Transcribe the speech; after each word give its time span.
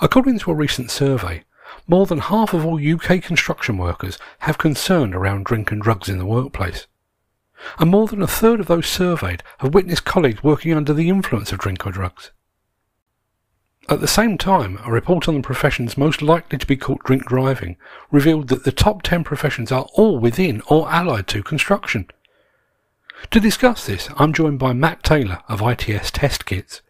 According 0.00 0.38
to 0.40 0.50
a 0.50 0.54
recent 0.54 0.90
survey, 0.90 1.44
more 1.86 2.06
than 2.06 2.18
half 2.18 2.52
of 2.52 2.64
all 2.64 2.80
UK 2.80 3.22
construction 3.22 3.78
workers 3.78 4.18
have 4.40 4.58
concern 4.58 5.14
around 5.14 5.44
drink 5.44 5.70
and 5.70 5.80
drugs 5.80 6.08
in 6.08 6.18
the 6.18 6.26
workplace. 6.26 6.86
And 7.78 7.90
more 7.90 8.06
than 8.06 8.22
a 8.22 8.26
third 8.26 8.60
of 8.60 8.66
those 8.66 8.86
surveyed 8.86 9.42
have 9.58 9.74
witnessed 9.74 10.04
colleagues 10.04 10.42
working 10.42 10.72
under 10.72 10.92
the 10.92 11.08
influence 11.08 11.52
of 11.52 11.58
drink 11.58 11.86
or 11.86 11.92
drugs. 11.92 12.30
At 13.88 14.00
the 14.00 14.08
same 14.08 14.38
time, 14.38 14.78
a 14.84 14.90
report 14.90 15.28
on 15.28 15.34
the 15.34 15.42
professions 15.42 15.98
most 15.98 16.22
likely 16.22 16.58
to 16.58 16.66
be 16.66 16.76
caught 16.76 17.04
drink 17.04 17.26
driving 17.26 17.76
revealed 18.10 18.48
that 18.48 18.64
the 18.64 18.72
top 18.72 19.02
10 19.02 19.24
professions 19.24 19.70
are 19.70 19.86
all 19.92 20.18
within 20.18 20.62
or 20.68 20.90
allied 20.90 21.26
to 21.28 21.42
construction. 21.42 22.08
To 23.30 23.40
discuss 23.40 23.86
this, 23.86 24.08
I'm 24.16 24.32
joined 24.32 24.58
by 24.58 24.72
Matt 24.72 25.02
Taylor 25.02 25.42
of 25.48 25.60
ITS 25.60 26.10
Test 26.10 26.46
Kits. 26.46 26.80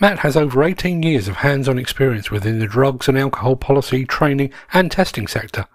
Matt 0.00 0.20
has 0.20 0.36
over 0.36 0.62
18 0.62 1.02
years 1.02 1.28
of 1.28 1.36
hands-on 1.36 1.78
experience 1.78 2.30
within 2.30 2.58
the 2.58 2.66
drugs 2.66 3.08
and 3.08 3.18
alcohol 3.18 3.56
policy, 3.56 4.04
training 4.04 4.52
and 4.72 4.90
testing 4.90 5.26
sector. 5.26 5.66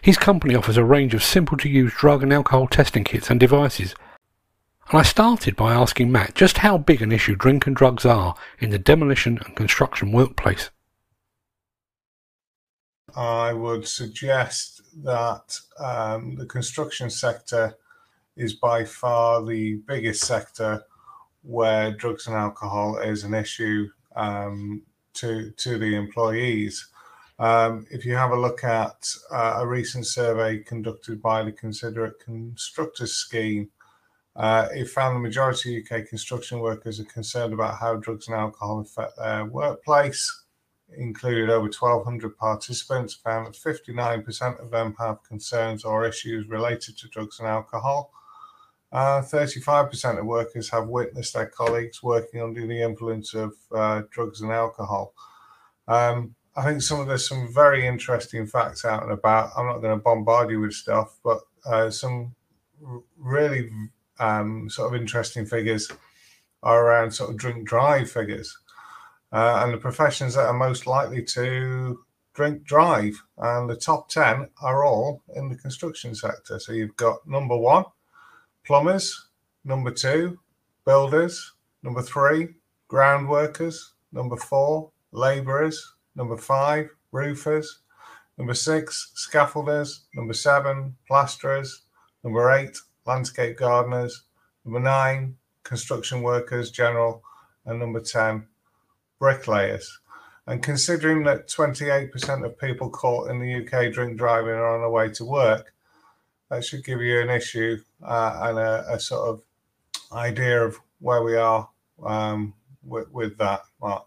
His 0.00 0.16
company 0.16 0.54
offers 0.54 0.76
a 0.76 0.84
range 0.84 1.14
of 1.14 1.22
simple-to-use 1.22 1.94
drug 1.94 2.22
and 2.22 2.32
alcohol 2.32 2.68
testing 2.68 3.04
kits 3.04 3.30
and 3.30 3.40
devices 3.40 3.94
and 4.92 5.00
I 5.00 5.04
started 5.04 5.56
by 5.56 5.72
asking 5.72 6.12
Matt 6.12 6.34
just 6.34 6.58
how 6.58 6.76
big 6.76 7.00
an 7.00 7.12
issue 7.12 7.34
drink 7.34 7.66
and 7.66 7.74
drugs 7.74 8.04
are 8.04 8.34
in 8.58 8.68
the 8.68 8.78
demolition 8.78 9.38
and 9.42 9.56
construction 9.56 10.12
workplace. 10.12 10.70
I 13.16 13.54
would 13.54 13.88
suggest 13.88 14.82
that 15.02 15.58
um, 15.78 16.36
the 16.36 16.44
construction 16.44 17.08
sector 17.08 17.74
is 18.36 18.52
by 18.54 18.84
far 18.84 19.42
the 19.42 19.76
biggest 19.86 20.24
sector 20.24 20.84
where 21.42 21.92
drugs 21.92 22.26
and 22.26 22.36
alcohol 22.36 22.98
is 22.98 23.24
an 23.24 23.34
issue 23.34 23.88
um, 24.16 24.82
to 25.14 25.50
to 25.52 25.78
the 25.78 25.94
employees. 25.94 26.88
Um, 27.38 27.86
if 27.90 28.04
you 28.04 28.14
have 28.14 28.30
a 28.30 28.38
look 28.38 28.62
at 28.62 29.12
uh, 29.32 29.58
a 29.58 29.66
recent 29.66 30.06
survey 30.06 30.58
conducted 30.58 31.20
by 31.20 31.42
the 31.42 31.52
Considerate 31.52 32.20
Constructors 32.20 33.14
Scheme, 33.14 33.70
uh, 34.36 34.68
it 34.72 34.88
found 34.88 35.16
the 35.16 35.20
majority 35.20 35.76
of 35.76 35.84
UK 35.90 36.06
construction 36.06 36.60
workers 36.60 37.00
are 37.00 37.04
concerned 37.04 37.52
about 37.52 37.78
how 37.78 37.96
drugs 37.96 38.28
and 38.28 38.36
alcohol 38.36 38.80
affect 38.80 39.16
their 39.18 39.44
workplace. 39.44 40.44
It 40.88 41.00
included 41.00 41.50
over 41.50 41.66
1,200 41.66 42.36
participants, 42.36 43.14
found 43.14 43.46
that 43.46 43.54
59% 43.54 44.62
of 44.62 44.70
them 44.70 44.94
have 44.98 45.22
concerns 45.24 45.84
or 45.84 46.06
issues 46.06 46.48
related 46.48 46.96
to 46.98 47.08
drugs 47.08 47.40
and 47.40 47.48
alcohol. 47.48 48.12
Uh, 48.92 49.22
35% 49.22 50.18
of 50.18 50.26
workers 50.26 50.68
have 50.70 50.86
witnessed 50.88 51.34
their 51.34 51.46
colleagues 51.46 52.02
working 52.02 52.42
under 52.42 52.66
the 52.66 52.82
influence 52.82 53.32
of 53.32 53.54
uh, 53.74 54.02
drugs 54.10 54.42
and 54.42 54.52
alcohol. 54.52 55.14
Um, 55.88 56.34
I 56.54 56.64
think 56.64 56.82
some 56.82 57.00
of 57.00 57.06
there's 57.06 57.26
some 57.26 57.52
very 57.52 57.86
interesting 57.86 58.46
facts 58.46 58.84
out 58.84 59.02
and 59.02 59.12
about. 59.12 59.50
I'm 59.56 59.66
not 59.66 59.78
going 59.78 59.96
to 59.96 60.02
bombard 60.02 60.50
you 60.50 60.60
with 60.60 60.74
stuff, 60.74 61.16
but 61.24 61.40
uh, 61.64 61.88
some 61.88 62.34
really 63.18 63.70
um, 64.18 64.68
sort 64.68 64.94
of 64.94 65.00
interesting 65.00 65.46
figures 65.46 65.90
are 66.62 66.84
around 66.84 67.12
sort 67.12 67.30
of 67.30 67.36
drink 67.36 67.66
drive 67.66 68.10
figures 68.10 68.56
uh, 69.32 69.62
and 69.64 69.72
the 69.72 69.78
professions 69.78 70.34
that 70.34 70.46
are 70.46 70.52
most 70.52 70.86
likely 70.86 71.22
to 71.22 72.00
drink 72.34 72.64
drive. 72.64 73.22
And 73.38 73.68
the 73.68 73.76
top 73.76 74.08
10 74.08 74.48
are 74.62 74.84
all 74.84 75.22
in 75.34 75.48
the 75.48 75.56
construction 75.56 76.14
sector. 76.14 76.58
So 76.58 76.72
you've 76.72 76.96
got 76.96 77.26
number 77.26 77.56
one, 77.56 77.84
plumbers, 78.64 79.28
number 79.64 79.90
two, 79.90 80.38
builders, 80.84 81.52
number 81.82 82.02
three, 82.02 82.48
ground 82.88 83.28
workers, 83.28 83.94
number 84.12 84.36
four, 84.36 84.90
labourers, 85.12 85.94
number 86.14 86.36
five, 86.36 86.88
roofers, 87.10 87.80
number 88.38 88.54
six, 88.54 89.12
scaffolders, 89.16 90.00
number 90.14 90.34
seven, 90.34 90.96
plasterers, 91.08 91.82
number 92.24 92.50
eight, 92.50 92.76
landscape 93.06 93.56
gardeners. 93.56 94.24
Number 94.64 94.80
nine, 94.80 95.36
construction 95.64 96.22
workers, 96.22 96.70
general. 96.70 97.22
And 97.64 97.78
number 97.78 98.00
10, 98.00 98.44
bricklayers. 99.20 100.00
And 100.48 100.60
considering 100.60 101.22
that 101.24 101.46
28% 101.46 102.44
of 102.44 102.58
people 102.58 102.90
caught 102.90 103.30
in 103.30 103.38
the 103.38 103.64
UK 103.64 103.92
drink 103.92 104.18
driving 104.18 104.50
are 104.50 104.74
on 104.74 104.80
their 104.80 104.90
way 104.90 105.08
to 105.10 105.24
work, 105.24 105.72
that 106.52 106.62
should 106.62 106.84
give 106.84 107.00
you 107.00 107.18
an 107.18 107.30
issue 107.30 107.78
uh, 108.04 108.40
and 108.42 108.58
a, 108.58 108.84
a, 108.90 109.00
sort 109.00 109.26
of 109.26 109.42
idea 110.12 110.62
of 110.62 110.78
where 111.00 111.22
we 111.22 111.34
are 111.34 111.66
um, 112.04 112.52
with, 112.84 113.10
with 113.10 113.38
that, 113.38 113.62
Mark. 113.80 114.04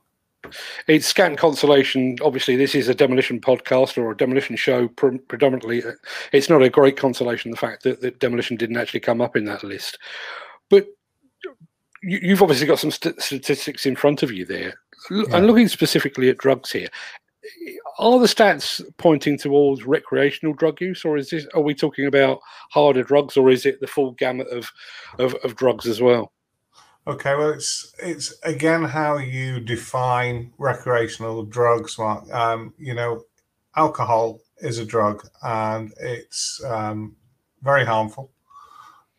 It's 0.88 1.08
scant 1.08 1.40
consolation. 1.40 2.18
Obviously, 2.22 2.56
this 2.56 2.76
is 2.76 2.88
a 2.88 2.94
demolition 2.94 3.42
podcast 3.42 3.98
or 3.98 4.12
a 4.12 4.18
demolition 4.18 4.56
show 4.56 4.88
pre- 4.90 5.18
predominantly. 5.18 5.82
It's 6.32 6.48
not 6.48 6.62
a 6.62 6.70
great 6.70 6.98
consolation 6.98 7.50
the 7.50 7.58
fact 7.58 7.82
that, 7.82 8.02
that 8.02 8.20
demolition 8.20 8.58
didn't 8.58 8.78
actually 8.78 9.00
come 9.00 9.22
up 9.22 9.36
in 9.36 9.46
that 9.46 9.64
list. 9.64 9.98
But 10.70 10.86
you, 12.04 12.30
have 12.30 12.44
obviously 12.44 12.68
got 12.68 12.78
some 12.78 12.92
st- 12.92 13.20
statistics 13.20 13.88
in 13.88 13.96
front 13.96 14.22
of 14.22 14.32
you 14.32 14.46
there. 14.46 14.76
Yeah. 15.10 15.24
And 15.32 15.48
looking 15.48 15.68
specifically 15.68 16.30
at 16.30 16.38
drugs 16.38 16.72
here, 16.72 16.90
are 17.98 18.20
the 18.20 18.26
stats 18.26 18.82
pointing 18.98 19.38
towards 19.38 19.86
recreational 19.86 20.54
drug 20.54 20.82
use, 20.82 21.06
or 21.06 21.18
is 21.18 21.30
this? 21.30 21.48
Are 21.54 21.62
we 21.62 21.74
talking 21.74 22.06
about 22.06 22.40
harder 22.72 23.04
drugs, 23.04 23.38
or 23.38 23.50
is 23.50 23.66
it 23.66 23.80
the 23.80 23.88
full 23.88 24.12
gamut 24.12 24.48
of, 24.48 24.72
of, 25.20 25.36
of 25.44 25.56
drugs 25.56 25.86
as 25.86 26.02
well? 26.02 26.32
Okay, 27.08 27.36
well, 27.36 27.52
it's 27.52 27.94
it's 28.00 28.34
again 28.44 28.84
how 28.84 29.18
you 29.18 29.60
define 29.60 30.52
recreational 30.58 31.44
drugs. 31.44 32.00
Mark, 32.00 32.32
um, 32.34 32.74
you 32.80 32.96
know, 32.96 33.24
alcohol 33.76 34.40
is 34.58 34.80
a 34.80 34.86
drug, 34.86 35.28
and 35.44 35.94
it's 36.00 36.64
um, 36.66 37.16
very 37.62 37.86
harmful, 37.86 38.32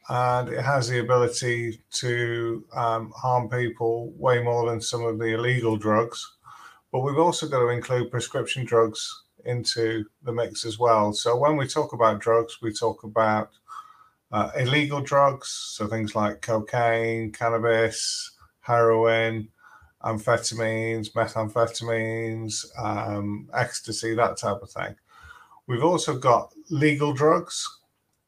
and 0.08 0.48
it 0.48 0.62
has 0.62 0.88
the 0.88 0.98
ability 0.98 1.81
to 1.93 2.64
um, 2.75 3.12
harm 3.16 3.48
people 3.48 4.12
way 4.16 4.43
more 4.43 4.69
than 4.69 4.81
some 4.81 5.04
of 5.04 5.19
the 5.19 5.34
illegal 5.34 5.76
drugs. 5.76 6.36
But 6.97 7.03
we've 7.03 7.19
also 7.19 7.47
got 7.47 7.59
to 7.59 7.69
include 7.69 8.11
prescription 8.11 8.65
drugs 8.65 9.25
into 9.45 10.07
the 10.23 10.33
mix 10.33 10.65
as 10.65 10.79
well. 10.79 11.12
So 11.12 11.37
when 11.37 11.59
we 11.59 11.69
talk 11.69 11.93
about 11.93 12.21
drugs, 12.21 12.62
we 12.62 12.73
talk 12.73 13.05
about 13.05 13.51
uh, 14.33 14.51
illegal 14.57 15.03
drugs, 15.03 15.51
so 15.51 15.87
things 15.87 16.15
like 16.15 16.41
cocaine, 16.41 17.33
cannabis, 17.33 18.31
heroin, 18.61 19.47
amphetamines, 20.05 21.12
methamphetamines, 21.12 22.65
um, 22.83 23.51
ecstasy, 23.53 24.15
that 24.15 24.39
type 24.39 24.62
of 24.62 24.71
thing. 24.71 24.97
We've 25.67 25.85
also 25.85 26.17
got 26.17 26.55
legal 26.71 27.12
drugs, 27.12 27.62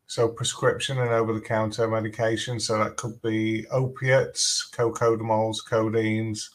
so 0.09 0.29
prescription 0.29 0.99
and 0.99 1.09
over 1.09 1.33
the 1.33 1.41
counter 1.41 1.89
medication. 1.89 2.61
So 2.61 2.77
that 2.85 2.99
could 2.99 3.23
be 3.23 3.67
opiates, 3.69 4.69
cocodamols, 4.75 5.57
codeines, 5.67 6.51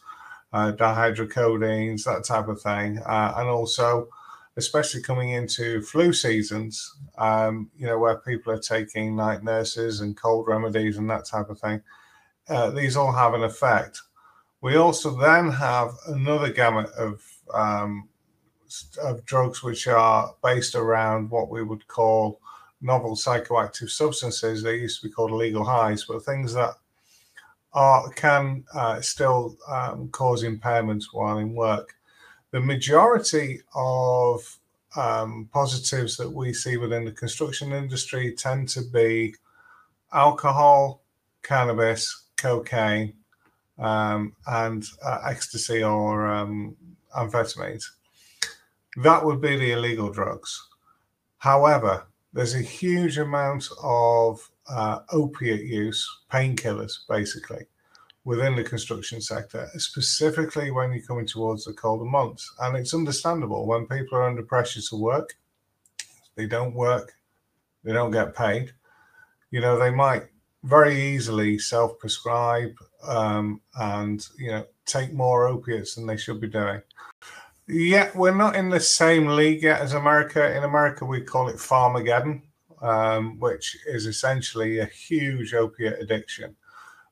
uh, 0.54 0.72
dihydrocodeines, 0.72 2.04
that 2.04 2.24
type 2.24 2.48
of 2.48 2.62
thing. 2.62 2.98
Uh, 2.98 3.34
and 3.36 3.48
also 3.48 4.08
especially 4.56 5.02
coming 5.02 5.30
into 5.30 5.82
flu 5.82 6.12
seasons, 6.12 6.96
um, 7.18 7.68
you 7.76 7.86
know, 7.86 7.98
where 7.98 8.18
people 8.18 8.52
are 8.52 8.58
taking 8.58 9.16
night 9.16 9.42
nurses 9.42 10.00
and 10.00 10.16
cold 10.16 10.46
remedies 10.46 10.96
and 10.96 11.10
that 11.10 11.26
type 11.26 11.50
of 11.50 11.58
thing. 11.58 11.82
Uh, 12.48 12.70
these 12.70 12.96
all 12.96 13.10
have 13.10 13.34
an 13.34 13.42
effect. 13.42 14.00
We 14.60 14.76
also 14.76 15.10
then 15.18 15.50
have 15.50 15.90
another 16.06 16.52
gamut 16.52 16.90
of 16.92 17.20
um, 17.52 18.08
of 19.02 19.24
drugs 19.24 19.62
which 19.62 19.86
are 19.88 20.34
based 20.42 20.74
around 20.74 21.30
what 21.30 21.50
we 21.50 21.62
would 21.62 21.86
call 21.88 22.40
novel 22.80 23.16
psychoactive 23.16 23.90
substances. 23.90 24.62
They 24.62 24.76
used 24.76 25.00
to 25.00 25.08
be 25.08 25.12
called 25.12 25.32
illegal 25.32 25.64
highs, 25.64 26.04
but 26.04 26.24
things 26.24 26.54
that 26.54 26.74
are 27.74 28.08
can 28.10 28.64
uh, 28.74 29.00
still 29.00 29.56
um, 29.68 30.08
cause 30.08 30.44
impairments 30.44 31.04
while 31.12 31.38
in 31.38 31.54
work 31.54 31.94
the 32.54 32.60
majority 32.60 33.60
of 33.74 34.58
um, 34.94 35.48
positives 35.52 36.16
that 36.16 36.30
we 36.30 36.52
see 36.52 36.76
within 36.76 37.04
the 37.04 37.10
construction 37.10 37.72
industry 37.72 38.32
tend 38.32 38.68
to 38.68 38.82
be 38.92 39.34
alcohol, 40.12 41.02
cannabis, 41.42 42.26
cocaine, 42.36 43.12
um, 43.80 44.36
and 44.46 44.86
uh, 45.04 45.18
ecstasy 45.28 45.82
or 45.82 46.28
um, 46.28 46.76
amphetamines. 47.18 47.86
That 49.02 49.24
would 49.24 49.40
be 49.40 49.56
the 49.56 49.72
illegal 49.72 50.12
drugs. 50.12 50.68
However, 51.38 52.06
there's 52.32 52.54
a 52.54 52.60
huge 52.60 53.18
amount 53.18 53.68
of 53.82 54.48
uh, 54.68 55.00
opiate 55.12 55.64
use, 55.64 56.08
painkillers, 56.32 56.92
basically, 57.08 57.66
within 58.24 58.56
the 58.56 58.64
construction 58.64 59.20
sector, 59.20 59.68
specifically 59.76 60.70
when 60.70 60.92
you're 60.92 61.02
coming 61.02 61.26
towards 61.26 61.64
the 61.64 61.72
colder 61.72 62.04
months. 62.04 62.52
And 62.60 62.76
it's 62.76 62.94
understandable 62.94 63.66
when 63.66 63.86
people 63.86 64.18
are 64.18 64.28
under 64.28 64.42
pressure 64.42 64.80
to 64.80 64.96
work, 64.96 65.34
they 66.36 66.46
don't 66.46 66.74
work, 66.74 67.12
they 67.84 67.92
don't 67.92 68.10
get 68.10 68.34
paid. 68.34 68.72
You 69.50 69.60
know, 69.60 69.78
they 69.78 69.90
might 69.90 70.24
very 70.64 70.98
easily 71.00 71.58
self 71.58 71.98
prescribe 71.98 72.72
um, 73.06 73.60
and 73.78 74.26
you 74.38 74.50
know 74.50 74.66
take 74.86 75.12
more 75.12 75.46
opiates 75.46 75.94
than 75.94 76.06
they 76.06 76.16
should 76.16 76.40
be 76.40 76.48
doing. 76.48 76.80
Yeah, 77.66 78.10
we're 78.14 78.34
not 78.34 78.56
in 78.56 78.68
the 78.68 78.80
same 78.80 79.26
league 79.26 79.62
yet 79.62 79.80
as 79.80 79.94
America. 79.94 80.54
In 80.54 80.64
America, 80.64 81.04
we 81.04 81.22
call 81.22 81.48
it 81.48 81.56
Pharmageddon, 81.56 82.42
um, 82.84 83.38
which 83.40 83.76
is 83.86 84.06
essentially 84.06 84.78
a 84.78 84.84
huge 84.84 85.54
opiate 85.54 86.00
addiction. 86.00 86.54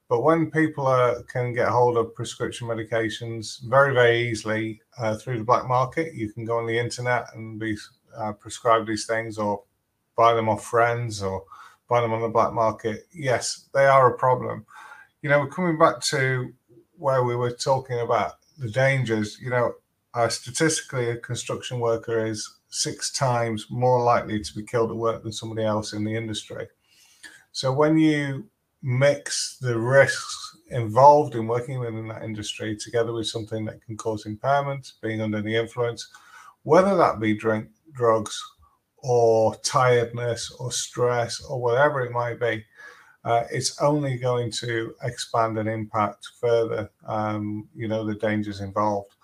But 0.09 0.23
when 0.23 0.51
people 0.51 0.87
are, 0.87 1.23
can 1.23 1.55
get 1.55 1.69
hold 1.69 1.97
of 1.97 2.15
prescription 2.15 2.69
medications 2.69 3.63
very, 3.63 3.95
very 3.95 4.29
easily 4.29 4.83
uh, 4.99 5.17
through 5.17 5.39
the 5.39 5.45
black 5.45 5.67
market, 5.67 6.13
you 6.15 6.31
can 6.31 6.45
go 6.45 6.59
on 6.59 6.67
the 6.67 6.79
internet 6.79 7.29
and 7.35 7.59
be 7.59 7.79
uh, 8.15 8.33
prescribed 8.33 8.87
these 8.87 9.07
things 9.07 9.39
or 9.39 9.63
buy 10.15 10.35
them 10.35 10.51
off 10.51 10.67
friends 10.67 11.23
or 11.23 11.45
buy 11.89 12.03
them 12.03 12.13
on 12.13 12.21
the 12.21 12.29
black 12.29 12.53
market. 12.53 13.07
Yes, 13.15 13.69
they 13.73 13.87
are 13.87 14.13
a 14.13 14.19
problem. 14.19 14.67
You 15.23 15.31
know, 15.31 15.47
coming 15.47 15.79
back 15.79 16.01
to 16.03 16.53
where 16.99 17.25
we 17.25 17.35
were 17.35 17.53
talking 17.53 18.01
about 18.01 18.33
the 18.59 18.69
dangers, 18.69 19.39
you 19.41 19.49
know, 19.49 19.73
statistically, 20.29 21.09
a 21.09 21.17
construction 21.17 21.81
worker 21.81 22.27
is 22.27 22.59
six 22.73 23.13
times 23.13 23.67
more 23.69 24.03
likely 24.03 24.41
to 24.41 24.55
be 24.55 24.65
killed 24.65 24.91
at 24.91 24.97
work 24.97 25.23
than 25.23 25.31
somebody 25.31 25.63
else 25.63 25.93
in 25.93 26.05
the 26.05 26.17
industry. 26.17 26.67
So 27.53 27.71
when 27.71 27.99
you 27.99 28.49
mix 28.83 29.59
the 29.61 29.79
risks 29.79 30.57
involved 30.71 31.35
in 31.35 31.47
working 31.47 31.79
within 31.81 32.09
that 32.09 32.23
industry 32.23 32.75
together 32.75 33.13
with 33.13 33.27
something 33.27 33.67
that 33.67 33.85
can 33.85 33.99
cause 33.99 34.25
impairment, 34.25 34.93
being 35.03 35.21
under 35.21 35.43
the 35.43 35.55
influence, 35.55 36.09
whether 36.63 36.97
that 36.97 37.21
be 37.21 37.35
drink, 37.35 37.69
drugs, 37.93 38.43
or 38.97 39.55
tiredness, 39.57 40.51
or 40.59 40.73
stress, 40.73 41.45
or 41.45 41.61
whatever 41.61 42.01
it 42.01 42.11
might 42.11 42.41
be, 42.41 42.65
uh, 43.25 43.45
it's 43.53 43.81
only 43.83 44.17
going 44.17 44.51
to 44.51 44.95
expand 45.03 45.59
and 45.59 45.69
impact 45.69 46.27
further, 46.41 46.91
um, 47.07 47.69
you 47.75 47.87
know, 47.87 48.05
the 48.05 48.15
dangers 48.15 48.61
involved. 48.61 49.15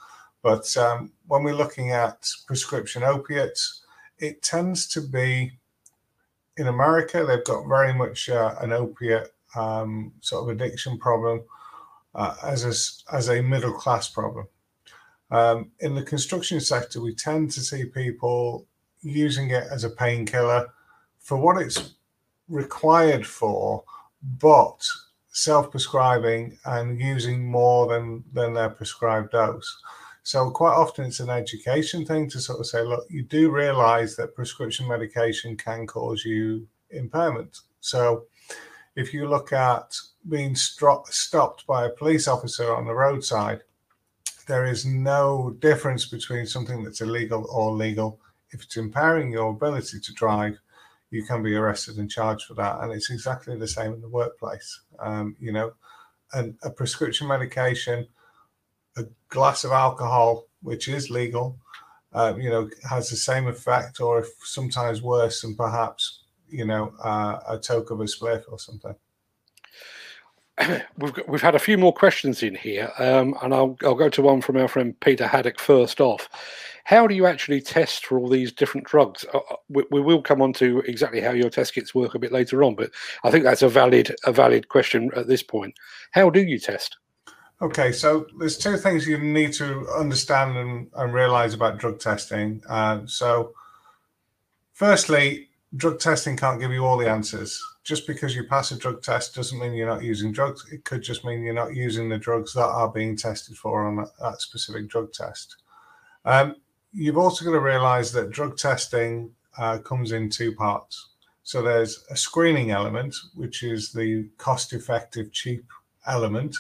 But 0.43 0.77
um, 0.77 1.13
when 1.27 1.43
we're 1.43 1.55
looking 1.55 1.91
at 1.91 2.29
prescription 2.47 3.03
opiates, 3.03 3.83
it 4.19 4.43
tends 4.43 4.87
to 4.89 5.01
be 5.01 5.59
in 6.57 6.67
America, 6.67 7.25
they've 7.25 7.45
got 7.45 7.69
very 7.69 7.95
much 7.95 8.29
uh, 8.29 8.55
an 8.61 8.73
opiate 8.73 9.33
um, 9.55 10.13
sort 10.21 10.43
of 10.43 10.49
addiction 10.49 10.99
problem 10.99 11.45
uh, 12.15 12.35
as, 12.43 12.65
a, 12.65 13.15
as 13.15 13.29
a 13.29 13.43
middle 13.43 13.73
class 13.73 14.09
problem. 14.09 14.47
Um, 15.31 15.71
in 15.81 15.95
the 15.95 16.03
construction 16.03 16.61
sector, 16.61 17.01
we 17.01 17.15
tend 17.15 17.53
to 17.53 17.61
see 17.61 17.85
people 17.85 18.67
using 19.03 19.51
it 19.51 19.65
as 19.71 19.85
a 19.85 19.91
painkiller 19.91 20.69
for 21.21 21.37
what 21.37 21.61
it's 21.61 21.95
required 22.49 23.27
for, 23.27 23.85
but 24.41 24.85
self-prescribing 25.31 26.59
and 26.65 27.01
using 27.01 27.45
more 27.45 27.87
than 27.87 28.25
than 28.33 28.55
their 28.55 28.71
prescribed 28.71 29.33
dose. 29.33 29.81
So 30.29 30.51
quite 30.51 30.75
often 30.75 31.07
it's 31.07 31.21
an 31.21 31.31
education 31.31 32.05
thing 32.05 32.29
to 32.29 32.39
sort 32.39 32.61
of 32.61 32.67
say, 32.67 32.83
look, 32.83 33.07
you 33.09 33.23
do 33.23 33.51
realize 33.51 34.15
that 34.17 34.35
prescription 34.35 34.87
medication 34.87 35.57
can 35.57 35.87
cause 35.87 36.23
you 36.23 36.69
impairment. 36.91 37.61
So 37.81 38.27
if 38.95 39.15
you 39.15 39.27
look 39.27 39.55
at 39.55 39.97
being 40.29 40.55
stopped 40.55 41.67
by 41.67 41.87
a 41.87 41.97
police 41.97 42.29
officer 42.29 42.75
on 42.75 42.85
the 42.85 42.93
roadside, 42.93 43.63
there 44.47 44.67
is 44.67 44.85
no 44.85 45.57
difference 45.61 46.05
between 46.05 46.45
something 46.45 46.85
that's 46.85 47.01
illegal 47.01 47.47
or 47.51 47.73
legal. 47.73 48.21
If 48.51 48.63
it's 48.65 48.77
impairing 48.77 49.33
your 49.33 49.53
ability 49.53 49.99
to 49.99 50.13
drive, 50.13 50.59
you 51.11 51.25
can 51.25 51.43
be 51.43 51.55
arrested 51.55 51.97
and 51.97 52.11
charged 52.11 52.45
for 52.45 52.55
that. 52.57 52.81
And 52.81 52.93
it's 52.93 53.09
exactly 53.09 53.57
the 53.57 53.67
same 53.67 53.95
in 53.95 54.03
the 54.03 54.11
workplace. 54.11 54.79
Um, 54.99 55.37
you 55.41 55.53
know, 55.53 55.73
and 56.35 56.55
a 56.63 56.69
prescription 56.69 57.27
medication 57.27 58.07
a 58.99 59.09
glass 59.29 59.65
of 59.65 59.73
alcohol, 59.73 60.47
which 60.63 60.89
is 60.89 61.11
legal, 61.11 61.59
uh, 62.13 62.35
you 62.37 62.51
know, 62.51 62.69
has 62.89 63.11
the 63.11 63.17
same 63.17 63.47
effect, 63.47 64.01
or 64.01 64.21
if 64.21 64.29
sometimes 64.43 65.03
worse, 65.03 65.43
than 65.43 65.55
perhaps 65.55 66.23
you 66.49 66.65
know 66.65 66.93
uh, 67.03 67.41
a 67.49 67.59
toke 67.59 67.91
of 67.91 68.01
a 68.01 68.05
spliff 68.05 68.45
or 68.51 68.59
something. 68.59 68.95
We've 70.99 71.13
got, 71.13 71.29
we've 71.29 71.43
had 71.43 71.55
a 71.55 71.61
few 71.61 71.79
more 71.79 71.93
questions 71.93 72.43
in 72.43 72.57
here, 72.57 72.91
um, 72.99 73.37
and 73.43 73.55
I'll 73.55 73.77
I'll 73.85 73.95
go 73.95 74.09
to 74.09 74.23
one 74.23 74.41
from 74.41 74.57
our 74.57 74.67
friend 74.67 74.99
Peter 75.01 75.27
Haddock 75.27 75.61
first 75.61 76.01
off. 76.01 76.29
How 76.85 77.07
do 77.07 77.15
you 77.15 77.27
actually 77.27 77.61
test 77.61 78.07
for 78.07 78.19
all 78.19 78.29
these 78.29 78.51
different 78.51 78.87
drugs? 78.87 79.25
Uh, 79.33 79.39
uh 79.51 79.57
we, 79.69 79.85
we, 79.91 80.01
will 80.01 80.23
come 80.23 80.43
on 80.43 80.53
to 80.55 80.81
exactly 80.81 81.21
how 81.21 81.31
your 81.31 81.51
test 81.51 81.75
kits 81.75 81.95
work 81.95 82.15
a 82.15 82.19
bit 82.19 82.33
later 82.33 82.65
on, 82.65 82.75
but 82.75 82.91
I 83.23 83.31
think 83.31 83.45
that's 83.45 83.63
a 83.63 83.69
valid 83.69 84.17
a 84.25 84.33
valid 84.33 84.69
question 84.69 85.11
at 85.15 85.29
this 85.29 85.43
point. 85.43 85.75
How 86.11 86.31
do 86.31 86.41
you 86.41 86.59
test? 86.59 86.97
Okay, 87.61 87.91
so 87.91 88.27
there's 88.39 88.57
two 88.57 88.77
things 88.77 89.07
you 89.07 89.19
need 89.19 89.53
to 89.55 89.89
understand 89.89 90.57
and, 90.57 90.89
and 90.95 91.13
realize 91.13 91.55
about 91.55 91.79
drug 91.79 91.99
testing. 91.99 92.63
Uh, 92.69 93.01
so, 93.07 93.53
firstly, 94.75 95.49
drug 95.75 95.99
testing 95.99 96.37
can't 96.37 96.61
give 96.61 96.71
you 96.71 96.85
all 96.85 96.97
the 96.97 97.11
answers. 97.11 97.61
Just 97.83 98.07
because 98.07 98.37
you 98.37 98.45
pass 98.45 98.71
a 98.71 98.79
drug 98.79 99.03
test 99.03 99.35
doesn't 99.35 99.59
mean 99.59 99.73
you're 99.73 99.89
not 99.89 100.05
using 100.05 100.31
drugs. 100.31 100.65
It 100.71 100.85
could 100.85 101.03
just 101.03 101.25
mean 101.25 101.43
you're 101.43 101.53
not 101.53 101.75
using 101.75 102.09
the 102.09 102.19
drugs 102.19 102.55
that 102.55 102.65
are 102.65 102.93
being 102.93 103.17
tested 103.17 103.57
for 103.57 103.89
on 103.89 104.07
that, 104.21 104.41
specific 104.41 104.89
drug 104.89 105.13
test. 105.13 105.57
Um, 106.25 106.55
you've 106.93 107.19
also 107.19 107.45
got 107.45 107.53
to 107.53 107.61
realize 107.61 108.13
that 108.13 108.31
drug 108.31 108.57
testing 108.57 109.33
uh, 109.57 109.79
comes 109.79 110.13
in 110.13 110.31
two 110.31 110.55
parts. 110.55 111.09
So, 111.43 111.61
there's 111.61 112.05
a 112.09 112.17
screening 112.17 112.71
element, 112.71 113.17
which 113.35 113.65
is 113.65 113.91
the 113.91 114.29
cost 114.39 114.73
effective, 114.73 115.33
cheap 115.33 115.65
element 116.07 116.55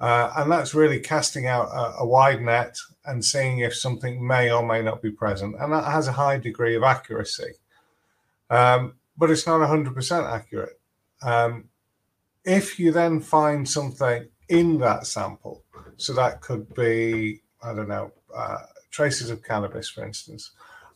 uh, 0.00 0.32
and 0.36 0.50
that's 0.50 0.74
really 0.74 1.00
casting 1.00 1.46
out 1.46 1.68
a, 1.68 1.98
a, 2.00 2.06
wide 2.06 2.40
net 2.40 2.76
and 3.06 3.24
seeing 3.24 3.58
if 3.58 3.74
something 3.74 4.24
may 4.24 4.50
or 4.50 4.64
may 4.64 4.80
not 4.80 5.02
be 5.02 5.10
present. 5.10 5.56
And 5.58 5.72
that 5.72 5.84
has 5.84 6.06
a 6.06 6.12
high 6.12 6.38
degree 6.38 6.76
of 6.76 6.84
accuracy. 6.84 7.54
Um, 8.48 8.94
but 9.16 9.30
it's 9.30 9.46
not 9.46 9.60
100% 9.60 10.32
accurate. 10.32 10.80
Um, 11.22 11.64
if 12.44 12.78
you 12.78 12.92
then 12.92 13.20
find 13.20 13.68
something 13.68 14.28
in 14.48 14.78
that 14.78 15.06
sample, 15.06 15.64
so 15.96 16.12
that 16.12 16.40
could 16.42 16.72
be, 16.74 17.42
I 17.60 17.74
don't 17.74 17.88
know, 17.88 18.12
uh, 18.34 18.58
traces 18.92 19.30
of 19.30 19.42
cannabis, 19.42 19.88
for 19.88 20.04
instance, 20.04 20.52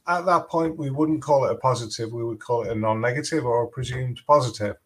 at 0.06 0.24
that 0.26 0.48
point, 0.48 0.78
we 0.78 0.90
wouldn't 0.90 1.22
call 1.22 1.44
it 1.44 1.52
a 1.52 1.56
positive, 1.56 2.12
we 2.12 2.24
would 2.24 2.40
call 2.40 2.62
it 2.62 2.70
a 2.70 2.74
non 2.74 3.00
negative 3.00 3.44
or 3.44 3.64
a 3.64 3.68
presumed 3.68 4.20
positive. 4.26 4.76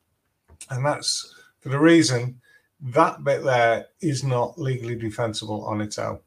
And 0.71 0.85
that's 0.85 1.35
for 1.61 1.69
the 1.69 1.79
reason 1.79 2.41
that 2.81 3.25
bit 3.25 3.43
there 3.43 3.87
is 4.01 4.23
not 4.23 4.59
legally 4.59 4.97
defensible 4.97 5.65
on 5.65 5.81
its 5.81 5.99
own. 5.99 6.21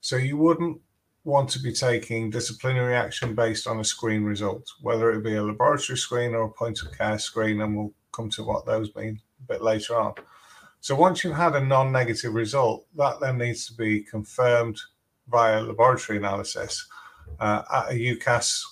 So 0.00 0.16
you 0.16 0.36
wouldn't 0.36 0.80
want 1.24 1.50
to 1.50 1.58
be 1.58 1.72
taking 1.72 2.30
disciplinary 2.30 2.94
action 2.94 3.34
based 3.34 3.66
on 3.66 3.80
a 3.80 3.84
screen 3.84 4.22
result, 4.22 4.64
whether 4.80 5.10
it 5.10 5.24
be 5.24 5.34
a 5.34 5.42
laboratory 5.42 5.98
screen 5.98 6.34
or 6.34 6.44
a 6.44 6.50
point 6.50 6.80
of 6.82 6.96
care 6.96 7.18
screen, 7.18 7.60
and 7.60 7.76
we'll 7.76 7.92
come 8.12 8.30
to 8.30 8.44
what 8.44 8.64
those 8.64 8.94
mean 8.94 9.20
a 9.40 9.52
bit 9.52 9.62
later 9.62 9.98
on. 9.98 10.14
So 10.80 10.94
once 10.94 11.24
you've 11.24 11.36
had 11.36 11.56
a 11.56 11.60
non-negative 11.60 12.32
result, 12.32 12.86
that 12.96 13.18
then 13.20 13.38
needs 13.38 13.66
to 13.66 13.74
be 13.74 14.02
confirmed 14.02 14.80
via 15.28 15.60
laboratory 15.60 16.18
analysis 16.18 16.86
uh, 17.40 17.62
at 17.74 17.90
a 17.90 17.94
UKAS 17.94 18.62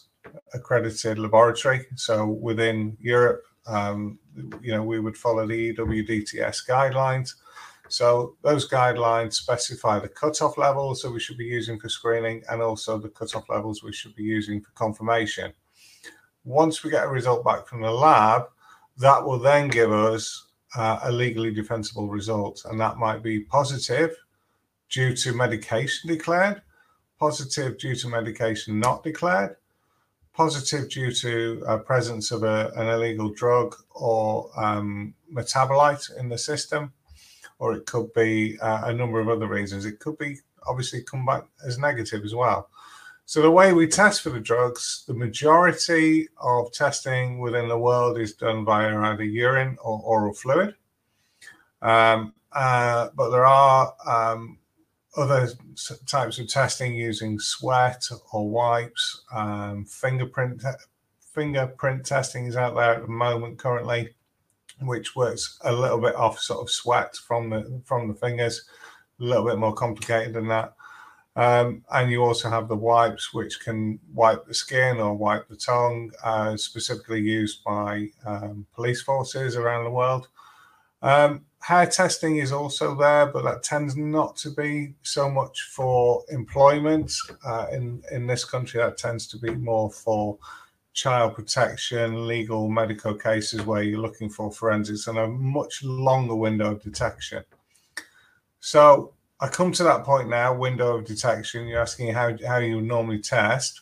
accredited 0.55 1.19
laboratory. 1.19 1.87
So 1.97 2.27
within 2.27 2.97
Europe, 3.01 3.43
um, 3.67 4.19
you 4.61 4.73
know, 4.73 4.83
we 4.83 5.01
would 5.01 5.17
follow 5.17 5.47
the 5.47 5.75
EWDTS 5.75 6.69
guidelines. 6.69 7.35
So 7.89 8.37
those 8.43 8.69
guidelines 8.69 9.35
specify 9.35 9.99
the 9.99 10.09
cutoff 10.09 10.59
levels 10.59 11.03
that 11.03 11.11
we 11.11 11.21
should 11.21 11.37
be 11.37 11.45
using 11.45 11.79
for 11.79 11.89
screening 11.89 12.43
and 12.51 12.63
also 12.63 12.99
the 12.99 13.11
cutoff 13.11 13.49
levels 13.49 13.83
we 13.83 13.93
should 13.93 14.15
be 14.15 14.23
using 14.23 14.61
for 14.61 14.71
confirmation. 14.73 15.53
Once 16.45 16.83
we 16.83 16.91
get 16.91 17.05
a 17.05 17.09
result 17.09 17.45
back 17.45 17.67
from 17.67 17.81
the 17.81 17.91
lab, 17.91 18.45
that 18.99 19.25
will 19.25 19.39
then 19.39 19.69
give 19.69 19.93
us 19.93 20.47
uh, 20.77 21.01
a 21.05 21.13
legally 21.13 21.53
defensible 21.53 22.09
result. 22.09 22.65
And 22.65 22.81
that 22.81 22.99
might 22.99 23.23
be 23.23 23.41
positive 23.41 24.15
due 24.91 25.15
to 25.17 25.33
medication 25.33 26.09
declared, 26.09 26.63
positive 27.19 27.79
due 27.79 27.95
to 27.97 28.09
medication 28.09 28.79
not 28.79 29.03
declared, 29.03 29.57
positive 30.35 30.91
due 30.91 31.13
to 31.13 31.63
a 31.67 31.79
presence 31.79 32.33
of 32.33 32.43
a, 32.43 32.73
an 32.77 32.89
illegal 32.89 33.31
drug 33.31 33.75
or 33.91 34.51
um, 34.57 35.15
metabolite 35.33 36.17
in 36.19 36.29
the 36.29 36.37
system, 36.37 36.93
or 37.59 37.75
it 37.75 37.87
could 37.87 38.13
be 38.13 38.59
uh, 38.61 38.83
a 38.87 38.93
number 38.93 39.21
of 39.21 39.29
other 39.29 39.47
reasons. 39.47 39.87
It 39.87 40.01
could 40.01 40.19
be 40.19 40.39
obviously 40.67 41.03
come 41.03 41.25
back 41.25 41.45
as 41.65 41.79
negative 41.79 42.25
as 42.25 42.35
well. 42.35 42.69
So 43.27 43.41
the 43.41 43.51
way 43.51 43.73
we 43.73 43.87
test 43.87 44.21
for 44.21 44.31
the 44.31 44.41
drugs, 44.41 45.05
the 45.07 45.15
majority 45.15 46.29
of 46.43 46.73
testing 46.73 47.39
within 47.39 47.69
the 47.69 47.79
world 47.79 48.19
is 48.19 48.35
done 48.35 48.65
via 48.65 48.99
either 48.99 49.25
urine 49.25 49.79
or 49.83 50.01
oral 50.03 50.35
fluid. 50.35 50.75
Um, 51.81 52.35
uh, 52.53 53.09
but 53.15 53.31
there 53.31 53.47
are 53.47 53.95
um, 54.07 54.59
other 55.17 55.49
types 56.07 56.39
of 56.39 56.49
testing 56.49 56.95
using 56.95 57.39
sweat 57.39 58.05
or 58.33 58.49
wipes. 58.49 59.23
Um, 59.33 59.85
fingerprint 59.85 60.63
fingerprint 61.33 62.07
testing 62.07 62.47
is 62.47 62.57
out 62.57 62.75
there 62.75 62.95
at 62.95 63.03
the 63.03 63.09
moment 63.09 63.59
currently. 63.59 64.15
which 64.81 65.15
works 65.15 65.59
a 65.63 65.73
little 65.73 65.99
bit 65.99 66.15
off 66.17 66.39
sort 66.39 66.61
of 66.61 66.71
sweat 66.71 67.17
from 67.17 67.51
the 67.51 67.81
from 67.85 68.09
the 68.09 68.15
fingers, 68.15 68.65
a 69.21 69.25
little 69.25 69.45
bit 69.45 69.59
more 69.59 69.75
complicated 69.75 70.35
than 70.35 70.49
that. 70.49 70.75
Um, 71.37 71.85
and 71.93 72.11
you 72.11 72.23
also 72.23 72.49
have 72.49 72.69
the 72.69 72.77
wipes, 72.77 73.35
which 73.35 73.59
can 73.61 73.99
wipe 74.13 74.47
the 74.47 74.55
skin 74.55 74.99
or 74.99 75.15
wipe 75.15 75.49
the 75.49 75.57
tongue, 75.57 76.13
uh, 76.23 76.57
specifically 76.57 77.21
used 77.21 77.65
by 77.65 78.11
um, 78.25 78.67
police 78.73 79.03
forces 79.03 79.57
around 79.57 79.85
the 79.85 79.91
world. 79.91 80.29
Um, 81.03 81.45
hair 81.65 81.87
testing 81.87 82.37
is 82.37 82.53
also 82.53 82.95
there, 82.95 83.25
but 83.25 83.43
that 83.43 83.63
tends 83.63 83.97
not 83.97 84.37
to 84.37 84.51
be 84.51 84.93
so 85.03 85.31
much 85.31 85.63
for 85.73 86.23
employment. 86.29 87.11
Uh, 87.43 87.67
in 87.73 88.03
in 88.13 88.27
this 88.27 88.45
country, 88.45 88.81
that 88.81 88.99
tends 88.99 89.27
to 89.29 89.39
be 89.39 89.55
more 89.55 89.91
for 89.91 90.39
child 90.93 91.35
protection, 91.35 92.27
legal, 92.27 92.69
medical 92.69 93.15
cases 93.15 93.63
where 93.63 93.83
you're 93.83 93.99
looking 93.99 94.29
for 94.29 94.53
forensics 94.53 95.07
and 95.07 95.19
a 95.19 95.27
much 95.27 95.83
longer 95.83 96.35
window 96.35 96.73
of 96.73 96.83
detection. 96.83 97.43
So 98.61 99.15
I 99.41 99.49
come 99.49 99.73
to 99.73 99.85
that 99.85 100.05
point 100.05 100.29
now, 100.29 100.55
window 100.55 100.99
of 100.99 101.07
detection. 101.07 101.67
You're 101.67 101.81
asking 101.81 102.13
how, 102.15 102.37
how 102.47 102.59
you 102.59 102.81
normally 102.81 103.21
test. 103.21 103.81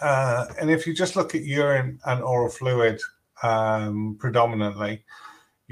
Uh, 0.00 0.46
and 0.58 0.70
if 0.70 0.86
you 0.86 0.94
just 0.94 1.16
look 1.16 1.34
at 1.34 1.42
urine 1.42 1.98
and 2.06 2.22
oral 2.22 2.48
fluid 2.48 3.00
um, 3.42 4.16
predominantly, 4.18 5.04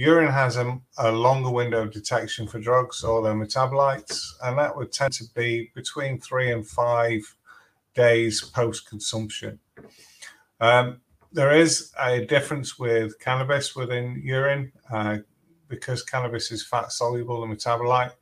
urine 0.00 0.33
has 0.33 0.57
a, 0.57 0.80
a, 0.97 1.12
longer 1.12 1.50
window 1.50 1.83
of 1.83 1.92
detection 1.92 2.47
for 2.47 2.59
drugs 2.59 3.04
or 3.04 3.21
their 3.21 3.35
metabolites, 3.35 4.30
and 4.42 4.57
that 4.57 4.75
would 4.75 4.90
tend 4.90 5.12
to 5.12 5.25
be 5.35 5.71
between 5.75 6.19
three 6.19 6.50
and 6.50 6.66
five 6.66 7.21
days 7.95 8.40
post 8.40 8.88
consumption. 8.88 9.59
Um, 10.59 11.02
there 11.33 11.54
is 11.54 11.92
a 12.00 12.25
difference 12.25 12.78
with 12.78 13.19
cannabis 13.21 13.76
within 13.76 14.23
urine 14.25 14.73
uh, 14.90 15.19
because 15.69 16.02
cannabis 16.02 16.50
is 16.50 16.66
fat 16.66 16.92
soluble 16.92 17.45
and 17.45 17.54
metabolite. 17.54 18.12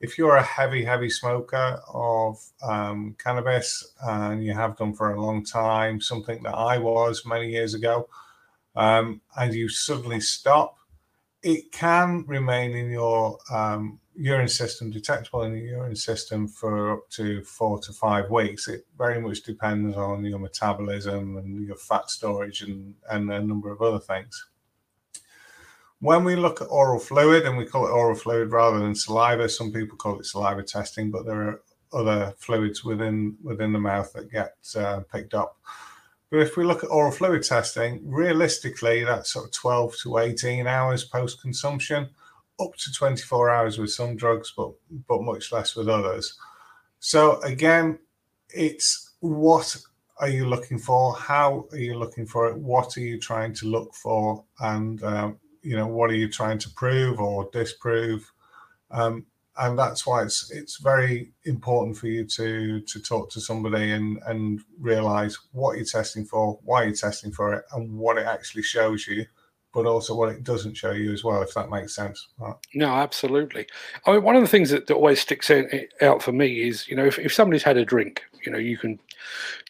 If 0.00 0.18
you're 0.18 0.36
a 0.36 0.42
heavy, 0.42 0.84
heavy 0.84 1.08
smoker 1.08 1.80
of 1.94 2.36
um, 2.62 3.16
cannabis 3.18 3.94
and 4.02 4.44
you 4.44 4.52
have 4.52 4.76
done 4.76 4.92
for 4.92 5.14
a 5.14 5.22
long 5.22 5.46
time, 5.46 5.98
something 5.98 6.42
that 6.42 6.54
I 6.54 6.76
was 6.76 7.24
many 7.24 7.48
years 7.48 7.72
ago, 7.72 8.10
um, 8.76 9.22
and 9.34 9.54
you 9.54 9.70
suddenly 9.70 10.20
stop, 10.20 10.76
it 11.42 11.72
can 11.72 12.24
remain 12.26 12.72
in 12.76 12.90
your 12.90 13.38
um, 13.52 13.98
urine 14.14 14.48
system, 14.48 14.90
detectable 14.90 15.42
in 15.42 15.52
the 15.52 15.60
urine 15.60 15.96
system 15.96 16.46
for 16.46 16.92
up 16.92 17.10
to 17.10 17.42
four 17.42 17.78
to 17.80 17.92
five 17.92 18.30
weeks. 18.30 18.68
It 18.68 18.86
very 18.96 19.20
much 19.20 19.42
depends 19.42 19.96
on 19.96 20.24
your 20.24 20.38
metabolism 20.38 21.36
and 21.38 21.66
your 21.66 21.76
fat 21.76 22.10
storage 22.10 22.62
and, 22.62 22.94
and 23.10 23.30
a 23.32 23.40
number 23.40 23.70
of 23.70 23.82
other 23.82 23.98
things. 23.98 24.46
When 26.00 26.24
we 26.24 26.34
look 26.34 26.60
at 26.60 26.66
oral 26.66 26.98
fluid, 26.98 27.44
and 27.44 27.56
we 27.56 27.64
call 27.64 27.86
it 27.86 27.90
oral 27.90 28.16
fluid 28.16 28.50
rather 28.50 28.80
than 28.80 28.94
saliva, 28.94 29.48
some 29.48 29.72
people 29.72 29.96
call 29.96 30.18
it 30.18 30.26
saliva 30.26 30.62
testing, 30.64 31.10
but 31.12 31.24
there 31.24 31.48
are 31.48 31.62
other 31.92 32.34
fluids 32.38 32.82
within 32.84 33.36
within 33.42 33.72
the 33.72 33.78
mouth 33.78 34.12
that 34.14 34.30
get 34.30 34.54
uh, 34.74 35.00
picked 35.12 35.34
up. 35.34 35.58
But 36.32 36.40
if 36.40 36.56
we 36.56 36.64
look 36.64 36.82
at 36.82 36.88
oral 36.90 37.12
fluid 37.12 37.42
testing, 37.42 38.00
realistically, 38.10 39.04
that's 39.04 39.34
sort 39.34 39.44
of 39.44 39.52
12 39.52 39.96
to 40.04 40.16
18 40.16 40.66
hours 40.66 41.04
post 41.04 41.42
consumption 41.42 42.08
up 42.58 42.74
to 42.76 42.90
24 42.90 43.50
hours 43.50 43.76
with 43.76 43.90
some 43.90 44.16
drugs, 44.16 44.50
but 44.56 44.72
but 45.06 45.22
much 45.22 45.52
less 45.52 45.76
with 45.76 45.90
others. 45.90 46.38
So 47.00 47.38
again, 47.42 47.98
it's 48.48 49.10
what 49.20 49.76
are 50.20 50.30
you 50.30 50.46
looking 50.46 50.78
for? 50.78 51.14
How 51.14 51.66
are 51.70 51.78
you 51.78 51.98
looking 51.98 52.24
for 52.24 52.48
it? 52.48 52.56
What 52.56 52.96
are 52.96 53.00
you 53.00 53.20
trying 53.20 53.52
to 53.56 53.66
look 53.66 53.92
for? 53.92 54.42
And 54.58 55.04
um, 55.04 55.38
you 55.60 55.76
know, 55.76 55.86
what 55.86 56.10
are 56.10 56.16
you 56.16 56.30
trying 56.30 56.58
to 56.60 56.70
prove 56.70 57.20
or 57.20 57.50
disprove? 57.52 58.32
Um, 58.90 59.26
and 59.58 59.78
that's 59.78 60.06
why 60.06 60.22
it's 60.22 60.50
it's 60.50 60.78
very 60.78 61.32
important 61.44 61.96
for 61.96 62.06
you 62.06 62.24
to 62.24 62.80
to 62.80 63.00
talk 63.00 63.30
to 63.30 63.40
somebody 63.40 63.92
and 63.92 64.18
and 64.26 64.60
realize 64.80 65.38
what 65.52 65.76
you're 65.76 65.84
testing 65.84 66.24
for, 66.24 66.58
why 66.64 66.84
you're 66.84 66.94
testing 66.94 67.32
for 67.32 67.52
it, 67.54 67.64
and 67.72 67.98
what 67.98 68.18
it 68.18 68.26
actually 68.26 68.62
shows 68.62 69.06
you 69.06 69.24
but 69.72 69.86
also 69.86 70.14
what 70.14 70.28
it 70.28 70.44
doesn't 70.44 70.76
show 70.76 70.90
you 70.90 71.12
as 71.12 71.24
well, 71.24 71.42
if 71.42 71.54
that 71.54 71.70
makes 71.70 71.94
sense. 71.94 72.28
No, 72.74 72.88
absolutely. 72.88 73.66
I 74.06 74.12
mean, 74.12 74.22
one 74.22 74.36
of 74.36 74.42
the 74.42 74.48
things 74.48 74.70
that, 74.70 74.86
that 74.86 74.94
always 74.94 75.20
sticks 75.20 75.50
out 76.02 76.22
for 76.22 76.32
me 76.32 76.68
is, 76.68 76.86
you 76.88 76.96
know, 76.96 77.06
if, 77.06 77.18
if 77.18 77.32
somebody's 77.32 77.62
had 77.62 77.78
a 77.78 77.84
drink, 77.84 78.22
you 78.44 78.52
know, 78.52 78.58
you 78.58 78.76
can 78.76 78.98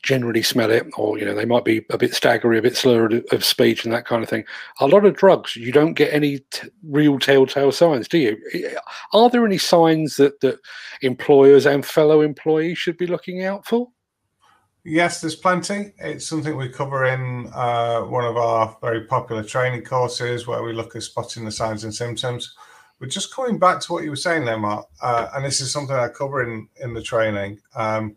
generally 0.03 0.43
smell 0.43 0.71
it, 0.71 0.87
or, 0.97 1.19
you 1.19 1.25
know, 1.25 1.35
they 1.35 1.45
might 1.45 1.65
be 1.65 1.85
a 1.91 1.99
bit 1.99 2.13
staggery, 2.13 2.59
a 2.59 2.63
bit 2.63 2.77
slurred 2.77 3.25
of 3.33 3.45
speech 3.45 3.85
and 3.85 3.93
that 3.93 4.07
kind 4.07 4.23
of 4.23 4.29
thing. 4.29 4.45
A 4.81 4.87
lot 4.87 5.05
of 5.05 5.17
drugs, 5.17 5.57
you 5.57 5.73
don't 5.73 5.95
get 5.95 6.13
any 6.13 6.41
t- 6.51 6.69
real 6.83 7.19
telltale 7.19 7.73
signs, 7.73 8.09
do 8.09 8.19
you? 8.19 8.77
Are 9.13 9.31
there 9.31 9.47
any 9.47 9.59
signs 9.59 10.17
that, 10.17 10.41
that 10.41 10.59
employers 11.03 11.67
and 11.67 11.85
fellow 11.85 12.21
employees 12.21 12.79
should 12.79 12.97
be 12.97 13.07
looking 13.07 13.45
out 13.45 13.67
for? 13.67 13.89
Yes, 14.85 15.21
there's 15.21 15.37
plenty. 15.37 15.93
It's 15.99 16.27
something 16.27 16.57
we 16.57 16.69
cover 16.69 17.05
in 17.05 17.49
uh, 17.55 18.03
one 18.03 18.25
of 18.25 18.37
our 18.37 18.77
very 18.81 19.05
popular 19.07 19.45
training 19.45 19.85
courses 19.85 20.49
where 20.49 20.63
we 20.65 20.73
look 20.73 20.97
at 20.97 21.05
spotting 21.05 21.45
the 21.45 21.53
signs 21.53 21.85
and 21.85 21.95
symptoms. 21.95 22.53
But 22.99 23.09
just 23.09 23.35
coming 23.35 23.59
back 23.59 23.81
to 23.81 23.93
what 23.93 24.05
you 24.05 24.11
were 24.11 24.17
saying 24.17 24.45
there, 24.45 24.59
Mark, 24.59 24.87
uh, 25.01 25.29
and 25.35 25.45
this 25.45 25.61
is 25.61 25.73
something 25.73 25.95
I 25.95 26.09
cover 26.09 26.43
in, 26.43 26.69
in 26.81 26.95
the 26.95 27.03
training. 27.03 27.61
Um, 27.77 28.17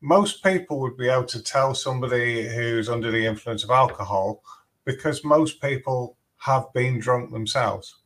most 0.00 0.42
people 0.42 0.80
would 0.80 0.96
be 0.96 1.08
able 1.08 1.24
to 1.24 1.42
tell 1.42 1.74
somebody 1.74 2.46
who's 2.48 2.88
under 2.88 3.10
the 3.10 3.26
influence 3.26 3.64
of 3.64 3.70
alcohol 3.70 4.42
because 4.84 5.24
most 5.24 5.60
people 5.60 6.16
have 6.38 6.72
been 6.74 6.98
drunk 6.98 7.32
themselves. 7.32 7.96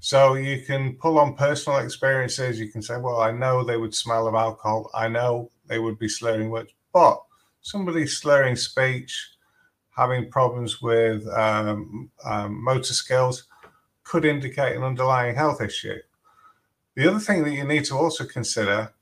So 0.00 0.34
you 0.34 0.62
can 0.62 0.94
pull 0.94 1.18
on 1.18 1.34
personal 1.34 1.80
experiences. 1.80 2.58
You 2.58 2.68
can 2.68 2.82
say, 2.82 2.96
well, 2.98 3.20
I 3.20 3.32
know 3.32 3.64
they 3.64 3.76
would 3.76 3.94
smell 3.94 4.26
of 4.26 4.34
alcohol. 4.34 4.90
I 4.94 5.08
know 5.08 5.50
they 5.66 5.78
would 5.78 5.98
be 5.98 6.08
slurring 6.08 6.50
words 6.50 6.72
but 6.92 7.22
somebody 7.60 8.06
slurring 8.06 8.56
speech, 8.56 9.30
having 9.96 10.30
problems 10.30 10.80
with 10.80 11.26
um, 11.28 12.10
um, 12.24 12.62
motor 12.62 12.94
skills 12.94 13.44
could 14.04 14.24
indicate 14.24 14.76
an 14.76 14.82
underlying 14.82 15.34
health 15.34 15.60
issue. 15.60 15.98
The 16.96 17.08
other 17.08 17.20
thing 17.20 17.44
that 17.44 17.52
you 17.52 17.64
need 17.64 17.84
to 17.86 17.96
also 17.96 18.24
consider 18.24 18.92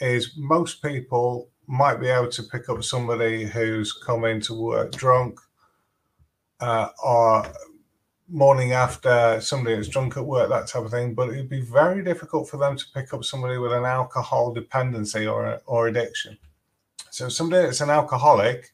is 0.00 0.36
most 0.36 0.82
people 0.82 1.48
might 1.66 2.00
be 2.00 2.08
able 2.08 2.28
to 2.28 2.42
pick 2.42 2.68
up 2.68 2.82
somebody 2.82 3.44
who's 3.44 3.92
come 3.92 4.24
into 4.24 4.54
work 4.54 4.92
drunk 4.92 5.38
uh, 6.60 6.88
or 7.02 7.46
morning 8.28 8.72
after 8.72 9.40
somebody 9.40 9.76
that's 9.76 9.88
drunk 9.88 10.16
at 10.16 10.24
work, 10.24 10.48
that 10.48 10.66
type 10.66 10.84
of 10.84 10.90
thing. 10.90 11.14
But 11.14 11.30
it'd 11.30 11.48
be 11.48 11.60
very 11.60 12.02
difficult 12.02 12.48
for 12.48 12.56
them 12.56 12.76
to 12.76 12.84
pick 12.94 13.12
up 13.12 13.24
somebody 13.24 13.58
with 13.58 13.72
an 13.72 13.84
alcohol 13.84 14.52
dependency 14.52 15.26
or, 15.26 15.60
or 15.66 15.88
addiction. 15.88 16.38
So 17.10 17.28
somebody 17.28 17.64
that's 17.64 17.82
an 17.82 17.90
alcoholic 17.90 18.72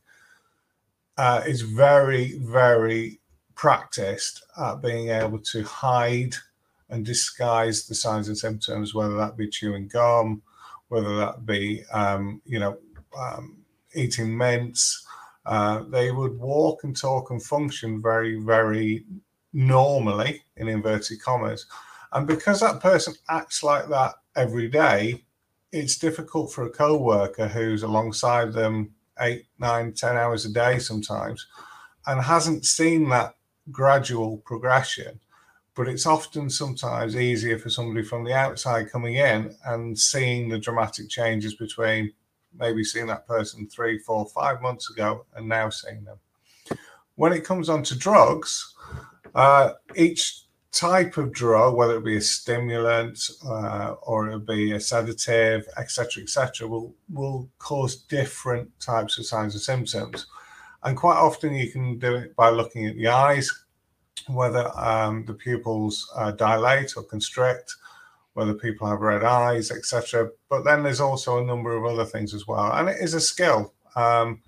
uh, 1.16 1.42
is 1.46 1.62
very, 1.62 2.38
very 2.38 3.20
practiced 3.56 4.44
at 4.56 4.80
being 4.80 5.08
able 5.08 5.40
to 5.40 5.64
hide 5.64 6.34
and 6.88 7.04
disguise 7.04 7.86
the 7.86 7.94
signs 7.94 8.28
and 8.28 8.38
symptoms, 8.38 8.94
whether 8.94 9.16
that 9.16 9.36
be 9.36 9.48
chewing 9.48 9.88
gum, 9.88 10.42
whether 10.88 11.16
that 11.16 11.46
be, 11.46 11.84
um, 11.92 12.40
you 12.44 12.58
know, 12.58 12.78
um, 13.18 13.58
eating 13.94 14.36
mints. 14.36 15.06
Uh, 15.46 15.82
they 15.88 16.10
would 16.10 16.38
walk 16.38 16.84
and 16.84 16.96
talk 16.96 17.30
and 17.30 17.42
function 17.42 18.02
very, 18.02 18.38
very 18.40 19.04
normally, 19.52 20.42
in 20.56 20.68
inverted 20.68 21.22
commas. 21.22 21.66
And 22.12 22.26
because 22.26 22.60
that 22.60 22.80
person 22.80 23.14
acts 23.28 23.62
like 23.62 23.88
that 23.88 24.16
every 24.36 24.68
day, 24.68 25.24
it's 25.72 25.98
difficult 25.98 26.52
for 26.52 26.64
a 26.64 26.70
co-worker 26.70 27.48
who's 27.48 27.82
alongside 27.82 28.52
them 28.52 28.94
eight, 29.20 29.46
nine, 29.58 29.92
ten 29.92 30.16
hours 30.16 30.44
a 30.44 30.50
day 30.50 30.78
sometimes, 30.78 31.46
and 32.06 32.20
hasn't 32.20 32.64
seen 32.64 33.08
that 33.10 33.34
gradual 33.70 34.38
progression. 34.38 35.20
But 35.78 35.86
it's 35.86 36.06
often 36.06 36.50
sometimes 36.50 37.14
easier 37.14 37.56
for 37.56 37.70
somebody 37.70 38.04
from 38.04 38.24
the 38.24 38.34
outside 38.34 38.90
coming 38.90 39.14
in 39.14 39.54
and 39.64 39.96
seeing 39.96 40.48
the 40.48 40.58
dramatic 40.58 41.08
changes 41.08 41.54
between 41.54 42.12
maybe 42.52 42.82
seeing 42.82 43.06
that 43.06 43.28
person 43.28 43.68
three, 43.68 43.96
four, 44.00 44.26
five 44.26 44.60
months 44.60 44.90
ago 44.90 45.24
and 45.36 45.48
now 45.48 45.70
seeing 45.70 46.02
them. 46.02 46.18
When 47.14 47.32
it 47.32 47.44
comes 47.44 47.68
on 47.68 47.84
to 47.84 47.96
drugs, 47.96 48.74
uh, 49.36 49.74
each 49.94 50.46
type 50.72 51.16
of 51.16 51.32
drug, 51.32 51.76
whether 51.76 51.98
it 51.98 52.04
be 52.04 52.16
a 52.16 52.20
stimulant 52.20 53.30
uh, 53.46 53.94
or 54.02 54.32
it 54.32 54.46
be 54.48 54.72
a 54.72 54.80
sedative, 54.80 55.64
etc., 55.76 56.24
etc., 56.24 56.66
will 56.66 56.92
will 57.08 57.48
cause 57.60 58.02
different 58.02 58.68
types 58.80 59.16
of 59.16 59.26
signs 59.26 59.54
and 59.54 59.62
symptoms. 59.62 60.26
And 60.82 60.96
quite 60.96 61.18
often, 61.18 61.54
you 61.54 61.70
can 61.70 62.00
do 62.00 62.16
it 62.16 62.34
by 62.34 62.50
looking 62.50 62.86
at 62.86 62.96
the 62.96 63.06
eyes, 63.06 63.48
whether 64.28 64.70
um, 64.78 65.24
the 65.24 65.34
pupils 65.34 66.10
uh, 66.16 66.32
dilate 66.32 66.96
or 66.96 67.02
constrict, 67.02 67.74
whether 68.34 68.54
people 68.54 68.86
have 68.86 69.00
red 69.00 69.24
eyes, 69.24 69.70
etc. 69.70 70.30
But 70.48 70.64
then 70.64 70.82
there's 70.82 71.00
also 71.00 71.38
a 71.38 71.44
number 71.44 71.76
of 71.76 71.84
other 71.84 72.04
things 72.04 72.34
as 72.34 72.46
well, 72.46 72.72
and 72.72 72.88
it 72.88 72.96
is 73.00 73.14
a 73.14 73.20
skill. 73.20 73.74
Um, 73.96 74.42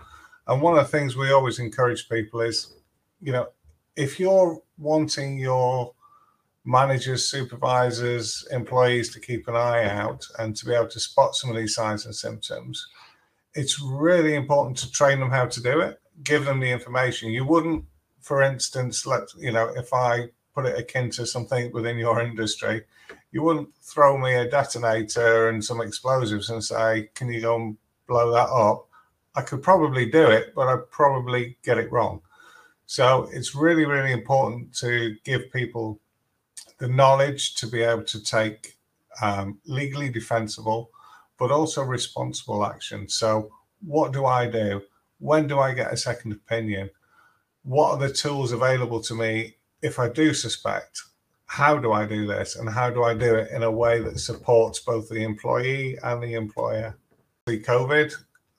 and 0.46 0.62
one 0.62 0.76
of 0.76 0.84
the 0.84 0.98
things 0.98 1.16
we 1.16 1.32
always 1.32 1.58
encourage 1.58 2.08
people 2.08 2.40
is, 2.40 2.74
you 3.20 3.32
know, 3.32 3.48
if 3.96 4.18
you're 4.18 4.60
wanting 4.78 5.38
your 5.38 5.92
managers, 6.64 7.28
supervisors, 7.28 8.46
employees 8.50 9.12
to 9.12 9.20
keep 9.20 9.48
an 9.48 9.56
eye 9.56 9.84
out 9.84 10.26
and 10.38 10.56
to 10.56 10.66
be 10.66 10.72
able 10.72 10.88
to 10.88 11.00
spot 11.00 11.34
some 11.34 11.50
of 11.50 11.56
these 11.56 11.74
signs 11.74 12.04
and 12.04 12.14
symptoms, 12.14 12.86
it's 13.54 13.80
really 13.80 14.34
important 14.34 14.76
to 14.78 14.90
train 14.90 15.20
them 15.20 15.30
how 15.30 15.46
to 15.46 15.62
do 15.62 15.80
it, 15.80 16.00
give 16.22 16.44
them 16.44 16.60
the 16.60 16.70
information. 16.70 17.30
You 17.30 17.44
wouldn't, 17.44 17.84
for 18.20 18.42
instance, 18.42 19.06
let 19.06 19.22
you 19.38 19.52
know, 19.52 19.72
if 19.76 19.92
I 19.92 20.28
put 20.54 20.66
it 20.66 20.78
akin 20.78 21.10
to 21.10 21.26
something 21.26 21.72
within 21.72 21.98
your 21.98 22.20
industry, 22.20 22.82
you 23.32 23.42
wouldn't 23.42 23.74
throw 23.76 24.18
me 24.18 24.34
a 24.34 24.50
detonator 24.50 25.48
and 25.48 25.64
some 25.64 25.80
explosives 25.80 26.50
and 26.50 26.62
say, 26.62 27.10
Can 27.14 27.32
you 27.32 27.40
go 27.40 27.56
and 27.56 27.76
blow 28.06 28.32
that 28.32 28.48
up? 28.48 28.86
I 29.34 29.42
could 29.42 29.62
probably 29.62 30.06
do 30.06 30.26
it, 30.26 30.54
but 30.54 30.68
I'd 30.68 30.90
probably 30.90 31.56
get 31.62 31.78
it 31.78 31.92
wrong. 31.92 32.20
So 32.86 33.28
it's 33.32 33.54
really, 33.54 33.86
really 33.86 34.12
important 34.12 34.74
to 34.78 35.14
give 35.22 35.52
people 35.52 36.00
the 36.78 36.88
knowledge 36.88 37.54
to 37.56 37.68
be 37.68 37.82
able 37.82 38.02
to 38.04 38.20
take 38.22 38.76
um, 39.22 39.60
legally 39.66 40.08
defensible, 40.08 40.90
but 41.38 41.52
also 41.52 41.82
responsible 41.84 42.66
action. 42.66 43.08
So, 43.08 43.52
what 43.86 44.12
do 44.12 44.26
I 44.26 44.46
do? 44.46 44.82
When 45.18 45.46
do 45.46 45.58
I 45.60 45.72
get 45.72 45.92
a 45.92 45.96
second 45.96 46.32
opinion? 46.32 46.90
What 47.62 47.90
are 47.92 47.98
the 47.98 48.12
tools 48.12 48.52
available 48.52 49.00
to 49.02 49.14
me 49.14 49.56
if 49.82 49.98
I 49.98 50.08
do 50.08 50.32
suspect? 50.32 51.02
How 51.46 51.76
do 51.76 51.92
I 51.92 52.06
do 52.06 52.26
this? 52.26 52.56
And 52.56 52.68
how 52.68 52.90
do 52.90 53.02
I 53.02 53.12
do 53.14 53.34
it 53.34 53.50
in 53.50 53.62
a 53.62 53.70
way 53.70 54.00
that 54.00 54.18
supports 54.18 54.78
both 54.80 55.08
the 55.08 55.22
employee 55.24 55.98
and 56.02 56.22
the 56.22 56.34
employer? 56.34 56.96
The 57.46 57.60
COVID 57.60 58.14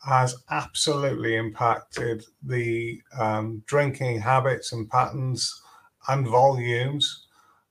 has 0.05 0.35
absolutely 0.49 1.35
impacted 1.35 2.25
the 2.43 3.01
um, 3.17 3.63
drinking 3.65 4.19
habits 4.19 4.71
and 4.71 4.89
patterns 4.89 5.61
and 6.07 6.27
volumes 6.27 7.27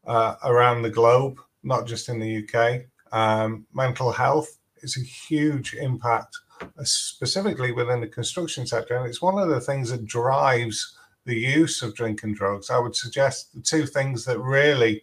uh, 0.07 0.37
around 0.45 0.83
the 0.83 0.91
globe, 0.91 1.39
not 1.63 1.87
just 1.87 2.09
in 2.09 2.19
the 2.19 2.45
UK. 2.45 2.83
Um, 3.13 3.67
mental 3.73 4.13
health 4.13 4.59
is 4.83 4.97
a 4.97 5.01
huge 5.01 5.75
impact, 5.75 6.37
uh, 6.63 6.67
specifically 6.85 7.73
within 7.73 8.01
the 8.01 8.09
construction 8.09 8.67
sector. 8.67 8.97
And 8.97 9.07
it's 9.07 9.23
one 9.23 9.39
of 9.39 9.49
the 9.49 9.61
things 9.61 9.91
that 9.91 10.07
drives 10.07 10.97
the 11.31 11.39
use 11.39 11.81
of 11.83 11.95
drinking 11.95 12.35
drugs. 12.35 12.71
I 12.71 12.79
would 12.79 12.97
suggest 12.97 13.55
the 13.55 13.63
two 13.63 13.87
things 13.87 14.25
that 14.25 14.39
really 14.41 15.03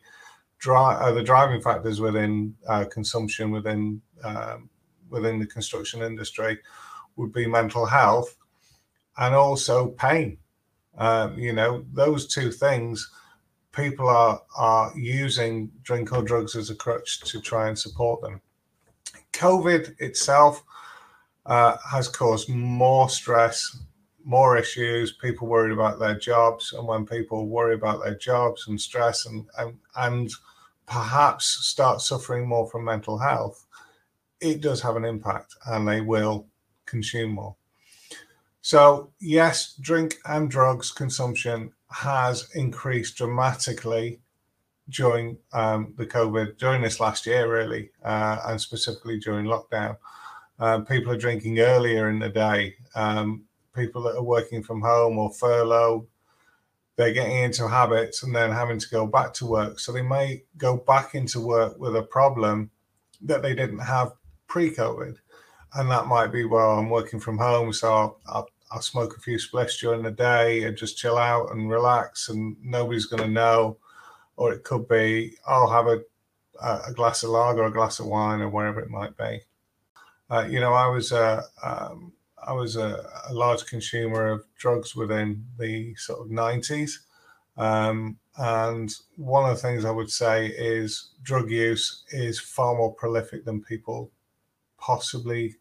drive 0.59 1.01
are 1.01 1.13
the 1.13 1.23
driving 1.23 1.61
factors 1.61 2.01
within 2.01 2.53
uh, 2.67 2.85
consumption 2.91 3.49
within 3.49 4.01
um, 4.23 4.69
within 5.09 5.39
the 5.39 5.45
construction 5.45 6.01
industry 6.01 6.59
would 7.15 7.31
be 7.31 7.47
mental 7.47 7.85
health 7.85 8.35
and 9.17 9.33
also 9.33 9.87
pain. 9.91 10.37
Um, 10.97 11.39
you 11.39 11.53
know, 11.53 11.85
those 11.93 12.27
two 12.27 12.51
things 12.51 13.09
people 13.71 14.09
are 14.09 14.41
are 14.57 14.91
using 14.97 15.71
drink 15.83 16.11
or 16.11 16.23
drugs 16.23 16.57
as 16.57 16.69
a 16.69 16.75
crutch 16.75 17.21
to 17.21 17.39
try 17.39 17.69
and 17.69 17.79
support 17.79 18.21
them. 18.21 18.41
COVID 19.31 19.95
itself 19.99 20.61
uh, 21.45 21.77
has 21.89 22.09
caused 22.09 22.49
more 22.49 23.07
stress, 23.09 23.79
more 24.27 24.57
issues. 24.57 25.13
People 25.13 25.47
worried 25.47 25.71
about 25.71 25.99
their 25.99 26.19
jobs, 26.19 26.73
and 26.73 26.85
when 26.85 27.05
people 27.05 27.47
worry 27.47 27.73
about 27.73 28.03
their 28.03 28.15
jobs 28.15 28.67
and 28.67 28.79
stress, 28.79 29.25
and 29.25 29.45
and, 29.57 29.77
and 29.95 30.29
perhaps 30.85 31.45
start 31.65 32.01
suffering 32.01 32.47
more 32.47 32.69
from 32.69 32.83
mental 32.83 33.17
health, 33.17 33.65
it 34.41 34.61
does 34.61 34.81
have 34.81 34.97
an 34.97 35.05
impact, 35.05 35.55
and 35.67 35.87
they 35.87 36.01
will 36.01 36.45
consume 36.85 37.31
more. 37.31 37.55
So 38.61 39.11
yes, 39.19 39.75
drink 39.79 40.17
and 40.25 40.51
drugs 40.51 40.91
consumption 40.91 41.71
has 41.89 42.49
increased 42.53 43.15
dramatically 43.15 44.19
during 44.89 45.37
um, 45.53 45.93
the 45.97 46.05
COVID, 46.05 46.57
during 46.57 46.81
this 46.81 46.99
last 46.99 47.25
year, 47.25 47.51
really, 47.51 47.91
uh, 48.03 48.39
and 48.45 48.59
specifically 48.59 49.19
during 49.19 49.45
lockdown. 49.45 49.97
Um, 50.59 50.85
people 50.85 51.11
are 51.11 51.17
drinking 51.17 51.59
earlier 51.59 52.09
in 52.09 52.19
the 52.19 52.29
day. 52.29 52.75
Um, 52.95 53.46
people 53.77 54.01
that 54.03 54.15
are 54.15 54.23
working 54.23 54.63
from 54.63 54.81
home 54.81 55.17
or 55.17 55.31
furlough, 55.31 56.07
they're 56.95 57.13
getting 57.13 57.37
into 57.37 57.67
habits 57.67 58.23
and 58.23 58.35
then 58.35 58.51
having 58.51 58.79
to 58.79 58.89
go 58.89 59.05
back 59.05 59.33
to 59.35 59.45
work. 59.45 59.79
So 59.79 59.91
they 59.91 60.01
may 60.01 60.43
go 60.57 60.77
back 60.77 61.15
into 61.15 61.39
work 61.39 61.79
with 61.79 61.95
a 61.95 62.01
problem 62.03 62.71
that 63.21 63.41
they 63.41 63.53
didn't 63.53 63.79
have 63.79 64.13
pre 64.47 64.71
COVID. 64.71 65.15
And 65.75 65.91
that 65.91 66.07
might 66.07 66.31
be, 66.31 66.45
well, 66.45 66.79
I'm 66.79 66.89
working 66.89 67.19
from 67.19 67.37
home, 67.37 67.71
so 67.71 68.17
I'll, 68.27 68.49
I'll 68.71 68.81
smoke 68.81 69.15
a 69.15 69.21
few 69.21 69.37
spliffs 69.37 69.79
during 69.79 70.01
the 70.01 70.11
day 70.11 70.63
and 70.63 70.75
just 70.75 70.97
chill 70.97 71.17
out 71.17 71.51
and 71.51 71.69
relax, 71.69 72.29
and 72.29 72.57
nobody's 72.63 73.05
going 73.05 73.23
to 73.23 73.29
know. 73.29 73.77
Or 74.35 74.53
it 74.53 74.63
could 74.63 74.87
be 74.87 75.35
I'll 75.47 75.69
have 75.69 75.87
a 75.87 76.01
a 76.61 76.93
glass 76.93 77.23
of 77.23 77.29
lager, 77.29 77.63
a 77.65 77.71
glass 77.71 77.99
of 77.99 78.07
wine, 78.07 78.41
or 78.41 78.49
whatever 78.49 78.79
it 78.79 78.89
might 78.89 79.15
be. 79.17 79.41
Uh, 80.29 80.45
you 80.49 80.59
know, 80.59 80.73
I 80.73 80.87
was 80.87 81.11
a 81.11 81.43
um, 81.63 82.13
I 82.47 82.53
was 82.53 82.75
a, 82.75 83.05
a, 83.29 83.33
large 83.33 83.65
consumer 83.65 84.27
of 84.31 84.45
drugs 84.57 84.95
within 84.95 85.45
the 85.59 85.95
sort 85.95 86.21
of 86.21 86.31
nineties, 86.31 87.01
um, 87.57 88.17
and 88.37 88.93
one 89.17 89.49
of 89.49 89.55
the 89.55 89.61
things 89.61 89.83
I 89.83 89.91
would 89.91 90.11
say 90.11 90.47
is 90.47 91.09
drug 91.23 91.51
use 91.51 92.03
is 92.09 92.39
far 92.39 92.75
more 92.75 92.93
prolific 92.93 93.45
than 93.45 93.61
people 93.61 94.11
possibly 94.79 95.55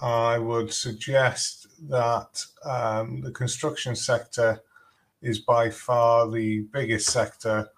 I 0.00 0.38
would 0.38 0.72
suggest 0.72 1.66
that 1.88 2.44
um, 2.64 3.20
the 3.22 3.32
construction 3.32 3.96
sector 3.96 4.62
is 5.22 5.40
by 5.40 5.70
far 5.70 6.30
the 6.30 6.60
biggest 6.72 7.10
sector 7.10 7.68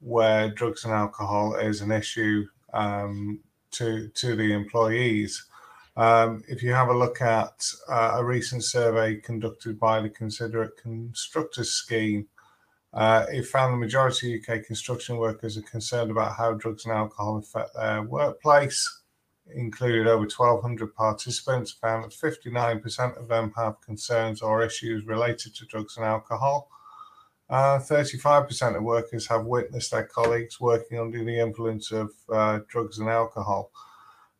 where 0.00 0.50
drugs 0.50 0.84
and 0.84 0.92
alcohol 0.92 1.54
is 1.54 1.80
an 1.80 1.92
issue 1.92 2.46
um, 2.72 3.40
to 3.72 4.08
to 4.08 4.34
the 4.34 4.52
employees. 4.52 5.46
Um, 6.00 6.42
if 6.48 6.62
you 6.62 6.72
have 6.72 6.88
a 6.88 6.96
look 6.96 7.20
at 7.20 7.62
uh, 7.86 8.12
a 8.14 8.24
recent 8.24 8.64
survey 8.64 9.16
conducted 9.16 9.78
by 9.78 10.00
the 10.00 10.08
Considerate 10.08 10.78
Constructors 10.78 11.72
Scheme, 11.72 12.26
uh, 12.94 13.26
it 13.28 13.46
found 13.46 13.74
the 13.74 13.76
majority 13.76 14.34
of 14.34 14.40
UK 14.40 14.64
construction 14.64 15.18
workers 15.18 15.58
are 15.58 15.62
concerned 15.62 16.10
about 16.10 16.36
how 16.36 16.54
drugs 16.54 16.86
and 16.86 16.94
alcohol 16.94 17.36
affect 17.36 17.74
their 17.74 18.02
workplace 18.02 19.02
included 19.54 20.06
over 20.06 20.22
1,200 20.22 20.94
participants, 20.94 21.70
found 21.70 22.04
that 22.04 22.12
59% 22.12 23.20
of 23.20 23.28
them 23.28 23.52
have 23.54 23.78
concerns 23.82 24.40
or 24.40 24.64
issues 24.64 25.04
related 25.04 25.54
to 25.54 25.66
drugs 25.66 25.98
and 25.98 26.06
alcohol. 26.06 26.70
Uh, 27.50 27.78
35% 27.78 28.74
of 28.74 28.82
workers 28.82 29.26
have 29.26 29.44
witnessed 29.44 29.90
their 29.90 30.04
colleagues 30.04 30.58
working 30.58 30.98
under 30.98 31.22
the 31.22 31.38
influence 31.38 31.92
of 31.92 32.10
uh, 32.32 32.60
drugs 32.68 32.98
and 32.98 33.10
alcohol. 33.10 33.70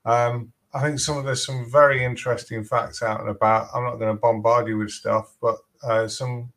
Um, 0.07 0.55
I 0.73 0.83
think 0.83 1.01
some 1.01 1.19
of 1.19 1.25
there's 1.25 1.45
some 1.45 1.69
very 1.71 2.05
interesting 2.05 2.63
facts 2.63 3.03
out 3.03 3.21
and 3.21 3.29
about. 3.29 3.69
I'm 3.75 3.85
not 3.85 3.97
going 3.97 4.15
to 4.15 4.21
bombard 4.21 4.69
you 4.69 4.79
with 4.79 4.91
stuff, 4.91 5.35
but 5.41 5.57
uh, 5.83 6.07
some 6.07 6.53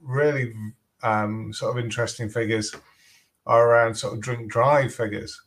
really 0.00 0.52
um, 1.02 1.52
sort 1.52 1.76
of 1.76 1.84
interesting 1.84 2.28
figures 2.28 2.74
are 3.46 3.68
around 3.68 3.94
sort 3.94 4.14
of 4.14 4.20
drink 4.20 4.50
drive 4.50 4.94
figures 4.94 5.40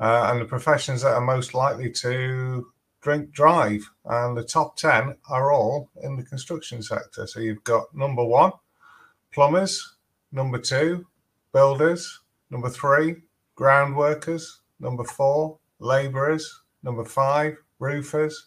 uh, 0.00 0.30
and 0.30 0.40
the 0.40 0.46
professions 0.46 1.02
that 1.02 1.14
are 1.14 1.20
most 1.20 1.54
likely 1.54 1.90
to 1.90 2.66
drink 3.02 3.32
drive. 3.32 3.82
And 4.04 4.36
the 4.36 4.44
top 4.44 4.76
10 4.76 5.16
are 5.28 5.52
all 5.52 5.90
in 6.02 6.16
the 6.16 6.24
construction 6.24 6.82
sector. 6.82 7.26
So 7.26 7.40
you've 7.40 7.64
got 7.64 7.94
number 7.94 8.24
one, 8.24 8.52
plumbers, 9.32 9.96
number 10.32 10.58
two, 10.58 11.06
builders, 11.52 12.20
number 12.50 12.70
three, 12.70 13.16
ground 13.54 13.96
workers, 13.96 14.60
number 14.78 15.04
four, 15.04 15.58
labourers, 15.78 16.62
number 16.82 17.04
five, 17.04 17.56
roofers, 17.78 18.46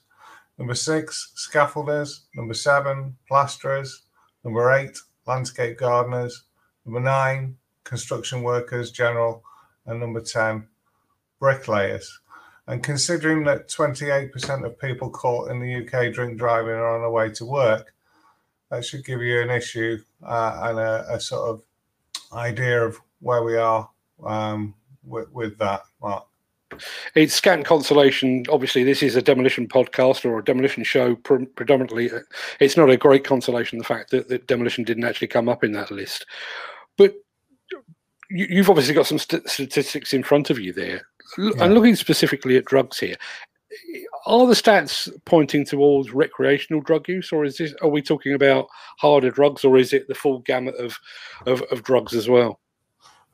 number 0.57 0.75
six, 0.75 1.33
scaffolders, 1.35 2.21
number 2.35 2.53
seven, 2.53 3.17
plasterers, 3.27 4.03
number 4.43 4.71
eight, 4.71 4.97
landscape 5.25 5.77
gardeners, 5.77 6.43
number 6.85 6.99
nine, 6.99 7.57
construction 7.83 8.43
workers, 8.43 8.91
general, 8.91 9.43
and 9.85 9.99
number 9.99 10.21
10, 10.21 10.67
bricklayers. 11.39 12.19
And 12.67 12.81
considering 12.81 13.43
that 13.43 13.67
28% 13.67 14.65
of 14.65 14.79
people 14.79 15.09
caught 15.09 15.51
in 15.51 15.59
the 15.59 15.85
UK 15.85 16.13
drink 16.13 16.37
driving 16.37 16.71
are 16.71 16.95
on 16.95 17.01
their 17.01 17.09
way 17.09 17.29
to 17.31 17.45
work, 17.45 17.93
that 18.69 18.85
should 18.85 19.05
give 19.05 19.21
you 19.21 19.41
an 19.41 19.49
issue 19.49 19.99
uh, 20.25 20.59
and 20.63 20.79
a, 20.79 21.05
a, 21.09 21.19
sort 21.19 21.49
of 21.49 21.63
idea 22.33 22.83
of 22.83 22.99
where 23.19 23.43
we 23.43 23.57
are 23.57 23.89
um, 24.25 24.73
with, 25.03 25.29
with 25.31 25.57
that, 25.57 25.81
Mark. 26.01 26.25
It's 27.15 27.33
scant 27.33 27.65
consolation. 27.65 28.43
Obviously, 28.49 28.83
this 28.83 29.03
is 29.03 29.15
a 29.15 29.21
demolition 29.21 29.67
podcast 29.67 30.25
or 30.25 30.39
a 30.39 30.43
demolition 30.43 30.83
show 30.83 31.15
pre- 31.15 31.45
predominantly. 31.45 32.11
Uh, 32.11 32.19
it's 32.59 32.77
not 32.77 32.89
a 32.89 32.97
great 32.97 33.23
consolation 33.23 33.77
the 33.77 33.83
fact 33.83 34.11
that, 34.11 34.29
that 34.29 34.47
demolition 34.47 34.83
didn't 34.83 35.05
actually 35.05 35.27
come 35.27 35.49
up 35.49 35.63
in 35.63 35.71
that 35.73 35.91
list. 35.91 36.25
But 36.97 37.15
you, 38.29 38.57
have 38.57 38.69
obviously 38.69 38.93
got 38.93 39.07
some 39.07 39.19
st- 39.19 39.47
statistics 39.47 40.13
in 40.13 40.23
front 40.23 40.49
of 40.49 40.59
you 40.59 40.73
there. 40.73 41.01
Yeah. 41.37 41.51
And 41.59 41.73
looking 41.73 41.95
specifically 41.95 42.57
at 42.57 42.65
drugs 42.65 42.99
here, 42.99 43.15
are 44.25 44.47
the 44.47 44.53
stats 44.53 45.09
pointing 45.25 45.65
towards 45.65 46.13
recreational 46.13 46.81
drug 46.81 47.07
use, 47.07 47.31
or 47.31 47.43
is 47.43 47.57
this? 47.57 47.73
Are 47.81 47.89
we 47.89 48.01
talking 48.01 48.33
about 48.33 48.67
harder 48.97 49.31
drugs, 49.31 49.65
or 49.65 49.77
is 49.77 49.93
it 49.93 50.07
the 50.07 50.15
full 50.15 50.39
gamut 50.39 50.75
of 50.75 50.97
of, 51.45 51.61
of 51.63 51.83
drugs 51.83 52.13
as 52.13 52.29
well? 52.29 52.59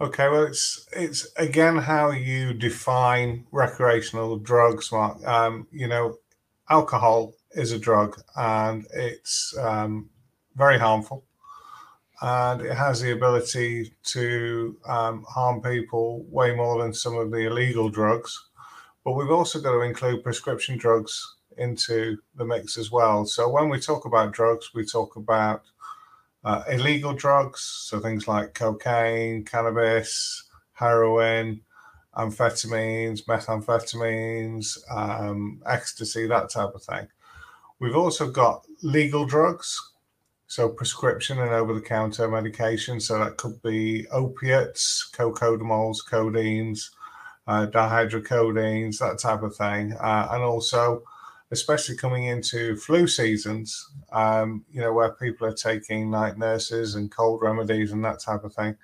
Okay, 0.01 0.29
well, 0.29 0.43
it's 0.43 0.88
it's 0.93 1.27
again 1.35 1.75
how 1.75 2.12
you 2.12 2.53
define 2.53 3.45
recreational 3.51 4.38
drugs, 4.38 4.93
Mark. 4.93 5.25
Um, 5.27 5.67
you 5.71 5.88
know, 5.89 6.15
alcohol 6.69 7.33
is 7.51 7.73
a 7.73 7.79
drug, 7.79 8.17
and 8.38 8.85
it's 8.93 9.53
um, 9.57 10.09
very 10.55 10.79
harmful, 10.79 11.25
and 12.21 12.62
it 12.62 12.75
has 12.75 13.01
the 13.01 13.12
ability 13.12 13.93
to 14.03 14.77
um, 14.88 15.25
harm 15.27 15.62
people 15.62 16.23
way 16.29 16.55
more 16.55 16.81
than 16.81 16.93
some 16.93 17.17
of 17.17 17.31
the 17.31 17.47
illegal 17.47 17.89
drugs. 17.89 18.39
But 19.03 19.13
we've 19.13 19.31
also 19.31 19.59
got 19.59 19.73
to 19.73 19.81
include 19.81 20.23
prescription 20.23 20.77
drugs 20.77 21.21
into 21.57 22.17
the 22.35 22.45
mix 22.45 22.77
as 22.77 22.89
well. 22.89 23.25
So 23.25 23.49
when 23.49 23.67
we 23.67 23.81
talk 23.81 24.05
about 24.05 24.31
drugs, 24.31 24.69
we 24.73 24.85
talk 24.85 25.17
about 25.17 25.63
uh, 26.43 26.63
illegal 26.69 27.13
drugs, 27.13 27.62
so 27.62 27.99
things 27.99 28.28
like 28.28 28.54
cocaine, 28.54 29.43
cannabis, 29.43 30.43
heroin, 30.73 31.62
amphetamines, 32.15 33.25
methamphetamines, 33.25 34.78
um, 34.89 35.62
ecstasy, 35.65 36.28
that 36.28 36.49
type 36.49 36.73
of 36.73 36.84
thing. 36.84 37.08
We've 37.80 37.95
also 37.95 38.30
got 38.30 38.65
legal 38.82 39.25
drugs, 39.25 39.80
so 40.47 40.69
prescription 40.69 41.39
and 41.39 41.52
over-the-counter 41.52 42.28
medication. 42.28 42.99
So 42.99 43.19
that 43.19 43.38
could 43.38 43.62
be 43.62 44.08
opiates, 44.08 45.10
cocodamols, 45.13 45.97
codeines, 46.10 46.89
uh, 47.47 47.67
dihydrocodeines, 47.67 48.99
that 48.99 49.19
type 49.19 49.43
of 49.43 49.56
thing, 49.56 49.93
uh, 49.93 50.30
and 50.32 50.43
also, 50.43 51.04
especially 51.51 51.95
coming 51.95 52.25
into 52.25 52.75
flu 52.75 53.07
seasons, 53.07 53.91
um, 54.12 54.63
you 54.71 54.81
know, 54.81 54.93
where 54.93 55.12
people 55.13 55.47
are 55.47 55.53
taking 55.53 56.12
night 56.12 56.38
nurses 56.38 56.95
and 56.95 57.12
cold 57.12 57.41
remedies 57.41 57.91
and 57.91 58.03
that 58.05 58.19
type 58.19 58.43
of 58.43 58.53
thing. 58.53 58.75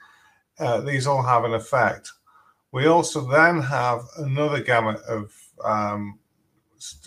Uh, 0.59 0.81
these 0.81 1.05
all 1.05 1.21
have 1.21 1.43
an 1.43 1.53
effect. 1.53 2.11
We 2.71 2.87
also 2.87 3.21
then 3.29 3.61
have 3.61 4.01
another 4.17 4.61
gamut 4.61 5.01
of 5.03 5.33
um, 5.63 6.19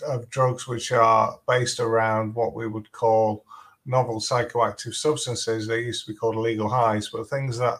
of 0.05 0.29
drugs 0.29 0.67
which 0.67 0.91
are 0.91 1.39
based 1.47 1.79
around 1.79 2.35
what 2.35 2.53
we 2.53 2.67
would 2.67 2.91
call 2.91 3.45
novel 3.85 4.19
psychoactive 4.19 4.93
substances. 4.93 5.67
They 5.67 5.81
used 5.81 6.05
to 6.05 6.11
be 6.11 6.17
called 6.17 6.35
illegal 6.35 6.69
highs, 6.69 7.09
but 7.09 7.29
things 7.29 7.57
that 7.59 7.79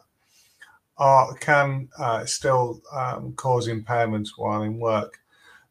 are 0.97 1.33
can 1.35 1.89
uh, 1.97 2.25
still 2.25 2.81
um, 2.93 3.33
cause 3.33 3.67
impairments 3.67 4.29
while 4.37 4.63
in 4.63 4.79
work. 4.79 5.19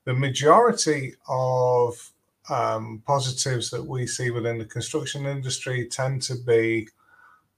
The 0.09 0.15
majority 0.15 1.13
of 1.29 2.13
um, 2.49 3.03
positives 3.07 3.69
that 3.69 3.85
we 3.85 4.07
see 4.07 4.31
within 4.31 4.57
the 4.57 4.65
construction 4.65 5.27
industry 5.27 5.87
tend 5.87 6.23
to 6.23 6.35
be 6.35 6.89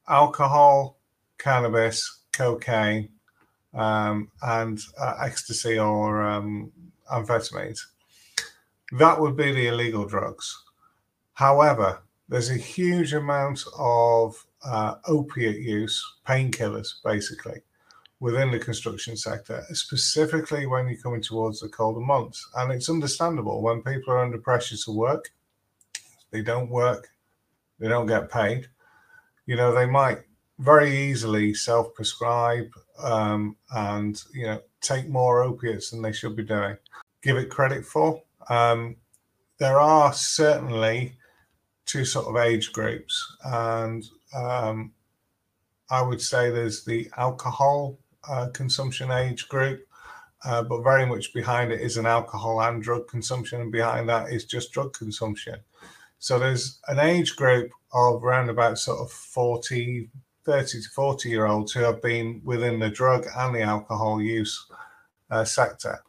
alcohol, 0.08 0.98
cannabis, 1.38 2.22
cocaine, 2.32 3.08
um, 3.72 4.32
and 4.42 4.80
uh, 5.00 5.14
ecstasy 5.22 5.78
or 5.78 6.24
um, 6.24 6.72
amphetamines. 7.12 7.78
That 8.98 9.20
would 9.20 9.36
be 9.36 9.52
the 9.52 9.68
illegal 9.68 10.04
drugs. 10.04 10.64
However, 11.34 12.02
there's 12.28 12.50
a 12.50 12.54
huge 12.54 13.14
amount 13.14 13.62
of 13.78 14.44
uh, 14.64 14.96
opiate 15.06 15.60
use, 15.60 16.04
painkillers, 16.26 16.94
basically, 17.04 17.62
within 18.20 18.50
the 18.50 18.58
construction 18.58 19.16
sector, 19.16 19.64
specifically 19.72 20.66
when 20.66 20.86
you're 20.86 21.00
coming 21.00 21.22
towards 21.22 21.60
the 21.60 21.68
colder 21.68 22.00
months. 22.00 22.46
And 22.56 22.70
it's 22.70 22.90
understandable 22.90 23.62
when 23.62 23.82
people 23.82 24.12
are 24.12 24.22
under 24.22 24.38
pressure 24.38 24.76
to 24.76 24.92
work, 24.92 25.30
they 26.30 26.42
don't 26.42 26.68
work, 26.68 27.08
they 27.78 27.88
don't 27.88 28.06
get 28.06 28.30
paid. 28.30 28.68
You 29.46 29.56
know, 29.56 29.74
they 29.74 29.86
might 29.86 30.18
very 30.58 30.94
easily 30.94 31.54
self 31.54 31.94
prescribe 31.94 32.68
um, 33.02 33.56
and, 33.74 34.22
you 34.34 34.44
know, 34.44 34.60
take 34.82 35.08
more 35.08 35.42
opiates 35.42 35.90
than 35.90 36.02
they 36.02 36.12
should 36.12 36.36
be 36.36 36.44
doing. 36.44 36.76
Give 37.22 37.38
it 37.38 37.50
credit 37.50 37.84
for. 37.84 38.22
Um, 38.50 38.96
there 39.58 39.80
are 39.80 40.12
certainly 40.12 41.14
two 41.86 42.04
sort 42.04 42.26
of 42.26 42.36
age 42.36 42.72
groups, 42.72 43.36
and 43.44 44.04
um, 44.34 44.92
I 45.90 46.02
would 46.02 46.20
say 46.20 46.50
there's 46.50 46.84
the 46.84 47.10
alcohol 47.16 47.98
uh, 48.28 48.48
consumption 48.52 49.10
age 49.10 49.48
group, 49.48 49.86
uh, 50.44 50.62
but 50.62 50.82
very 50.82 51.06
much 51.06 51.32
behind 51.32 51.72
it 51.72 51.80
is 51.80 51.96
an 51.96 52.06
alcohol 52.06 52.60
and 52.60 52.82
drug 52.82 53.08
consumption, 53.08 53.60
and 53.60 53.72
behind 53.72 54.08
that 54.08 54.32
is 54.32 54.44
just 54.44 54.72
drug 54.72 54.92
consumption. 54.92 55.56
So 56.18 56.38
there's 56.38 56.78
an 56.88 56.98
age 56.98 57.34
group 57.36 57.70
of 57.92 58.22
around 58.22 58.50
about 58.50 58.78
sort 58.78 59.00
of 59.00 59.10
40, 59.10 60.10
30 60.44 60.82
to 60.82 60.88
40 60.90 61.28
year 61.28 61.46
olds 61.46 61.72
who 61.72 61.80
have 61.80 62.02
been 62.02 62.40
within 62.44 62.78
the 62.78 62.90
drug 62.90 63.26
and 63.36 63.54
the 63.54 63.62
alcohol 63.62 64.20
use 64.20 64.66
uh, 65.30 65.44
sector. 65.44 66.02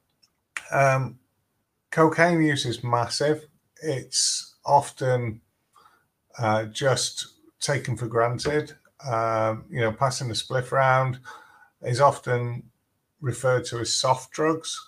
Um, 0.71 1.19
cocaine 1.91 2.41
use 2.41 2.65
is 2.65 2.84
massive. 2.84 3.45
It's 3.82 4.56
often 4.65 5.41
uh, 6.38 6.65
just 6.65 7.28
taken 7.60 7.95
for 7.95 8.08
granted. 8.08 8.74
Um, 9.08 9.65
you 9.69 9.80
know, 9.80 9.91
passing 9.91 10.28
the 10.28 10.34
spliff 10.34 10.71
around 10.71 11.19
is 11.84 12.02
often 12.02 12.63
referred 13.22 13.65
to 13.65 13.80
as 13.80 13.94
soft 13.94 14.32
drugs, 14.32 14.80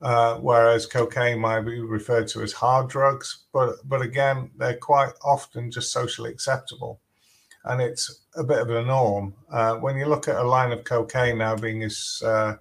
uh, 0.00 0.36
whereas 0.36 0.86
cocaine 0.86 1.38
might 1.38 1.60
be 1.60 1.80
referred 1.80 2.28
to 2.28 2.42
as 2.42 2.52
hard 2.52 2.88
drugs. 2.88 3.44
But 3.52 3.76
but 3.84 4.02
again, 4.02 4.50
they're 4.56 4.76
quite 4.76 5.12
often 5.24 5.70
just 5.70 5.92
socially 5.92 6.30
acceptable, 6.30 7.00
and 7.64 7.80
it's 7.80 8.24
a 8.36 8.44
bit 8.44 8.58
of 8.58 8.70
a 8.70 8.84
norm. 8.84 9.34
Uh, 9.50 9.76
when 9.76 9.96
you 9.96 10.06
look 10.06 10.28
at 10.28 10.36
a 10.36 10.42
line 10.42 10.72
of 10.72 10.84
cocaine 10.84 11.38
now 11.38 11.56
being 11.56 11.82
as 11.82 12.22
uh, 12.24 12.56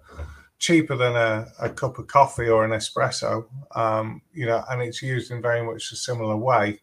cheaper 0.59 0.95
than 0.95 1.15
a, 1.15 1.47
a, 1.59 1.69
cup 1.69 1.97
of 1.97 2.05
coffee 2.05 2.47
or 2.47 2.63
an 2.63 2.71
espresso, 2.71 3.45
um, 3.75 4.21
you 4.31 4.45
know, 4.45 4.63
and 4.69 4.81
it's 4.81 5.01
used 5.01 5.31
in 5.31 5.41
very 5.41 5.65
much 5.65 5.91
a 5.91 5.95
similar 5.95 6.37
way. 6.37 6.79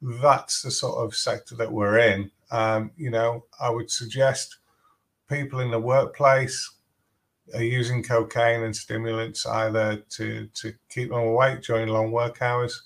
That's 0.00 0.62
the 0.62 0.70
sort 0.70 1.04
of 1.04 1.14
sector 1.14 1.54
that 1.56 1.70
we're 1.70 1.98
in. 1.98 2.30
Um, 2.50 2.92
you 2.96 3.10
know, 3.10 3.44
I 3.60 3.68
would 3.68 3.90
suggest 3.90 4.56
people 5.30 5.60
in 5.60 5.70
the 5.70 5.80
workplace 5.80 6.70
are 7.54 7.62
using 7.62 8.02
cocaine 8.02 8.62
and 8.62 8.74
stimulants 8.74 9.46
either 9.46 9.96
to, 10.10 10.48
to 10.54 10.72
keep 10.88 11.08
them 11.10 11.18
awake 11.18 11.62
during 11.62 11.88
long 11.88 12.12
work 12.12 12.42
hours 12.42 12.82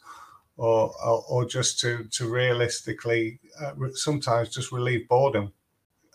or, 0.57 0.95
or, 1.05 1.25
or 1.29 1.45
just 1.45 1.81
to, 1.81 2.05
to 2.13 2.29
realistically 2.29 3.41
uh, 3.61 3.73
sometimes 3.95 4.51
just 4.51 4.73
relieve 4.73 5.09
boredom. 5.09 5.53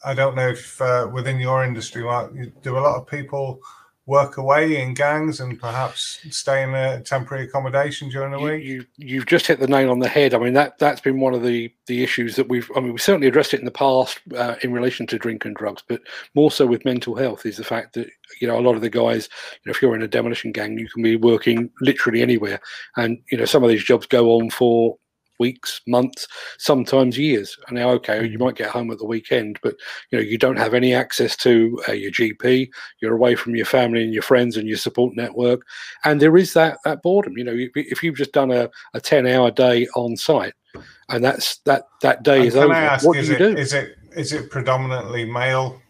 I 0.06 0.14
don't 0.14 0.36
know 0.36 0.50
if 0.50 0.82
uh, 0.82 1.10
within 1.12 1.40
your 1.40 1.66
industry, 1.66 2.04
Mark, 2.04 2.34
do 2.62 2.78
a 2.78 2.80
lot 2.80 2.96
of 2.96 3.08
people 3.08 3.60
work 4.10 4.38
away 4.38 4.82
in 4.82 4.96
gangs 4.96 5.40
and 5.40 5.60
perhaps 5.60 6.20
stay 6.32 6.64
in 6.64 6.74
a 6.74 7.00
temporary 7.02 7.46
accommodation 7.46 8.10
during 8.10 8.32
the 8.32 8.40
you, 8.40 8.46
week? 8.46 8.64
You, 8.64 8.86
you've 8.98 9.28
just 9.28 9.46
hit 9.46 9.60
the 9.60 9.68
nail 9.68 9.92
on 9.92 10.00
the 10.00 10.08
head. 10.08 10.34
I 10.34 10.40
mean, 10.40 10.54
that, 10.54 10.80
that's 10.80 11.00
been 11.00 11.20
one 11.20 11.36
of 11.36 11.44
the, 11.44 11.72
the 11.86 12.02
issues 12.04 12.36
that 12.36 12.50
we've, 12.50 12.72
I 12.76 12.80
mean, 12.80 12.92
we've 12.92 13.02
certainly 13.02 13.28
addressed 13.28 13.54
it 13.54 13.60
in 13.60 13.66
the 13.66 13.72
past 13.72 14.20
uh, 14.36 14.56
in 14.64 14.74
relation 14.74 15.06
to 15.08 15.20
drink 15.20 15.46
and 15.46 15.56
drugs, 15.56 15.84
but 15.88 16.02
more 16.34 16.50
so 16.50 16.66
with 16.66 16.86
mental 16.86 17.16
health 17.16 17.46
is 17.46 17.58
the 17.58 17.64
fact 17.64 17.94
that, 17.94 18.10
you 18.42 18.48
know, 18.48 18.58
a 18.58 18.66
lot 18.66 18.76
of 18.76 18.82
the 18.82 18.90
guys, 18.90 19.30
you 19.54 19.70
know, 19.70 19.76
if 19.76 19.82
you're 19.82 19.96
in 19.96 20.02
a 20.02 20.08
demolition 20.08 20.52
gang, 20.52 20.80
you 20.80 20.90
can 20.90 21.04
be 21.04 21.16
working 21.16 21.70
literally 21.80 22.24
anywhere. 22.24 22.60
And, 22.98 23.20
you 23.32 23.38
know, 23.38 23.46
some 23.46 23.64
of 23.64 23.70
these 23.70 23.84
jobs 23.84 24.08
go 24.08 24.32
on 24.32 24.50
for 24.50 24.98
weeks, 25.40 25.82
months, 25.88 26.28
sometimes 26.58 27.18
years. 27.18 27.58
And 27.68 27.78
now, 27.78 27.90
okay, 27.92 28.26
you 28.26 28.38
might 28.38 28.56
get 28.56 28.70
home 28.70 28.92
at 28.92 28.98
the 28.98 29.06
weekend, 29.06 29.60
but 29.64 29.76
you 30.12 30.18
know 30.18 30.24
you 30.24 30.38
don't 30.38 30.58
have 30.58 30.74
any 30.74 30.94
access 30.94 31.36
to 31.38 31.82
uh, 31.88 31.94
your 31.94 32.12
GP. 32.12 32.70
You're 33.02 33.16
away 33.16 33.36
from 33.36 33.56
your 33.56 33.66
family 33.66 34.04
and 34.04 34.14
your 34.14 34.24
friends 34.24 34.58
and 34.58 34.68
your 34.68 34.78
support 34.78 35.16
network, 35.16 35.66
and 36.06 36.22
there 36.22 36.38
is 36.38 36.54
that 36.54 36.78
that 36.86 37.02
boredom. 37.02 37.38
You 37.38 37.44
know, 37.46 37.56
if 37.76 38.04
you've 38.04 38.18
just 38.18 38.34
done 38.34 38.52
a, 38.52 38.70
a 38.94 39.02
ten 39.02 39.26
hour 39.26 39.52
day 39.52 39.88
on 39.96 40.16
site, 40.18 40.54
and 41.10 41.24
that's 41.24 41.58
that 41.60 41.86
that 42.02 42.24
day 42.24 42.40
and 42.40 42.48
is 42.48 42.56
over, 42.56 42.74
ask, 42.74 43.06
what 43.06 43.14
do 43.18 43.24
you 43.24 43.34
it, 43.34 43.38
do? 43.40 43.58
Is 43.58 43.74
it 43.74 43.96
is 44.16 44.34
it 44.34 44.50
predominantly 44.50 45.26
male 45.26 45.82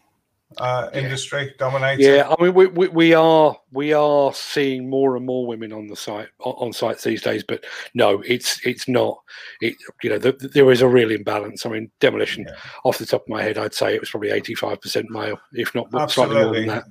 uh, 0.58 0.90
industry 0.92 1.54
dominated. 1.58 2.02
Yeah, 2.02 2.28
I 2.28 2.42
mean 2.42 2.54
we, 2.54 2.66
we, 2.66 2.88
we 2.88 3.14
are 3.14 3.56
we 3.72 3.92
are 3.92 4.34
seeing 4.34 4.90
more 4.90 5.16
and 5.16 5.24
more 5.24 5.46
women 5.46 5.72
on 5.72 5.86
the 5.86 5.96
site 5.96 6.28
on 6.40 6.72
sites 6.72 7.04
these 7.04 7.22
days, 7.22 7.44
but 7.44 7.64
no, 7.94 8.20
it's 8.26 8.64
it's 8.66 8.88
not. 8.88 9.22
It 9.60 9.76
you 10.02 10.10
know 10.10 10.18
the, 10.18 10.32
the, 10.32 10.48
there 10.48 10.70
is 10.70 10.82
a 10.82 10.88
real 10.88 11.10
imbalance. 11.10 11.64
I 11.64 11.70
mean 11.70 11.90
demolition. 12.00 12.46
Yeah. 12.48 12.56
Off 12.84 12.98
the 12.98 13.06
top 13.06 13.22
of 13.22 13.28
my 13.28 13.42
head, 13.42 13.58
I'd 13.58 13.74
say 13.74 13.94
it 13.94 14.00
was 14.00 14.10
probably 14.10 14.30
eighty 14.30 14.54
five 14.54 14.80
percent 14.80 15.08
male, 15.10 15.38
if 15.52 15.74
not 15.74 15.86
Absolutely. 15.94 16.10
slightly 16.10 16.44
more 16.44 16.54
than 16.54 16.66
that. 16.66 16.84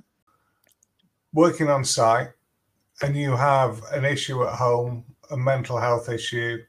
Working 1.34 1.69
on 1.69 1.84
site, 1.84 2.30
and 3.02 3.15
you 3.15 3.36
have 3.36 3.84
an 3.91 4.06
issue 4.06 4.43
at 4.43 4.54
home, 4.54 5.04
a 5.32 5.38
mental 5.38 5.78
health 5.78 6.10
issue, 6.10 6.60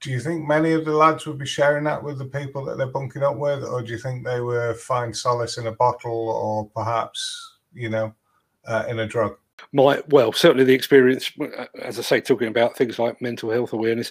do 0.00 0.10
you 0.10 0.20
think 0.20 0.46
many 0.46 0.72
of 0.72 0.84
the 0.84 0.92
lads 0.92 1.26
would 1.26 1.38
be 1.38 1.46
sharing 1.46 1.84
that 1.84 2.02
with 2.02 2.18
the 2.18 2.26
people 2.26 2.64
that 2.64 2.76
they're 2.78 2.86
bunking 2.86 3.22
up 3.22 3.36
with, 3.36 3.64
or 3.64 3.82
do 3.82 3.92
you 3.92 3.98
think 3.98 4.24
they 4.24 4.40
would 4.40 4.76
find 4.76 5.16
solace 5.16 5.58
in 5.58 5.66
a 5.66 5.72
bottle 5.72 6.28
or 6.30 6.68
perhaps, 6.68 7.56
you 7.72 7.88
know, 7.88 8.14
uh, 8.66 8.84
in 8.88 8.98
a 8.98 9.06
drug? 9.06 9.36
my 9.72 10.00
well 10.08 10.32
certainly 10.32 10.64
the 10.64 10.74
experience 10.74 11.32
as 11.82 11.98
i 11.98 12.02
say 12.02 12.20
talking 12.20 12.48
about 12.48 12.76
things 12.76 12.98
like 12.98 13.20
mental 13.22 13.50
health 13.50 13.72
awareness 13.72 14.10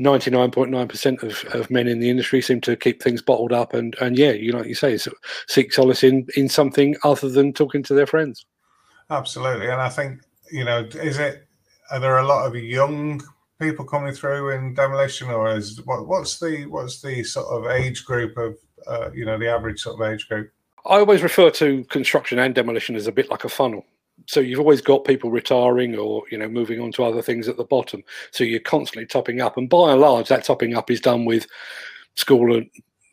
99.9% 0.00 1.22
of, 1.22 1.54
of 1.54 1.70
men 1.70 1.86
in 1.86 2.00
the 2.00 2.10
industry 2.10 2.42
seem 2.42 2.60
to 2.60 2.76
keep 2.76 3.02
things 3.02 3.22
bottled 3.22 3.52
up 3.52 3.74
and 3.74 3.96
and 4.00 4.18
yeah 4.18 4.30
you 4.30 4.52
like 4.52 4.66
you 4.66 4.74
say 4.74 4.98
seek 5.48 5.72
solace 5.72 6.02
in 6.02 6.26
in 6.36 6.48
something 6.48 6.96
other 7.04 7.28
than 7.28 7.52
talking 7.52 7.82
to 7.82 7.94
their 7.94 8.06
friends 8.06 8.44
absolutely 9.10 9.68
and 9.68 9.80
i 9.80 9.88
think 9.88 10.20
you 10.50 10.64
know 10.64 10.80
is 10.80 11.18
it 11.18 11.46
are 11.90 12.00
there 12.00 12.18
a 12.18 12.26
lot 12.26 12.46
of 12.46 12.54
young 12.54 13.22
people 13.64 13.84
coming 13.84 14.12
through 14.12 14.50
in 14.50 14.74
demolition 14.74 15.30
or 15.30 15.56
is 15.56 15.80
what, 15.84 16.06
what's 16.06 16.38
the 16.38 16.66
what's 16.66 17.00
the 17.00 17.24
sort 17.24 17.46
of 17.46 17.70
age 17.70 18.04
group 18.04 18.36
of 18.36 18.56
uh, 18.86 19.10
you 19.14 19.24
know 19.24 19.38
the 19.38 19.48
average 19.48 19.80
sort 19.80 20.00
of 20.00 20.12
age 20.12 20.28
group? 20.28 20.50
I 20.86 20.98
always 20.98 21.22
refer 21.22 21.50
to 21.50 21.84
construction 21.84 22.38
and 22.38 22.54
demolition 22.54 22.94
as 22.94 23.06
a 23.06 23.12
bit 23.12 23.30
like 23.30 23.44
a 23.44 23.48
funnel. 23.48 23.84
So 24.26 24.40
you've 24.40 24.60
always 24.60 24.82
got 24.82 25.06
people 25.06 25.30
retiring 25.30 25.96
or 25.96 26.24
you 26.30 26.38
know 26.38 26.48
moving 26.48 26.80
on 26.80 26.92
to 26.92 27.04
other 27.04 27.22
things 27.22 27.48
at 27.48 27.56
the 27.56 27.64
bottom. 27.64 28.02
So 28.32 28.44
you're 28.44 28.60
constantly 28.60 29.06
topping 29.06 29.40
up 29.40 29.56
and 29.56 29.68
by 29.68 29.92
and 29.92 30.00
large 30.00 30.28
that 30.28 30.44
topping 30.44 30.76
up 30.76 30.90
is 30.90 31.00
done 31.00 31.24
with 31.24 31.46
school 32.16 32.54
and 32.54 32.68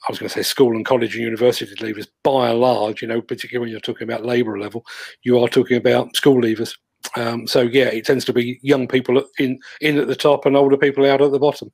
I 0.08 0.12
was 0.12 0.20
going 0.20 0.30
to 0.30 0.34
say 0.34 0.42
school 0.44 0.76
and 0.76 0.86
college 0.86 1.16
and 1.16 1.24
university 1.24 1.74
leavers. 1.76 2.08
By 2.24 2.50
and 2.50 2.60
large 2.60 3.02
you 3.02 3.08
know 3.08 3.22
particularly 3.22 3.66
when 3.66 3.72
you're 3.72 3.80
talking 3.80 4.08
about 4.08 4.26
labor 4.26 4.60
level 4.60 4.86
you 5.24 5.40
are 5.40 5.48
talking 5.48 5.78
about 5.78 6.16
school 6.16 6.42
leavers 6.42 6.76
um, 7.16 7.48
so 7.48 7.62
yeah 7.62 7.88
it 7.88 8.06
tends 8.06 8.26
to 8.26 8.34
be 8.34 8.60
young 8.62 8.88
people 8.88 9.24
in 9.40 9.60
in 9.82 9.98
at 9.98 10.08
the 10.08 10.16
top 10.16 10.46
and 10.46 10.56
older 10.56 10.78
people 10.78 11.06
out 11.06 11.22
at 11.22 11.32
the 11.32 11.40
bottom. 11.40 11.72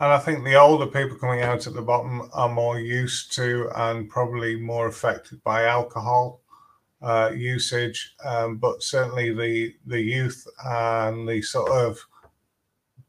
And 0.00 0.10
I 0.10 0.18
think 0.18 0.44
the 0.44 0.54
older 0.54 0.86
people 0.86 1.18
coming 1.18 1.42
out 1.42 1.66
at 1.66 1.74
the 1.74 1.82
bottom 1.82 2.30
are 2.32 2.48
more 2.48 2.80
used 2.80 3.34
to 3.36 3.68
and 3.76 4.08
probably 4.08 4.56
more 4.56 4.86
affected 4.86 5.44
by 5.44 5.64
alcohol 5.64 6.40
uh, 7.02 7.32
usage, 7.34 8.14
um, 8.24 8.56
but 8.56 8.82
certainly 8.82 9.32
the 9.34 9.74
the 9.86 10.00
youth 10.00 10.46
and 10.64 11.28
the 11.28 11.42
sort 11.42 11.70
of 11.70 11.98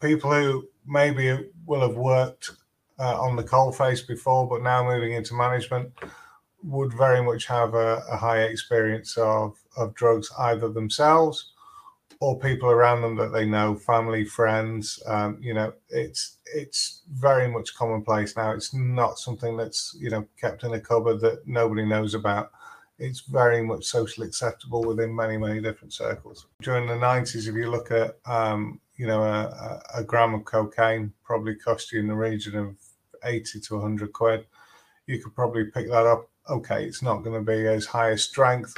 people 0.02 0.32
who 0.32 0.68
maybe 0.86 1.50
will 1.66 1.82
have 1.82 1.96
worked 1.96 2.52
uh, 3.00 3.22
on 3.22 3.36
the 3.36 3.44
coalface 3.44 4.06
before, 4.06 4.48
but 4.48 4.62
now 4.62 4.84
moving 4.84 5.14
into 5.14 5.34
management, 5.34 5.92
would 6.64 6.94
very 6.94 7.24
much 7.24 7.46
have 7.46 7.74
a, 7.74 8.04
a 8.10 8.18
high 8.18 8.42
experience 8.44 9.18
of 9.18 9.61
of 9.78 9.94
drugs 9.94 10.30
either 10.40 10.70
themselves 10.70 11.54
or 12.20 12.40
people 12.40 12.70
around 12.70 13.02
them 13.02 13.16
that 13.16 13.34
they 13.34 13.46
know, 13.46 13.76
family, 13.76 14.24
friends. 14.24 15.02
Um, 15.08 15.40
you 15.42 15.54
know, 15.54 15.74
it's 15.90 16.38
it's 16.54 17.02
very 17.12 17.48
much 17.48 17.76
commonplace 17.76 18.36
now. 18.36 18.52
It's 18.52 18.74
not 18.74 19.18
something 19.18 19.58
that's 19.58 19.96
you 20.00 20.10
know 20.10 20.28
kept 20.40 20.64
in 20.64 20.74
a 20.74 20.80
cupboard 20.80 21.20
that 21.22 21.48
nobody 21.48 21.86
knows 21.86 22.14
about 22.14 22.52
it's 23.02 23.22
very 23.22 23.64
much 23.64 23.84
socially 23.84 24.28
acceptable 24.28 24.84
within 24.84 25.14
many, 25.16 25.36
many 25.36 25.60
different 25.60 25.92
circles. 25.92 26.46
During 26.62 26.86
the 26.86 26.94
90s, 26.94 27.48
if 27.48 27.56
you 27.56 27.72
look 27.72 27.90
at, 27.90 28.20
um, 28.26 28.80
you 28.96 29.08
know, 29.08 29.24
a, 29.24 29.82
a, 29.96 30.04
gram 30.04 30.36
of 30.36 30.46
cocaine 30.46 31.12
probably 31.24 31.56
cost 31.56 31.92
you 31.92 32.00
in 32.00 32.08
the 32.08 32.14
region 32.14 32.56
of 32.56 32.76
80 33.24 33.60
to 33.60 33.76
100 33.76 34.14
quid. 34.14 34.46
You 35.08 35.20
could 35.22 35.34
probably 35.34 35.66
pick 35.66 35.90
that 35.90 36.06
up. 36.06 36.30
Okay, 36.48 36.86
it's 36.86 37.02
not 37.02 37.24
going 37.24 37.44
to 37.44 37.52
be 37.52 37.68
as 37.68 37.86
high 37.86 38.12
a 38.12 38.18
strength 38.18 38.78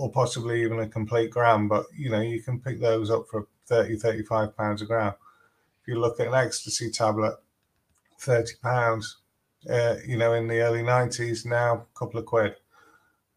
or 0.00 0.10
possibly 0.10 0.62
even 0.62 0.80
a 0.80 0.88
complete 0.88 1.30
gram, 1.30 1.68
but, 1.68 1.84
you 1.96 2.10
know, 2.10 2.20
you 2.20 2.42
can 2.42 2.60
pick 2.60 2.80
those 2.80 3.10
up 3.10 3.26
for 3.28 3.46
30, 3.66 3.96
35 3.96 4.56
pounds 4.56 4.82
a 4.82 4.86
gram. 4.86 5.12
If 5.82 5.88
you 5.88 6.00
look 6.00 6.18
at 6.18 6.28
an 6.28 6.34
ecstasy 6.34 6.90
tablet, 6.90 7.36
30 8.18 8.52
pounds, 8.62 9.18
uh, 9.68 9.96
you 10.06 10.16
know, 10.16 10.32
in 10.32 10.48
the 10.48 10.60
early 10.60 10.82
90s, 10.82 11.44
now 11.44 11.86
a 11.94 11.98
couple 11.98 12.18
of 12.18 12.26
quid. 12.26 12.56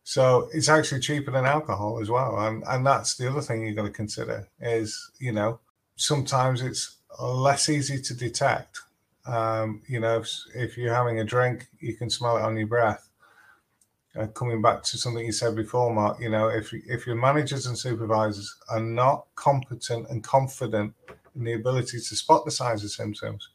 So 0.04 0.49
it's 0.54 0.69
actually 0.69 1.02
cheaper 1.02 1.32
than 1.32 1.45
alcohol 1.45 1.99
as 2.02 2.10
well. 2.10 2.39
And, 2.39 2.63
and 2.67 2.86
that's 2.86 3.15
the 3.15 3.30
other 3.30 3.41
thing 3.41 3.65
you've 3.65 3.76
got 3.76 3.84
to 3.84 3.89
consider 3.89 4.47
is, 4.60 5.12
you 5.19 5.32
know, 5.32 5.60
sometimes 5.95 6.62
it's 6.62 6.97
less 7.21 7.69
easy 7.69 8.02
to 8.02 8.13
detect. 8.13 8.80
Um, 9.26 9.82
you 9.88 9.99
know, 9.99 10.17
if, 10.17 10.30
if, 10.54 10.78
you're 10.78 10.93
having 10.93 11.19
a 11.19 11.23
drink, 11.23 11.67
you 11.80 11.95
can 11.95 12.10
smell 12.10 12.38
it 12.38 12.43
on 12.43 12.58
your 12.58 12.67
breath. 12.67 13.10
Uh, 14.15 14.28
coming 14.28 14.62
back 14.62 14.84
to 14.84 14.97
something 14.97 15.26
you 15.26 15.32
said 15.32 15.56
before, 15.56 15.91
Mark, 15.91 16.19
you 16.19 16.30
know, 16.30 16.47
if 16.47 16.71
if 16.71 17.08
your 17.08 17.15
managers 17.15 17.65
and 17.65 17.76
supervisors 17.76 18.56
are 18.69 18.80
not 18.80 19.26
competent 19.36 20.08
and 20.10 20.23
confident 20.23 20.93
in 21.36 21.43
the 21.43 21.54
ability 21.54 21.97
to 21.97 22.15
spot 22.15 22.45
the 22.45 22.52
signs 22.52 22.84
of 22.84 22.91
symptoms, 22.91 23.49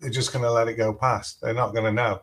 they're 0.00 0.10
just 0.10 0.32
going 0.32 0.42
to 0.42 0.50
let 0.50 0.68
it 0.68 0.74
go 0.74 0.94
past. 0.94 1.40
They're 1.40 1.52
not 1.52 1.74
going 1.74 1.84
to 1.84 1.92
know. 1.92 2.22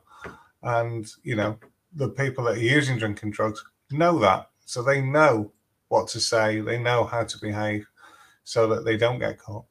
And, 0.64 1.08
you 1.24 1.36
know, 1.36 1.60
the 1.94 2.10
people 2.10 2.46
that 2.46 2.58
are 2.58 2.60
using 2.60 2.98
drinking 2.98 3.32
drugs 3.32 3.64
know 3.92 4.18
that. 4.20 4.50
So 4.66 4.82
they 4.82 5.02
know 5.02 5.52
what 5.90 6.08
to 6.10 6.20
say, 6.20 6.62
they 6.62 6.80
know 6.80 7.04
how 7.04 7.26
to 7.26 7.38
behave 7.40 7.86
so 8.44 8.68
that 8.68 8.86
they 8.86 8.98
don't 8.98 9.20
get 9.20 9.38
caught. 9.38 9.66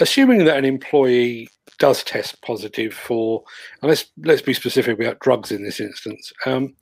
Assuming 0.00 0.44
that 0.44 0.56
an 0.56 0.64
employee 0.64 1.48
does 1.78 2.02
test 2.04 2.40
positive 2.42 2.94
for, 2.94 3.42
and 3.82 3.88
let's 3.88 4.06
let's 4.18 4.42
be 4.42 4.54
specific 4.54 4.98
about 4.98 5.20
drugs 5.20 5.50
in 5.52 5.64
this 5.64 5.80
instance. 5.80 6.32
Um, 6.46 6.74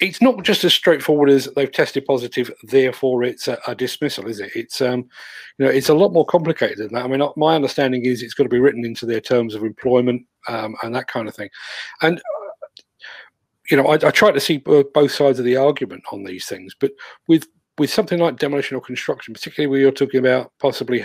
it's 0.00 0.20
not 0.20 0.42
just 0.42 0.64
as 0.64 0.74
straightforward 0.74 1.30
as 1.30 1.46
they've 1.54 1.70
tested 1.70 2.04
positive, 2.06 2.50
therefore 2.64 3.22
it's 3.22 3.46
a, 3.46 3.58
a 3.66 3.74
dismissal, 3.74 4.26
is 4.26 4.40
it? 4.40 4.50
It's 4.54 4.80
um, 4.80 5.00
you 5.58 5.66
know, 5.66 5.70
it's 5.70 5.88
a 5.88 5.94
lot 5.94 6.12
more 6.12 6.26
complicated 6.26 6.78
than 6.78 6.92
that. 6.92 7.04
I 7.04 7.08
mean, 7.08 7.22
my 7.36 7.54
understanding 7.54 8.04
is 8.04 8.22
it's 8.22 8.34
got 8.34 8.44
to 8.44 8.48
be 8.48 8.58
written 8.58 8.84
into 8.84 9.06
their 9.06 9.20
terms 9.20 9.54
of 9.54 9.62
employment 9.62 10.26
um, 10.48 10.74
and 10.82 10.94
that 10.94 11.06
kind 11.06 11.28
of 11.28 11.34
thing. 11.34 11.50
And 12.00 12.20
you 13.70 13.76
know, 13.76 13.86
I, 13.86 13.94
I 13.94 14.10
try 14.10 14.32
to 14.32 14.40
see 14.40 14.58
both 14.58 15.12
sides 15.12 15.38
of 15.38 15.44
the 15.44 15.56
argument 15.56 16.02
on 16.10 16.24
these 16.24 16.46
things, 16.46 16.74
but 16.78 16.90
with 17.28 17.46
with 17.78 17.90
something 17.90 18.18
like 18.18 18.38
demolition 18.38 18.76
or 18.76 18.80
construction, 18.80 19.34
particularly 19.34 19.70
where 19.70 19.80
you're 19.80 19.90
talking 19.90 20.20
about 20.20 20.52
possibly 20.58 21.04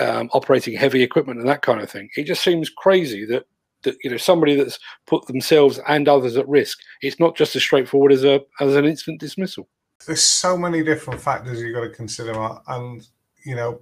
um, 0.00 0.28
operating 0.32 0.76
heavy 0.76 1.02
equipment 1.02 1.40
and 1.40 1.48
that 1.48 1.62
kind 1.62 1.80
of 1.80 1.90
thing, 1.90 2.08
it 2.16 2.24
just 2.24 2.42
seems 2.42 2.70
crazy 2.70 3.24
that 3.26 3.44
that 3.82 3.96
you 4.02 4.10
know 4.10 4.16
somebody 4.16 4.56
that's 4.56 4.78
put 5.06 5.26
themselves 5.26 5.78
and 5.86 6.08
others 6.08 6.36
at 6.36 6.48
risk. 6.48 6.78
It's 7.00 7.20
not 7.20 7.36
just 7.36 7.54
as 7.56 7.62
straightforward 7.62 8.12
as 8.12 8.24
a 8.24 8.40
as 8.60 8.74
an 8.74 8.84
instant 8.84 9.20
dismissal. 9.20 9.68
There's 10.06 10.22
so 10.22 10.56
many 10.56 10.82
different 10.82 11.20
factors 11.20 11.60
you've 11.60 11.74
got 11.74 11.82
to 11.82 11.90
consider, 11.90 12.32
and 12.68 13.06
you 13.44 13.56
know, 13.56 13.80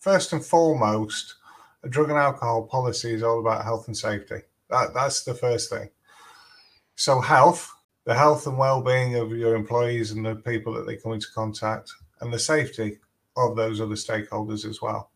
first 0.00 0.32
and 0.32 0.44
foremost, 0.44 1.36
a 1.82 1.88
drug 1.88 2.10
and 2.10 2.18
alcohol 2.18 2.66
policy 2.66 3.12
is 3.12 3.22
all 3.22 3.40
about 3.40 3.64
health 3.64 3.86
and 3.88 3.96
safety. 3.96 4.40
That 4.70 4.94
that's 4.94 5.24
the 5.24 5.34
first 5.34 5.70
thing. 5.70 5.90
So 6.94 7.20
health, 7.20 7.72
the 8.04 8.14
health 8.14 8.46
and 8.46 8.58
well-being 8.58 9.14
of 9.16 9.30
your 9.30 9.54
employees 9.54 10.10
and 10.10 10.24
the 10.24 10.34
people 10.36 10.72
that 10.74 10.86
they 10.86 10.96
come 10.96 11.12
into 11.12 11.28
contact, 11.34 11.90
and 12.20 12.32
the 12.32 12.38
safety 12.38 12.98
of 13.36 13.56
those 13.56 13.80
other 13.80 13.94
stakeholders 13.94 14.68
as 14.68 14.80
well. 14.82 15.10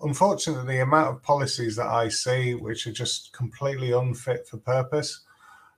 Unfortunately, 0.00 0.76
the 0.76 0.82
amount 0.82 1.08
of 1.08 1.22
policies 1.22 1.76
that 1.76 1.86
I 1.86 2.08
see 2.08 2.54
which 2.54 2.86
are 2.86 2.92
just 2.92 3.32
completely 3.32 3.92
unfit 3.92 4.48
for 4.48 4.56
purpose, 4.56 5.20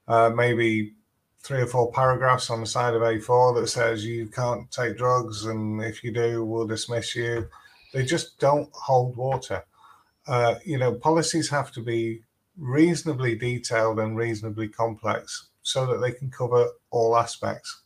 uh, 0.07 0.31
maybe 0.31 0.95
three 1.41 1.61
or 1.61 1.67
four 1.67 1.91
paragraphs 1.91 2.49
on 2.49 2.61
the 2.61 2.67
side 2.67 2.95
of 2.95 3.03
A4 3.03 3.61
that 3.61 3.67
says 3.67 4.05
you 4.05 4.29
can't 4.29 4.71
take 4.71 4.97
drugs, 4.97 5.45
and 5.45 5.83
if 5.83 6.05
you 6.05 6.13
do, 6.13 6.45
we'll 6.45 6.67
dismiss 6.67 7.17
you. 7.17 7.49
They 7.93 8.05
just 8.05 8.39
don't 8.39 8.71
hold 8.73 9.17
water. 9.17 9.65
Uh, 10.27 10.55
you 10.65 10.79
know, 10.79 10.95
policies 10.95 11.51
have 11.51 11.73
to 11.73 11.83
be 11.83 12.23
reasonably 12.57 13.35
detailed 13.35 13.99
and 13.99 14.17
reasonably 14.17 14.69
complex 14.69 15.49
so 15.63 15.87
that 15.87 16.01
they 16.01 16.13
can 16.13 16.31
cover 16.31 16.69
all 16.91 17.17
aspects. 17.17 17.83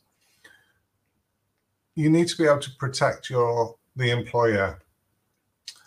You 1.95 2.09
need 2.09 2.27
to 2.27 2.37
be 2.37 2.45
able 2.45 2.59
to 2.59 2.71
protect 2.77 3.29
your 3.29 3.75
the 3.95 4.11
employer. 4.11 4.79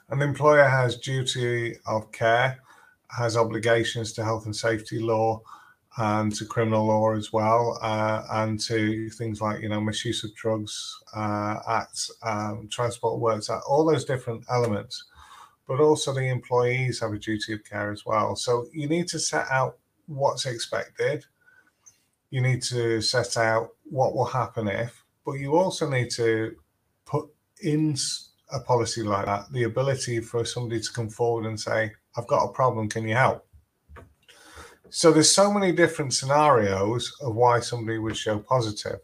An 0.09 0.23
employer 0.23 0.65
has 0.65 0.97
duty 0.97 1.77
of 1.87 2.11
care, 2.11 2.61
has 3.17 3.37
obligations 3.37 4.13
to 4.15 4.25
health 4.25 4.47
and 4.47 4.57
safety 4.57 4.99
law 4.99 5.41
and 5.99 6.35
to 6.35 6.45
criminal 6.45 6.87
law 6.87 7.13
as 7.15 7.33
well, 7.33 7.79
uh, 7.83 8.23
and 8.33 8.59
to 8.61 9.09
things 9.11 9.41
like 9.41 9.61
you 9.61 9.69
know 9.69 9.81
misuse 9.81 10.25
of 10.25 10.35
drugs 10.35 11.01
uh, 11.15 11.59
acts, 11.69 12.11
um, 12.23 12.69
transport 12.71 13.21
works, 13.21 13.49
all 13.49 13.85
those 13.85 14.05
different 14.05 14.45
elements 14.51 15.05
but 15.71 15.79
also 15.79 16.13
the 16.13 16.29
employees 16.29 16.99
have 16.99 17.13
a 17.13 17.19
duty 17.19 17.53
of 17.53 17.63
care 17.63 17.93
as 17.93 18.05
well. 18.05 18.35
So 18.35 18.67
you 18.73 18.89
need 18.89 19.07
to 19.07 19.21
set 19.21 19.47
out 19.53 19.79
what's 20.09 20.45
expected. 20.45 21.25
You 22.31 22.41
need 22.41 22.63
to 22.65 23.01
set 23.01 23.37
out 23.37 23.71
what 23.85 24.15
will 24.15 24.25
happen 24.25 24.69
if, 24.69 25.05
but 25.25 25.33
you 25.33 25.57
also 25.57 25.89
need 25.89 26.11
to 26.13 26.55
put 27.05 27.29
in 27.63 27.97
a 28.53 28.61
policy 28.61 29.03
like 29.03 29.27
that 29.27 29.53
the 29.53 29.65
ability 29.65 30.21
for 30.21 30.45
somebody 30.45 30.81
to 30.81 30.93
come 30.93 31.09
forward 31.09 31.47
and 31.47 31.59
say, 31.59 31.93
I've 32.17 32.27
got 32.27 32.45
a 32.45 32.53
problem, 32.53 32.89
can 32.89 33.07
you 33.07 33.15
help? 33.15 33.47
So 34.91 35.13
there's 35.13 35.33
so 35.33 35.53
many 35.53 35.71
different 35.71 36.15
scenarios 36.15 37.13
of 37.21 37.37
why 37.37 37.61
somebody 37.61 37.99
would 37.99 38.17
show 38.17 38.41
positive. 38.41 38.99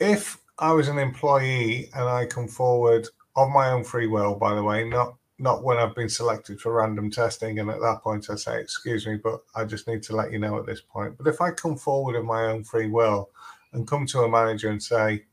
If 0.00 0.38
I 0.58 0.72
was 0.72 0.88
an 0.88 0.98
employee 0.98 1.90
and 1.94 2.08
I 2.08 2.26
come 2.26 2.48
forward 2.48 3.06
of 3.36 3.50
my 3.50 3.70
own 3.70 3.84
free 3.84 4.08
will, 4.08 4.34
by 4.34 4.54
the 4.54 4.64
way, 4.64 4.88
not 4.88 5.14
not 5.40 5.64
when 5.64 5.78
I've 5.78 5.94
been 5.94 6.08
selected 6.08 6.60
for 6.60 6.74
random 6.74 7.10
testing. 7.10 7.58
And 7.58 7.70
at 7.70 7.80
that 7.80 8.02
point, 8.02 8.28
I 8.28 8.34
say, 8.34 8.60
excuse 8.60 9.06
me, 9.06 9.16
but 9.16 9.40
I 9.54 9.64
just 9.64 9.88
need 9.88 10.02
to 10.04 10.16
let 10.16 10.30
you 10.32 10.38
know 10.38 10.58
at 10.58 10.66
this 10.66 10.82
point. 10.82 11.16
But 11.16 11.26
if 11.26 11.40
I 11.40 11.50
come 11.50 11.76
forward 11.76 12.14
of 12.14 12.26
my 12.26 12.44
own 12.44 12.62
free 12.62 12.88
will 12.88 13.30
and 13.72 13.88
come 13.88 14.06
to 14.06 14.20
a 14.20 14.28
manager 14.28 14.68
and 14.68 14.82
say, 14.82 15.24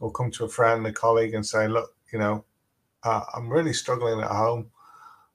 or 0.00 0.10
come 0.10 0.30
to 0.32 0.44
a 0.44 0.48
friend, 0.48 0.84
a 0.86 0.92
colleague, 0.92 1.34
and 1.34 1.46
say, 1.46 1.68
look, 1.68 1.94
you 2.12 2.18
know, 2.18 2.44
uh, 3.04 3.22
I'm 3.34 3.48
really 3.48 3.72
struggling 3.72 4.20
at 4.20 4.30
home. 4.30 4.70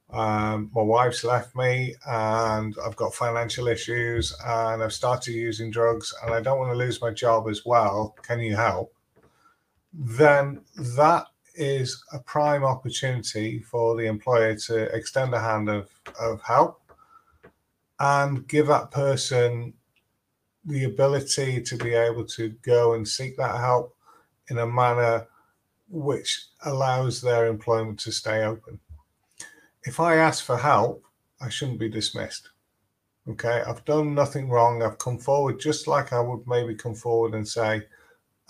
Um, 0.10 0.70
my 0.76 0.82
wife's 0.82 1.24
left 1.24 1.56
me 1.56 1.96
and 2.06 2.76
I've 2.86 2.98
got 2.98 3.16
financial 3.16 3.70
issues 3.70 4.36
and 4.46 4.84
I've 4.84 4.92
started 4.92 5.32
using 5.32 5.72
drugs 5.72 6.14
and 6.22 6.34
I 6.34 6.42
don't 6.42 6.60
want 6.60 6.72
to 6.72 6.78
lose 6.78 7.02
my 7.02 7.12
job 7.12 7.48
as 7.48 7.66
well. 7.66 8.14
Can 8.22 8.42
you 8.42 8.58
help? 8.58 8.94
Then 9.94 10.66
that 10.98 11.28
is 11.56 12.04
a 12.14 12.20
prime 12.20 12.64
opportunity 12.64 13.60
for 13.60 13.96
the 13.96 14.06
employer 14.06 14.56
to 14.56 14.84
extend 14.96 15.34
a 15.34 15.40
hand 15.40 15.70
of, 15.70 15.90
of 16.20 16.42
help 16.42 16.82
and 18.00 18.48
give 18.48 18.68
that 18.68 18.92
person 18.92 19.74
the 20.66 20.86
ability 20.86 21.62
to 21.62 21.76
be 21.78 21.94
able 21.94 22.26
to 22.26 22.50
go 22.62 22.94
and 22.94 23.08
seek 23.08 23.36
that 23.38 23.56
help 23.60 23.96
in 24.50 24.60
a 24.60 24.68
manner 24.68 25.28
which 25.90 26.46
allows 26.66 27.22
their 27.22 27.48
employment 27.48 28.00
to 28.00 28.12
stay 28.12 28.44
open. 28.44 28.80
If 29.84 30.00
I 30.00 30.16
ask 30.16 30.44
for 30.44 30.58
help, 30.58 31.04
I 31.42 31.50
shouldn't 31.50 31.80
be 31.80 31.90
dismissed. 31.90 32.50
Okay, 33.28 33.64
I've 33.68 33.86
done 33.86 34.16
nothing 34.16 34.50
wrong. 34.50 34.82
I've 34.82 34.98
come 34.98 35.18
forward 35.18 35.60
just 35.60 35.88
like 35.88 36.14
I 36.14 36.20
would 36.20 36.48
maybe 36.48 36.76
come 36.76 36.96
forward 36.96 37.34
and 37.34 37.48
say, 37.48 37.84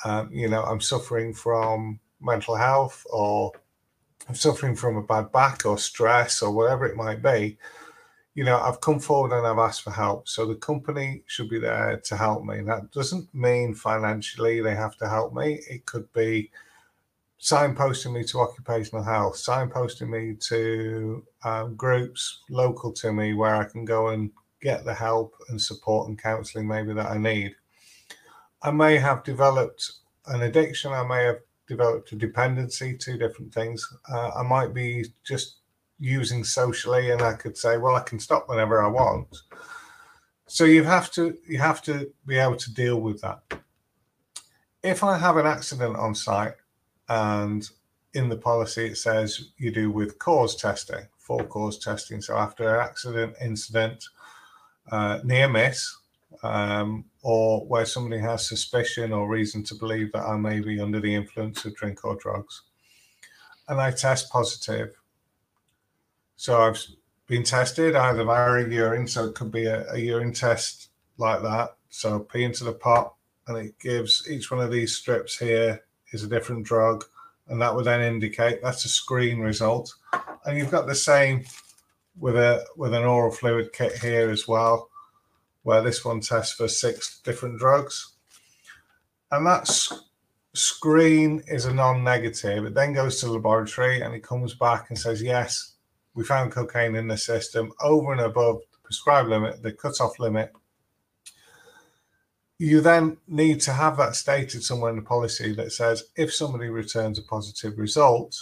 um, 0.05 0.29
you 0.31 0.47
know, 0.47 0.63
I'm 0.63 0.81
suffering 0.81 1.33
from 1.33 1.99
mental 2.21 2.55
health 2.55 3.05
or 3.09 3.51
I'm 4.27 4.35
suffering 4.35 4.75
from 4.75 4.97
a 4.97 5.03
bad 5.03 5.31
back 5.31 5.65
or 5.65 5.77
stress 5.77 6.41
or 6.41 6.51
whatever 6.51 6.85
it 6.85 6.95
might 6.95 7.21
be. 7.21 7.57
You 8.33 8.45
know, 8.45 8.59
I've 8.59 8.79
come 8.79 8.99
forward 8.99 9.35
and 9.35 9.45
I've 9.45 9.57
asked 9.57 9.81
for 9.81 9.91
help. 9.91 10.27
So 10.27 10.45
the 10.45 10.55
company 10.55 11.23
should 11.27 11.49
be 11.49 11.59
there 11.59 12.01
to 12.05 12.15
help 12.15 12.45
me. 12.45 12.61
That 12.61 12.91
doesn't 12.91 13.33
mean 13.33 13.73
financially 13.73 14.61
they 14.61 14.75
have 14.75 14.95
to 14.97 15.09
help 15.09 15.33
me. 15.33 15.59
It 15.69 15.85
could 15.85 16.11
be 16.13 16.51
signposting 17.41 18.13
me 18.13 18.23
to 18.25 18.39
occupational 18.39 19.03
health, 19.03 19.35
signposting 19.35 20.09
me 20.09 20.35
to 20.47 21.25
um, 21.43 21.75
groups 21.75 22.41
local 22.49 22.93
to 22.93 23.11
me 23.11 23.33
where 23.33 23.55
I 23.55 23.65
can 23.65 23.83
go 23.83 24.09
and 24.09 24.31
get 24.61 24.85
the 24.85 24.93
help 24.93 25.35
and 25.49 25.59
support 25.59 26.07
and 26.07 26.21
counseling 26.21 26.67
maybe 26.67 26.93
that 26.93 27.09
I 27.09 27.17
need. 27.17 27.55
I 28.61 28.69
may 28.71 28.97
have 28.97 29.23
developed 29.23 29.91
an 30.27 30.43
addiction, 30.43 30.93
I 30.93 31.03
may 31.03 31.23
have 31.23 31.39
developed 31.71 32.11
a 32.11 32.17
dependency, 32.17 32.97
two 32.97 33.17
different 33.17 33.53
things. 33.53 33.79
Uh, 34.11 34.31
I 34.35 34.43
might 34.43 34.73
be 34.73 35.05
just 35.23 35.61
using 35.99 36.43
socially 36.43 37.11
and 37.11 37.21
I 37.21 37.33
could 37.33 37.57
say, 37.57 37.77
well, 37.77 37.95
I 37.95 38.01
can 38.01 38.19
stop 38.19 38.49
whenever 38.49 38.83
I 38.83 38.89
want. 38.89 39.27
So 40.47 40.65
you 40.65 40.83
have 40.83 41.09
to 41.11 41.37
you 41.47 41.59
have 41.59 41.81
to 41.83 42.11
be 42.25 42.37
able 42.37 42.57
to 42.57 42.73
deal 42.73 42.99
with 42.99 43.21
that. 43.21 43.39
If 44.83 45.01
I 45.01 45.17
have 45.17 45.37
an 45.37 45.45
accident 45.45 45.95
on 45.95 46.13
site, 46.13 46.55
and 47.07 47.69
in 48.13 48.27
the 48.27 48.41
policy 48.49 48.87
it 48.87 48.97
says 48.97 49.51
you 49.57 49.71
do 49.71 49.89
with 49.89 50.19
cause 50.19 50.57
testing, 50.57 51.05
for 51.17 51.41
cause 51.45 51.79
testing. 51.79 52.19
So 52.21 52.35
after 52.35 52.63
an 52.67 52.81
accident, 52.81 53.35
incident, 53.39 54.03
uh, 54.91 55.19
near 55.23 55.47
miss, 55.47 55.79
um, 56.43 57.05
or 57.21 57.65
where 57.65 57.85
somebody 57.85 58.21
has 58.21 58.47
suspicion 58.47 59.13
or 59.13 59.27
reason 59.27 59.63
to 59.63 59.75
believe 59.75 60.11
that 60.11 60.25
I 60.25 60.37
may 60.37 60.59
be 60.59 60.79
under 60.79 60.99
the 60.99 61.13
influence 61.13 61.65
of 61.65 61.75
drink 61.75 62.03
or 62.03 62.15
drugs, 62.15 62.63
and 63.67 63.79
I 63.79 63.91
test 63.91 64.31
positive. 64.31 64.95
So 66.35 66.61
I've 66.61 66.83
been 67.27 67.43
tested 67.43 67.95
either 67.95 68.23
via 68.23 68.67
urine, 68.67 69.07
so 69.07 69.25
it 69.25 69.35
could 69.35 69.51
be 69.51 69.65
a, 69.65 69.89
a 69.91 69.97
urine 69.97 70.33
test 70.33 70.89
like 71.17 71.41
that. 71.43 71.75
So 71.89 72.19
pee 72.19 72.43
into 72.43 72.63
the 72.63 72.73
pot, 72.73 73.13
and 73.47 73.57
it 73.57 73.79
gives 73.79 74.27
each 74.29 74.51
one 74.51 74.59
of 74.59 74.71
these 74.71 74.95
strips 74.95 75.37
here 75.37 75.83
is 76.11 76.23
a 76.23 76.27
different 76.27 76.65
drug, 76.65 77.05
and 77.47 77.61
that 77.61 77.75
would 77.75 77.85
then 77.85 78.01
indicate 78.01 78.61
that's 78.61 78.85
a 78.85 78.89
screen 78.89 79.39
result. 79.39 79.93
And 80.45 80.57
you've 80.57 80.71
got 80.71 80.87
the 80.87 80.95
same 80.95 81.45
with 82.19 82.35
a 82.35 82.65
with 82.75 82.93
an 82.93 83.03
oral 83.03 83.31
fluid 83.31 83.71
kit 83.73 83.97
here 83.97 84.29
as 84.29 84.47
well, 84.47 84.89
where 85.63 85.81
this 85.81 86.03
one 86.03 86.21
tests 86.21 86.53
for 86.53 86.67
six 86.67 87.19
different 87.21 87.59
drugs. 87.59 88.15
And 89.31 89.45
that 89.45 89.69
screen 90.53 91.43
is 91.47 91.65
a 91.65 91.73
non-negative. 91.73 92.65
It 92.65 92.73
then 92.73 92.93
goes 92.93 93.19
to 93.19 93.27
the 93.27 93.33
laboratory 93.33 94.01
and 94.01 94.13
it 94.13 94.23
comes 94.23 94.53
back 94.53 94.89
and 94.89 94.97
says, 94.97 95.21
yes, 95.21 95.75
we 96.13 96.23
found 96.23 96.51
cocaine 96.51 96.95
in 96.95 97.07
the 97.07 97.17
system 97.17 97.71
over 97.81 98.11
and 98.11 98.21
above 98.21 98.57
the 98.71 98.77
prescribed 98.83 99.29
limit, 99.29 99.61
the 99.61 99.71
cutoff 99.71 100.19
limit 100.19 100.51
you 102.61 102.79
then 102.79 103.17
need 103.27 103.59
to 103.59 103.73
have 103.73 103.97
that 103.97 104.15
stated 104.15 104.63
somewhere 104.63 104.91
in 104.91 104.95
the 104.95 105.01
policy 105.01 105.51
that 105.51 105.71
says 105.71 106.03
if 106.15 106.31
somebody 106.31 106.69
returns 106.69 107.17
a 107.17 107.23
positive 107.23 107.79
result, 107.79 108.39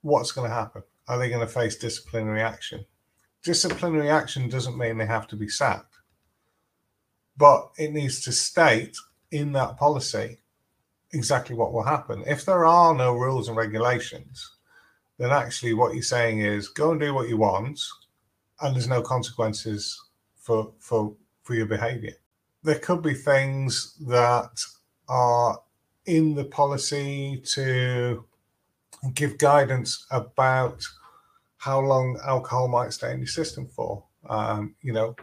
what's 0.00 0.32
going 0.32 0.50
to 0.50 0.54
happen? 0.54 0.82
Are 1.06 1.16
they 1.16 1.28
going 1.28 1.40
to 1.40 1.46
face 1.46 1.76
disciplinary 1.76 2.42
action? 2.42 2.84
Disciplinary 3.42 4.10
action 4.10 4.48
doesn't 4.48 4.76
mean 4.76 4.98
they 4.98 5.06
have 5.06 5.26
to 5.28 5.36
be 5.36 5.48
sacked, 5.48 5.96
but 7.36 7.70
it 7.78 7.92
needs 7.92 8.20
to 8.22 8.32
state 8.32 8.96
in 9.30 9.52
that 9.52 9.78
policy 9.78 10.38
exactly 11.12 11.56
what 11.56 11.72
will 11.72 11.82
happen. 11.82 12.22
If 12.26 12.44
there 12.44 12.64
are 12.64 12.94
no 12.94 13.14
rules 13.14 13.48
and 13.48 13.56
regulations, 13.56 14.56
then 15.18 15.30
actually 15.30 15.74
what 15.74 15.94
you're 15.94 16.02
saying 16.02 16.40
is 16.40 16.68
go 16.68 16.92
and 16.92 17.00
do 17.00 17.14
what 17.14 17.28
you 17.28 17.36
want, 17.36 17.80
and 18.60 18.74
there's 18.74 18.88
no 18.88 19.02
consequences 19.02 19.98
for 20.36 20.72
for 20.78 21.14
for 21.42 21.54
your 21.54 21.66
behavior 21.66 22.14
there 22.62 22.78
could 22.78 23.02
be 23.02 23.14
things 23.14 23.94
that 24.06 24.62
are 25.08 25.58
in 26.06 26.34
the 26.34 26.44
policy 26.44 27.42
to 27.44 28.24
give 29.14 29.38
guidance 29.38 30.06
about 30.10 30.82
how 31.60 31.78
long 31.78 32.18
alcohol 32.26 32.68
might 32.68 32.90
stay 32.90 33.12
in 33.12 33.18
your 33.18 33.26
system 33.26 33.66
for. 33.66 34.02
Um, 34.30 34.74
you 34.80 34.94
know, 34.94 35.14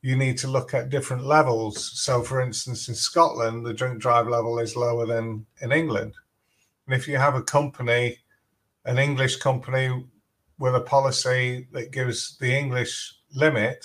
you 0.00 0.16
need 0.16 0.38
to 0.38 0.48
look 0.48 0.72
at 0.72 0.88
different 0.88 1.24
levels. 1.24 1.92
So, 2.00 2.22
for 2.22 2.40
instance, 2.40 2.88
in 2.88 2.94
Scotland, 2.94 3.66
the 3.66 3.74
drink 3.74 4.00
drive 4.00 4.28
level 4.28 4.58
is 4.58 4.76
lower 4.76 5.04
than 5.04 5.44
in 5.60 5.70
England. 5.70 6.14
And 6.86 6.96
if 6.96 7.06
you 7.06 7.18
have 7.18 7.34
a 7.34 7.42
company, 7.42 8.16
an 8.86 8.98
English 8.98 9.36
company 9.36 10.06
with 10.58 10.74
a 10.74 10.80
policy 10.80 11.68
that 11.72 11.92
gives 11.92 12.38
the 12.38 12.56
English 12.56 13.14
limit, 13.34 13.84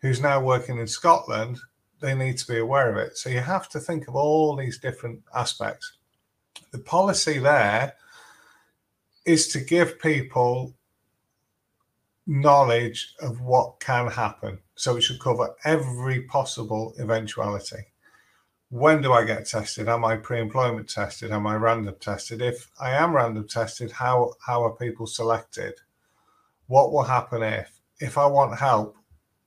who's 0.00 0.20
now 0.20 0.42
working 0.42 0.78
in 0.78 0.86
Scotland, 0.86 1.58
they 2.02 2.14
need 2.14 2.36
to 2.36 2.46
be 2.46 2.58
aware 2.58 2.90
of 2.90 2.98
it. 2.98 3.16
So 3.16 3.30
you 3.30 3.40
have 3.40 3.70
to 3.70 3.80
think 3.80 4.08
of 4.08 4.14
all 4.14 4.56
these 4.56 4.78
different 4.78 5.22
aspects. 5.34 5.96
The 6.70 6.80
policy 6.80 7.38
there 7.38 7.94
is 9.24 9.48
to 9.48 9.60
give 9.60 9.98
people 9.98 10.74
knowledge 12.26 13.14
of 13.20 13.40
what 13.40 13.80
can 13.80 14.08
happen. 14.08 14.58
So 14.76 14.96
it 14.96 15.02
should 15.02 15.20
cover 15.20 15.54
every 15.64 16.22
possible 16.22 16.94
eventuality. 16.98 17.84
When 18.70 19.02
do 19.02 19.12
I 19.12 19.24
get 19.24 19.46
tested? 19.46 19.88
Am 19.88 20.04
I 20.04 20.16
pre-employment 20.16 20.88
tested? 20.88 21.30
Am 21.30 21.46
I 21.46 21.54
random 21.54 21.94
tested? 22.00 22.42
If 22.42 22.70
I 22.80 22.90
am 22.90 23.14
random 23.14 23.46
tested, 23.46 23.92
how 23.92 24.32
how 24.44 24.64
are 24.64 24.76
people 24.76 25.06
selected? 25.06 25.74
What 26.66 26.92
will 26.92 27.04
happen 27.04 27.42
if 27.42 27.80
if 28.00 28.18
I 28.18 28.26
want 28.26 28.58
help? 28.58 28.96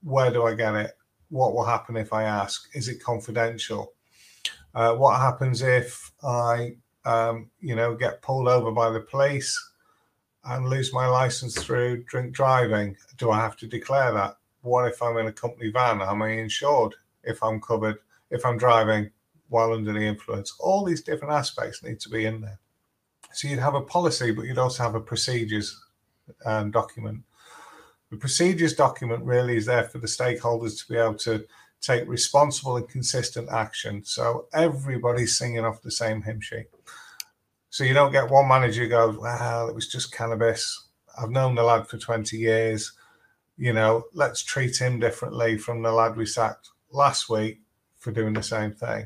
Where 0.03 0.31
do 0.31 0.43
I 0.45 0.53
get 0.53 0.75
it? 0.75 0.97
what 1.29 1.53
will 1.53 1.65
happen 1.65 1.97
if 1.97 2.13
I 2.13 2.23
ask? 2.23 2.69
Is 2.73 2.87
it 2.87 3.03
confidential? 3.03 3.93
Uh, 4.73 4.93
what 4.95 5.19
happens 5.19 5.61
if 5.61 6.11
I, 6.23 6.75
um, 7.05 7.49
you 7.59 7.75
know, 7.75 7.95
get 7.95 8.21
pulled 8.21 8.47
over 8.47 8.71
by 8.71 8.89
the 8.89 9.01
police 9.01 9.57
and 10.47 10.69
lose 10.69 10.93
my 10.93 11.07
license 11.07 11.61
through 11.61 12.03
drink 12.03 12.33
driving? 12.33 12.95
Do 13.17 13.31
I 13.31 13.39
have 13.39 13.57
to 13.57 13.67
declare 13.67 14.13
that? 14.13 14.37
What 14.61 14.87
if 14.87 15.01
I'm 15.01 15.17
in 15.17 15.27
a 15.27 15.31
company 15.31 15.69
van? 15.69 16.01
Am 16.01 16.21
I 16.21 16.29
insured 16.29 16.95
if 17.23 17.43
I'm 17.43 17.61
covered, 17.61 17.97
if 18.31 18.45
I'm 18.45 18.57
driving 18.57 19.11
while 19.49 19.73
under 19.73 19.93
the 19.93 19.99
influence? 19.99 20.55
All 20.59 20.83
these 20.83 21.03
different 21.03 21.33
aspects 21.33 21.83
need 21.83 21.99
to 22.01 22.09
be 22.09 22.25
in 22.25 22.41
there. 22.41 22.59
So 23.33 23.47
you'd 23.47 23.59
have 23.59 23.75
a 23.75 23.81
policy, 23.81 24.31
but 24.31 24.45
you'd 24.45 24.57
also 24.57 24.83
have 24.83 24.95
a 24.95 25.01
procedures 25.01 25.79
um, 26.45 26.71
document 26.71 27.23
the 28.09 28.17
procedures 28.17 28.73
document 28.73 29.23
really 29.25 29.57
is 29.57 29.65
there 29.65 29.83
for 29.83 29.97
the 29.99 30.07
stakeholders 30.07 30.79
to 30.79 30.91
be 30.91 30.97
able 30.97 31.15
to 31.15 31.45
take 31.81 32.07
responsible 32.07 32.77
and 32.77 32.87
consistent 32.87 33.49
action. 33.49 34.03
So 34.03 34.47
everybody's 34.53 35.37
singing 35.37 35.65
off 35.65 35.81
the 35.81 35.91
same 35.91 36.21
hymn 36.21 36.41
sheet. 36.41 36.67
So 37.77 37.83
you 37.83 37.93
don't 37.93 38.11
get 38.11 38.31
one 38.31 38.47
manager 38.47 38.85
who 38.85 38.89
goes, 38.89 39.19
well, 39.19 39.69
it 39.69 39.75
was 39.75 39.87
just 39.87 40.11
cannabis. 40.11 40.87
I've 41.15 41.29
known 41.29 41.53
the 41.53 41.61
lad 41.61 41.87
for 41.87 41.99
20 41.99 42.35
years. 42.35 42.91
You 43.55 43.71
know, 43.71 44.05
let's 44.15 44.41
treat 44.41 44.81
him 44.81 44.99
differently 44.99 45.59
from 45.59 45.83
the 45.83 45.91
lad 45.91 46.17
we 46.17 46.25
sacked 46.25 46.71
last 46.89 47.29
week 47.29 47.61
for 47.99 48.11
doing 48.11 48.33
the 48.33 48.41
same 48.41 48.71
thing. 48.71 49.05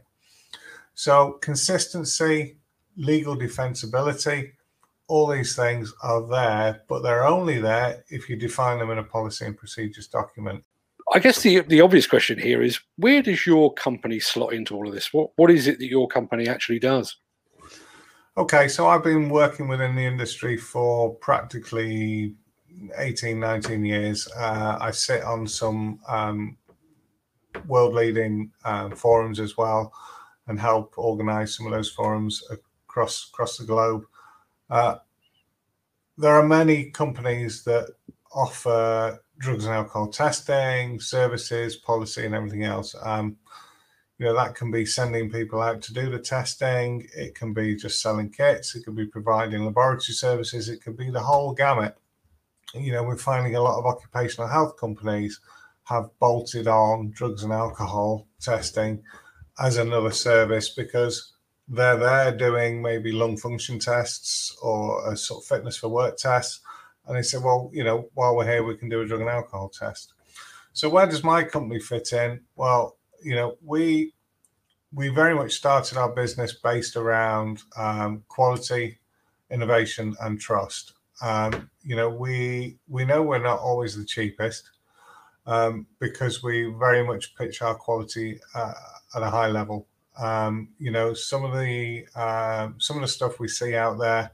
So 0.94 1.34
consistency, 1.42 2.60
legal 2.96 3.36
defensibility, 3.36 4.54
all 5.10 5.28
these 5.28 5.54
things 5.54 5.94
are 6.02 6.26
there, 6.26 6.84
but 6.88 7.04
they're 7.04 7.28
only 7.28 7.60
there 7.60 8.06
if 8.08 8.30
you 8.30 8.38
define 8.38 8.80
them 8.80 8.90
in 8.90 9.00
a 9.00 9.04
policy 9.04 9.48
and 9.48 9.58
procedures 9.58 10.08
document. 10.08 10.64
I 11.14 11.20
guess 11.20 11.42
the 11.42 11.60
the 11.60 11.82
obvious 11.82 12.08
question 12.08 12.40
here 12.40 12.62
is 12.62 12.80
where 12.96 13.22
does 13.22 13.46
your 13.46 13.74
company 13.74 14.22
slot 14.22 14.54
into 14.54 14.76
all 14.76 14.88
of 14.88 14.94
this? 14.94 15.12
What 15.12 15.32
what 15.36 15.52
is 15.52 15.68
it 15.68 15.78
that 15.80 15.90
your 15.90 16.08
company 16.08 16.48
actually 16.48 16.80
does? 16.80 17.18
Okay, 18.42 18.68
so 18.68 18.88
I've 18.88 19.04
been 19.04 19.30
working 19.30 19.68
within 19.68 19.96
the 19.96 20.04
industry 20.04 20.58
for 20.58 21.14
practically 21.14 22.34
18, 22.98 23.40
19 23.40 23.86
years. 23.86 24.28
Uh, 24.36 24.80
I 24.82 24.90
sit 24.90 25.22
on 25.22 25.46
some 25.46 26.00
um, 26.08 26.58
world 27.68 27.94
leading 27.94 28.52
um, 28.66 28.96
forums 28.96 29.40
as 29.40 29.58
well 29.58 29.94
and 30.48 30.60
help 30.60 30.96
organize 30.98 31.54
some 31.54 31.68
of 31.68 31.72
those 31.72 31.92
forums 31.92 32.42
across 32.50 33.30
across 33.30 33.58
the 33.60 33.64
globe. 33.64 34.06
Uh, 34.72 34.96
there 36.18 36.34
are 36.34 36.42
many 36.42 36.86
companies 36.86 37.64
that 37.66 37.94
offer 38.34 39.20
drugs 39.38 39.66
and 39.66 39.76
alcohol 39.76 40.08
testing, 40.08 41.00
services, 41.00 41.76
policy, 41.76 42.26
and 42.26 42.34
everything 42.34 42.64
else. 42.64 42.96
Um, 43.04 43.38
you 44.22 44.28
know 44.28 44.36
that 44.36 44.54
can 44.54 44.70
be 44.70 44.86
sending 44.86 45.32
people 45.32 45.64
out 45.64 45.82
to 45.82 45.96
do 45.96 46.08
the 46.08 46.20
testing. 46.20 47.08
It 47.18 47.34
can 47.34 47.56
be 47.56 47.76
just 47.76 48.04
selling 48.04 48.30
kits. 48.30 48.76
It 48.76 48.84
can 48.84 48.94
be 48.94 49.08
providing 49.08 49.66
laboratory 49.66 50.14
services. 50.14 50.70
It 50.70 50.84
could 50.84 50.96
be 50.96 51.10
the 51.10 51.22
whole 51.22 51.54
gamut. 51.54 51.98
You 52.76 52.92
know, 52.92 53.02
we're 53.02 53.18
finding 53.18 53.56
a 53.56 53.62
lot 53.62 53.80
of 53.80 53.88
occupational 53.88 54.48
health 54.48 54.78
companies 54.80 55.40
have 55.86 56.12
bolted 56.20 56.68
on 56.68 57.10
drugs 57.10 57.44
and 57.44 57.52
alcohol 57.52 58.28
testing 58.40 59.02
as 59.58 59.78
another 59.78 60.12
service 60.12 60.70
because 60.70 61.34
they're 61.68 61.98
there 61.98 62.32
doing 62.32 62.80
maybe 62.80 63.12
lung 63.12 63.38
function 63.38 63.80
tests 63.80 64.56
or 64.62 65.12
a 65.12 65.18
sort 65.18 65.42
of 65.42 65.48
fitness 65.48 65.78
for 65.78 65.90
work 65.90 66.18
tests. 66.18 66.60
And 67.08 67.18
they 67.18 67.24
say, 67.24 67.40
well, 67.40 67.72
you 67.74 67.84
know, 67.84 68.12
while 68.14 68.36
we're 68.36 68.46
here, 68.46 68.64
we 68.64 68.78
can 68.78 68.88
do 68.88 69.02
a 69.02 69.06
drug 69.08 69.22
and 69.22 69.30
alcohol 69.32 69.70
test. 69.70 70.14
So 70.74 70.90
where 70.90 71.08
does 71.08 71.24
my 71.24 71.44
company 71.44 71.80
fit 71.80 72.14
in? 72.14 72.42
Well, 72.56 73.00
you 73.22 73.36
know, 73.36 73.58
we 73.64 74.14
we 74.94 75.08
very 75.08 75.34
much 75.34 75.54
started 75.54 75.98
our 75.98 76.10
business 76.10 76.54
based 76.54 76.96
around 76.96 77.62
um, 77.78 78.24
quality, 78.28 79.00
innovation, 79.50 80.16
and 80.22 80.40
trust. 80.40 80.94
Um, 81.22 81.70
you 81.84 81.96
know, 81.96 82.10
we 82.10 82.78
we 82.88 83.06
know 83.06 83.22
we're 83.22 83.40
not 83.40 83.60
always 83.60 83.96
the 83.96 84.06
cheapest 84.06 84.70
um, 85.46 85.88
because 86.00 86.44
we 86.44 86.74
very 86.80 87.06
much 87.06 87.36
pitch 87.36 87.62
our 87.62 87.76
quality 87.76 88.40
uh, 88.54 88.74
at 89.16 89.24
a 89.24 89.30
high 89.30 89.48
level. 89.48 89.88
Um, 90.18 90.70
you 90.78 90.92
know, 90.92 91.14
some 91.14 91.46
of 91.46 91.54
the 91.54 92.06
uh, 92.16 92.70
some 92.78 92.98
of 92.98 93.02
the 93.02 93.08
stuff 93.08 93.40
we 93.40 93.48
see 93.48 93.76
out 93.76 93.98
there, 93.98 94.32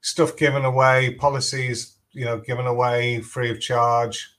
stuff 0.00 0.36
given 0.36 0.64
away, 0.64 1.14
policies, 1.14 1.96
you 2.12 2.24
know, 2.24 2.38
given 2.38 2.66
away 2.66 3.20
free 3.20 3.50
of 3.50 3.60
charge. 3.60 4.30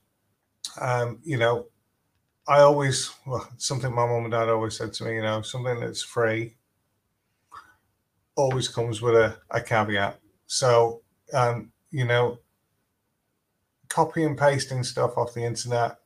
Um, 0.79 1.19
you 1.23 1.37
know, 1.37 1.67
I 2.47 2.59
always 2.61 3.11
well, 3.25 3.47
something 3.57 3.93
my 3.93 4.05
mom 4.05 4.23
and 4.23 4.31
dad 4.31 4.49
always 4.49 4.77
said 4.77 4.93
to 4.93 5.05
me. 5.05 5.15
You 5.15 5.21
know, 5.21 5.41
something 5.41 5.79
that's 5.79 6.01
free 6.01 6.55
always 8.35 8.67
comes 8.67 9.01
with 9.01 9.15
a, 9.15 9.37
a 9.51 9.61
caveat. 9.61 10.19
So, 10.47 11.01
um, 11.33 11.71
you 11.91 12.05
know, 12.05 12.39
copy 13.89 14.23
and 14.23 14.37
pasting 14.37 14.83
stuff 14.83 15.17
off 15.17 15.33
the 15.33 15.43
internet, 15.43 15.97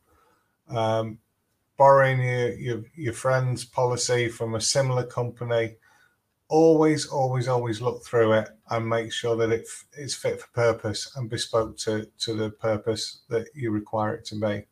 um, 0.70 1.20
borrowing 1.78 2.22
your, 2.22 2.54
your 2.54 2.84
your 2.96 3.14
friend's 3.14 3.66
policy 3.66 4.28
from 4.30 4.56
a 4.56 4.62
similar 4.62 5.06
company. 5.06 5.76
Always, 6.48 7.08
always, 7.08 7.48
always 7.48 7.82
look 7.82 8.06
through 8.06 8.34
it 8.34 8.50
and 8.70 8.88
make 8.88 9.12
sure 9.12 9.36
that 9.38 9.52
it 9.52 9.68
it's 9.98 10.14
fit 10.14 10.42
for 10.42 10.48
purpose 10.54 11.12
and 11.16 11.30
bespoke 11.30 11.78
to 11.80 12.08
to 12.20 12.34
the 12.34 12.50
purpose 12.52 13.22
that 13.30 13.48
you 13.56 13.72
require 13.72 14.16
it 14.16 14.26
to 14.26 14.36
be. 14.36 14.66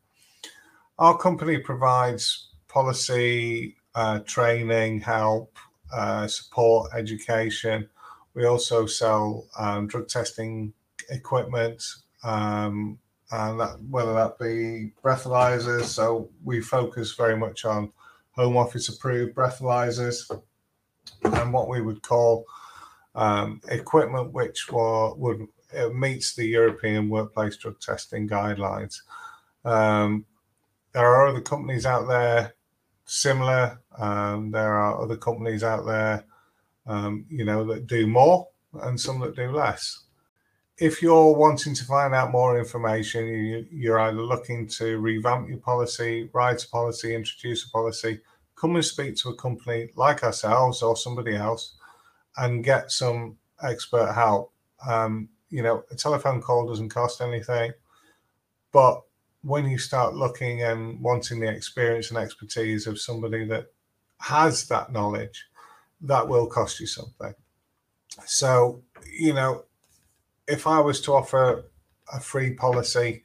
Our 0.99 1.17
company 1.17 1.57
provides 1.57 2.49
policy, 2.67 3.75
uh, 3.95 4.19
training, 4.19 5.01
help, 5.01 5.57
uh, 5.93 6.27
support, 6.27 6.91
education. 6.95 7.89
We 8.35 8.45
also 8.45 8.85
sell 8.85 9.47
um, 9.57 9.87
drug 9.87 10.07
testing 10.07 10.73
equipment, 11.09 11.83
um, 12.23 12.99
and 13.31 13.59
that 13.59 13.79
whether 13.89 14.13
that 14.13 14.37
be 14.37 14.91
breathalyzers. 15.03 15.85
So 15.85 16.29
we 16.43 16.61
focus 16.61 17.13
very 17.13 17.37
much 17.37 17.65
on 17.65 17.91
home 18.31 18.57
office 18.57 18.89
approved 18.89 19.35
breathalyzers 19.35 20.29
and 21.23 21.53
what 21.53 21.69
we 21.69 21.81
would 21.81 22.01
call 22.01 22.45
um, 23.15 23.61
equipment 23.69 24.31
which 24.31 24.71
were, 24.71 25.13
would 25.15 25.47
meets 25.91 26.35
the 26.35 26.45
European 26.45 27.09
workplace 27.09 27.57
drug 27.57 27.79
testing 27.79 28.29
guidelines. 28.29 29.01
Um, 29.65 30.25
there 30.93 31.07
are 31.07 31.27
other 31.27 31.41
companies 31.41 31.85
out 31.85 32.07
there 32.07 32.53
similar. 33.05 33.81
Um, 33.97 34.51
there 34.51 34.73
are 34.73 35.01
other 35.01 35.17
companies 35.17 35.63
out 35.63 35.85
there, 35.85 36.25
um, 36.87 37.25
you 37.29 37.45
know, 37.45 37.65
that 37.65 37.87
do 37.87 38.07
more 38.07 38.47
and 38.73 38.99
some 38.99 39.19
that 39.19 39.35
do 39.35 39.51
less 39.51 40.03
if 40.77 41.01
you're 41.01 41.35
wanting 41.35 41.75
to 41.75 41.85
find 41.85 42.15
out 42.15 42.31
more 42.31 42.57
information, 42.57 43.67
you, 43.71 43.93
are 43.93 43.99
either 43.99 44.21
looking 44.21 44.67
to 44.67 44.97
revamp 44.97 45.47
your 45.47 45.59
policy, 45.59 46.29
write 46.33 46.63
a 46.63 46.67
policy, 46.69 47.13
introduce 47.13 47.65
a 47.65 47.69
policy, 47.69 48.19
come 48.55 48.75
and 48.75 48.83
speak 48.83 49.15
to 49.17 49.29
a 49.29 49.35
company 49.35 49.89
like 49.95 50.23
ourselves 50.23 50.81
or 50.81 50.97
somebody 50.97 51.35
else 51.35 51.75
and 52.37 52.63
get 52.63 52.91
some 52.91 53.37
expert 53.61 54.13
help. 54.13 54.51
Um, 54.87 55.29
you 55.49 55.61
know, 55.61 55.83
a 55.91 55.95
telephone 55.95 56.41
call 56.41 56.67
doesn't 56.67 56.89
cost 56.89 57.21
anything, 57.21 57.71
but 58.71 59.03
when 59.43 59.69
you 59.69 59.77
start 59.77 60.15
looking 60.15 60.63
and 60.63 60.99
wanting 61.01 61.39
the 61.39 61.49
experience 61.49 62.09
and 62.09 62.17
expertise 62.17 62.87
of 62.87 62.99
somebody 62.99 63.45
that 63.45 63.67
has 64.19 64.67
that 64.67 64.91
knowledge, 64.91 65.45
that 66.01 66.27
will 66.27 66.47
cost 66.47 66.79
you 66.79 66.87
something. 66.87 67.33
So, 68.25 68.81
you 69.11 69.33
know, 69.33 69.65
if 70.47 70.65
I 70.67 70.79
was 70.79 71.01
to 71.01 71.13
offer 71.13 71.65
a 72.13 72.19
free 72.19 72.53
policy, 72.53 73.23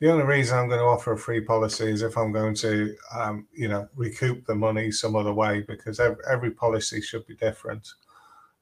the 0.00 0.10
only 0.10 0.24
reason 0.24 0.58
I'm 0.58 0.68
going 0.68 0.80
to 0.80 0.86
offer 0.86 1.12
a 1.12 1.18
free 1.18 1.40
policy 1.40 1.90
is 1.90 2.02
if 2.02 2.16
I'm 2.16 2.32
going 2.32 2.54
to, 2.56 2.96
um, 3.16 3.46
you 3.52 3.68
know, 3.68 3.88
recoup 3.96 4.46
the 4.46 4.54
money 4.54 4.90
some 4.92 5.16
other 5.16 5.32
way 5.32 5.62
because 5.62 6.00
every, 6.00 6.50
policy 6.52 7.00
should 7.00 7.26
be 7.26 7.34
different. 7.34 7.86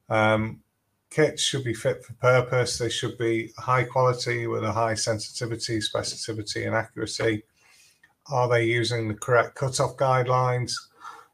Um, 0.08 0.60
kits 1.16 1.42
should 1.42 1.64
be 1.64 1.72
fit 1.72 2.04
for 2.04 2.12
purpose. 2.14 2.76
They 2.76 2.90
should 2.90 3.16
be 3.16 3.50
high 3.56 3.84
quality 3.84 4.46
with 4.46 4.62
a 4.64 4.72
high 4.72 4.92
sensitivity, 4.92 5.78
specificity, 5.78 6.66
and 6.66 6.76
accuracy. 6.76 7.42
Are 8.30 8.46
they 8.50 8.64
using 8.64 9.08
the 9.08 9.14
correct 9.14 9.54
cutoff 9.54 9.96
guidelines? 9.96 10.74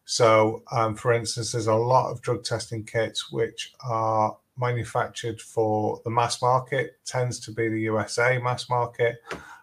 So, 0.04 0.62
um, 0.70 0.94
for 0.94 1.12
instance, 1.12 1.50
there's 1.50 1.66
a 1.66 1.74
lot 1.74 2.12
of 2.12 2.22
drug 2.22 2.44
testing 2.44 2.84
kits 2.84 3.32
which 3.32 3.72
are 3.84 4.36
manufactured 4.56 5.40
for 5.40 6.00
the 6.04 6.10
mass 6.10 6.40
market 6.40 6.98
tends 7.04 7.40
to 7.40 7.50
be 7.50 7.68
the 7.68 7.80
USA 7.80 8.38
mass 8.38 8.68
market, 8.68 9.16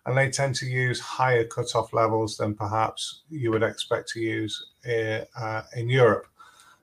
and 0.06 0.18
they 0.18 0.30
tend 0.30 0.54
to 0.56 0.66
use 0.66 1.00
higher 1.00 1.46
cutoff 1.46 1.94
levels 1.94 2.36
than 2.36 2.56
perhaps 2.56 3.22
you 3.30 3.52
would 3.52 3.64
expect 3.64 4.10
to 4.10 4.20
use 4.20 4.72
in, 4.84 5.26
uh, 5.38 5.62
in 5.78 5.88
Europe. 5.88 6.28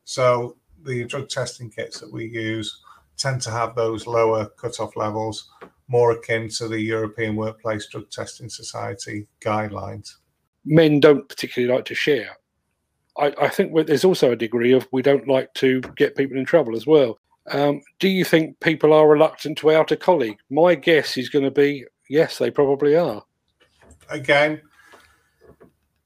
So 0.05 0.57
the 0.85 1.05
drug 1.05 1.29
testing 1.29 1.69
kits 1.69 2.01
that 2.01 2.11
we 2.11 2.25
use 2.29 2.81
tend 3.17 3.43
to 3.43 3.51
have 3.51 3.75
those 3.75 4.07
lower 4.07 4.47
cutoff 4.47 4.97
levels, 4.97 5.51
more 5.89 6.13
akin 6.13 6.49
to 6.51 6.69
the 6.69 6.81
European 6.81 7.37
Workplace 7.37 7.87
Drug 7.89 8.11
Testing 8.11 8.49
Society 8.49 9.27
guidelines. 9.41 10.17
Men 10.65 11.01
don't 11.01 11.29
particularly 11.29 11.73
like 11.73 11.85
to 11.87 11.95
share. 11.95 12.37
I, 13.19 13.33
I 13.41 13.49
think 13.49 13.73
there's 13.87 14.05
also 14.05 14.33
a 14.33 14.37
degree 14.37 14.73
of 14.73 14.89
we 14.93 15.03
don't 15.03 15.29
like 15.29 15.53
to 15.55 15.81
get 15.97 16.17
people 16.17 16.37
in 16.37 16.45
trouble 16.45 16.77
as 16.77 16.87
well. 16.87 17.19
Um, 17.51 17.81
do 18.01 18.09
you 18.09 18.25
think 18.25 18.59
people 18.61 18.93
are 18.93 19.09
reluctant 19.09 19.57
to 19.59 19.71
out 19.71 19.93
a 19.93 19.97
colleague? 19.97 20.39
My 20.51 20.75
guess 20.75 21.17
is 21.17 21.29
going 21.29 21.45
to 21.45 21.51
be 21.51 21.85
yes, 22.11 22.39
they 22.39 22.51
probably 22.51 22.97
are. 22.97 23.23
Again, 24.11 24.61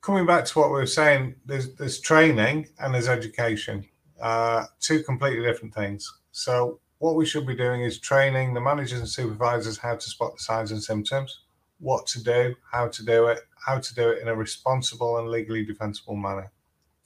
coming 0.00 0.26
back 0.26 0.44
to 0.46 0.58
what 0.58 0.68
we 0.68 0.74
were 0.74 0.86
saying, 0.86 1.34
there's 1.46 1.74
there's 1.74 2.00
training 2.00 2.68
and 2.78 2.94
there's 2.94 3.08
education, 3.08 3.86
uh, 4.20 4.64
two 4.80 5.02
completely 5.02 5.44
different 5.44 5.74
things. 5.74 6.12
So 6.32 6.78
what 7.00 7.16
we 7.16 7.24
should 7.24 7.46
be 7.46 7.56
doing 7.56 7.80
is 7.80 7.98
training 7.98 8.52
the 8.52 8.60
managers 8.60 9.00
and 9.00 9.08
supervisors 9.08 9.78
how 9.78 9.96
to 9.96 10.10
spot 10.10 10.36
the 10.36 10.42
signs 10.42 10.70
and 10.70 10.82
symptoms, 10.82 11.40
what 11.78 12.06
to 12.06 12.22
do, 12.22 12.54
how 12.70 12.88
to 12.88 13.02
do 13.02 13.26
it, 13.26 13.40
how 13.66 13.78
to 13.78 13.94
do 13.94 14.10
it 14.10 14.20
in 14.20 14.28
a 14.28 14.34
responsible 14.34 15.16
and 15.16 15.30
legally 15.30 15.64
defensible 15.64 16.14
manner, 16.14 16.52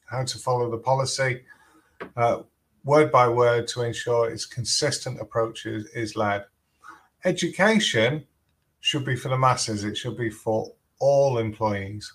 how 0.06 0.24
to 0.24 0.36
follow 0.36 0.68
the 0.68 0.78
policy. 0.78 1.42
Uh, 2.16 2.42
word 2.82 3.12
by 3.12 3.28
word 3.28 3.68
to 3.68 3.82
ensure 3.82 4.28
its 4.28 4.44
consistent 4.44 5.20
approach 5.20 5.64
is, 5.64 5.86
is 5.94 6.16
led. 6.16 6.44
Education 7.24 8.24
should 8.80 9.04
be 9.04 9.14
for 9.14 9.28
the 9.28 9.38
masses, 9.38 9.84
it 9.84 9.96
should 9.96 10.16
be 10.16 10.28
for 10.28 10.72
all 10.98 11.38
employees. 11.38 12.12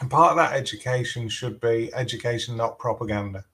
And 0.00 0.10
part 0.10 0.32
of 0.32 0.36
that 0.38 0.52
education 0.52 1.28
should 1.28 1.60
be 1.60 1.94
education, 1.94 2.56
not 2.56 2.76
propaganda. 2.80 3.44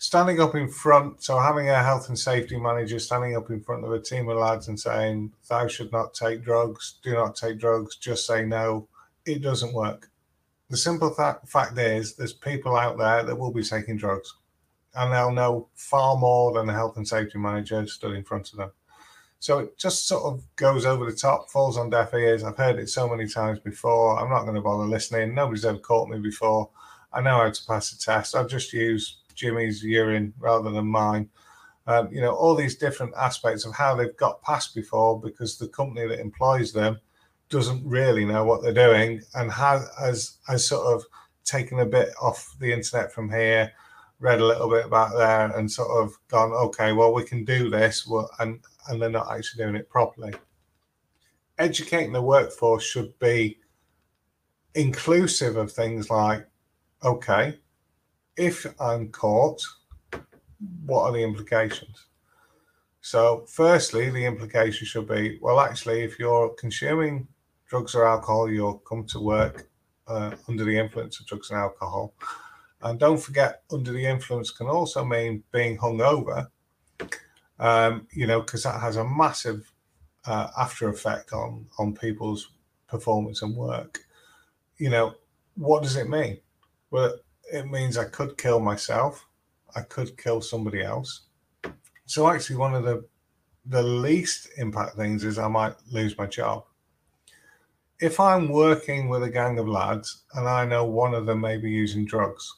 Standing 0.00 0.40
up 0.40 0.54
in 0.54 0.68
front, 0.68 1.24
so 1.24 1.40
having 1.40 1.68
a 1.70 1.82
health 1.82 2.08
and 2.08 2.18
safety 2.18 2.56
manager 2.56 3.00
standing 3.00 3.36
up 3.36 3.50
in 3.50 3.60
front 3.60 3.84
of 3.84 3.92
a 3.92 4.00
team 4.00 4.28
of 4.28 4.38
lads 4.38 4.68
and 4.68 4.78
saying, 4.78 5.32
Thou 5.48 5.66
should 5.66 5.90
not 5.90 6.14
take 6.14 6.44
drugs, 6.44 7.00
do 7.02 7.14
not 7.14 7.34
take 7.34 7.58
drugs, 7.58 7.96
just 7.96 8.24
say 8.24 8.44
no, 8.44 8.88
it 9.26 9.42
doesn't 9.42 9.74
work. 9.74 10.08
The 10.70 10.76
simple 10.76 11.12
th- 11.12 11.36
fact 11.46 11.76
is, 11.78 12.14
there's 12.14 12.32
people 12.32 12.76
out 12.76 12.96
there 12.96 13.24
that 13.24 13.36
will 13.36 13.52
be 13.52 13.64
taking 13.64 13.96
drugs 13.96 14.34
and 14.94 15.12
they'll 15.12 15.32
know 15.32 15.68
far 15.74 16.16
more 16.16 16.52
than 16.52 16.66
the 16.66 16.72
health 16.72 16.96
and 16.96 17.06
safety 17.06 17.38
manager 17.38 17.86
stood 17.86 18.14
in 18.14 18.24
front 18.24 18.52
of 18.52 18.58
them. 18.58 18.70
So 19.40 19.60
it 19.60 19.78
just 19.78 20.06
sort 20.08 20.24
of 20.24 20.42
goes 20.56 20.84
over 20.84 21.08
the 21.08 21.16
top, 21.16 21.50
falls 21.50 21.76
on 21.76 21.90
deaf 21.90 22.12
ears. 22.14 22.42
I've 22.42 22.56
heard 22.56 22.78
it 22.78 22.88
so 22.88 23.08
many 23.08 23.28
times 23.28 23.60
before. 23.60 24.18
I'm 24.18 24.30
not 24.30 24.42
going 24.42 24.56
to 24.56 24.60
bother 24.60 24.84
listening. 24.84 25.34
Nobody's 25.34 25.64
ever 25.64 25.78
caught 25.78 26.08
me 26.08 26.18
before. 26.18 26.70
I 27.12 27.20
know 27.20 27.38
how 27.38 27.50
to 27.50 27.66
pass 27.66 27.92
a 27.92 27.98
test. 27.98 28.34
I'll 28.34 28.48
just 28.48 28.72
use 28.72 29.18
Jimmy's 29.38 29.82
urine 29.82 30.34
rather 30.38 30.70
than 30.70 30.86
mine. 30.86 31.28
Um, 31.86 32.12
you 32.12 32.20
know, 32.20 32.34
all 32.34 32.54
these 32.54 32.76
different 32.76 33.14
aspects 33.16 33.64
of 33.64 33.74
how 33.74 33.94
they've 33.94 34.16
got 34.16 34.42
past 34.42 34.74
before 34.74 35.18
because 35.18 35.56
the 35.56 35.68
company 35.68 36.06
that 36.06 36.20
employs 36.20 36.72
them 36.72 36.98
doesn't 37.48 37.86
really 37.86 38.26
know 38.26 38.44
what 38.44 38.62
they're 38.62 38.74
doing 38.74 39.22
and 39.34 39.50
has, 39.50 39.88
has, 39.98 40.36
has 40.46 40.66
sort 40.66 40.86
of 40.94 41.02
taken 41.44 41.78
a 41.80 41.86
bit 41.86 42.10
off 42.20 42.54
the 42.60 42.72
internet 42.72 43.10
from 43.10 43.30
here, 43.30 43.72
read 44.20 44.40
a 44.40 44.44
little 44.44 44.68
bit 44.68 44.84
about 44.84 45.16
there, 45.16 45.56
and 45.56 45.70
sort 45.70 45.90
of 45.90 46.12
gone, 46.28 46.52
okay, 46.52 46.92
well, 46.92 47.14
we 47.14 47.24
can 47.24 47.44
do 47.44 47.70
this, 47.70 48.10
and 48.38 48.60
and 48.88 49.00
they're 49.00 49.10
not 49.10 49.30
actually 49.30 49.64
doing 49.64 49.76
it 49.76 49.88
properly. 49.88 50.32
Educating 51.58 52.12
the 52.12 52.22
workforce 52.22 52.84
should 52.84 53.18
be 53.18 53.58
inclusive 54.74 55.56
of 55.56 55.72
things 55.72 56.08
like, 56.10 56.46
okay, 57.04 57.58
if 58.38 58.66
I'm 58.80 59.10
caught, 59.10 59.60
what 60.86 61.02
are 61.02 61.12
the 61.12 61.22
implications? 61.22 62.06
So, 63.00 63.44
firstly, 63.48 64.10
the 64.10 64.24
implication 64.24 64.86
should 64.86 65.08
be 65.08 65.38
well, 65.40 65.60
actually, 65.60 66.02
if 66.02 66.18
you're 66.18 66.50
consuming 66.50 67.28
drugs 67.66 67.94
or 67.94 68.06
alcohol, 68.06 68.50
you'll 68.50 68.78
come 68.78 69.04
to 69.06 69.20
work 69.20 69.68
uh, 70.06 70.34
under 70.48 70.64
the 70.64 70.78
influence 70.78 71.20
of 71.20 71.26
drugs 71.26 71.50
and 71.50 71.58
alcohol. 71.58 72.14
And 72.82 72.98
don't 72.98 73.20
forget, 73.20 73.62
under 73.72 73.92
the 73.92 74.04
influence 74.04 74.50
can 74.50 74.68
also 74.68 75.04
mean 75.04 75.42
being 75.52 75.76
hungover, 75.78 76.48
um, 77.58 78.06
you 78.12 78.26
know, 78.26 78.40
because 78.40 78.62
that 78.62 78.80
has 78.80 78.96
a 78.96 79.04
massive 79.04 79.72
uh, 80.26 80.48
after 80.58 80.88
effect 80.88 81.32
on 81.32 81.66
on 81.78 81.94
people's 81.94 82.52
performance 82.88 83.42
and 83.42 83.56
work. 83.56 84.00
You 84.76 84.90
know, 84.90 85.14
what 85.56 85.82
does 85.82 85.96
it 85.96 86.08
mean? 86.08 86.38
Well, 86.90 87.18
it 87.52 87.66
means 87.66 87.96
I 87.96 88.04
could 88.04 88.36
kill 88.38 88.60
myself. 88.60 89.26
I 89.74 89.82
could 89.82 90.16
kill 90.16 90.40
somebody 90.40 90.82
else. 90.82 91.22
So 92.06 92.28
actually, 92.28 92.56
one 92.56 92.74
of 92.74 92.84
the 92.84 93.04
the 93.66 93.82
least 93.82 94.48
impact 94.56 94.96
things 94.96 95.24
is 95.24 95.38
I 95.38 95.48
might 95.48 95.74
lose 95.90 96.16
my 96.16 96.26
job 96.26 96.64
if 98.00 98.20
I'm 98.20 98.48
working 98.48 99.08
with 99.08 99.22
a 99.22 99.30
gang 99.30 99.58
of 99.58 99.68
lads 99.68 100.22
and 100.34 100.48
I 100.48 100.64
know 100.64 100.84
one 100.84 101.14
of 101.14 101.26
them 101.26 101.40
may 101.40 101.56
be 101.56 101.70
using 101.70 102.04
drugs, 102.04 102.54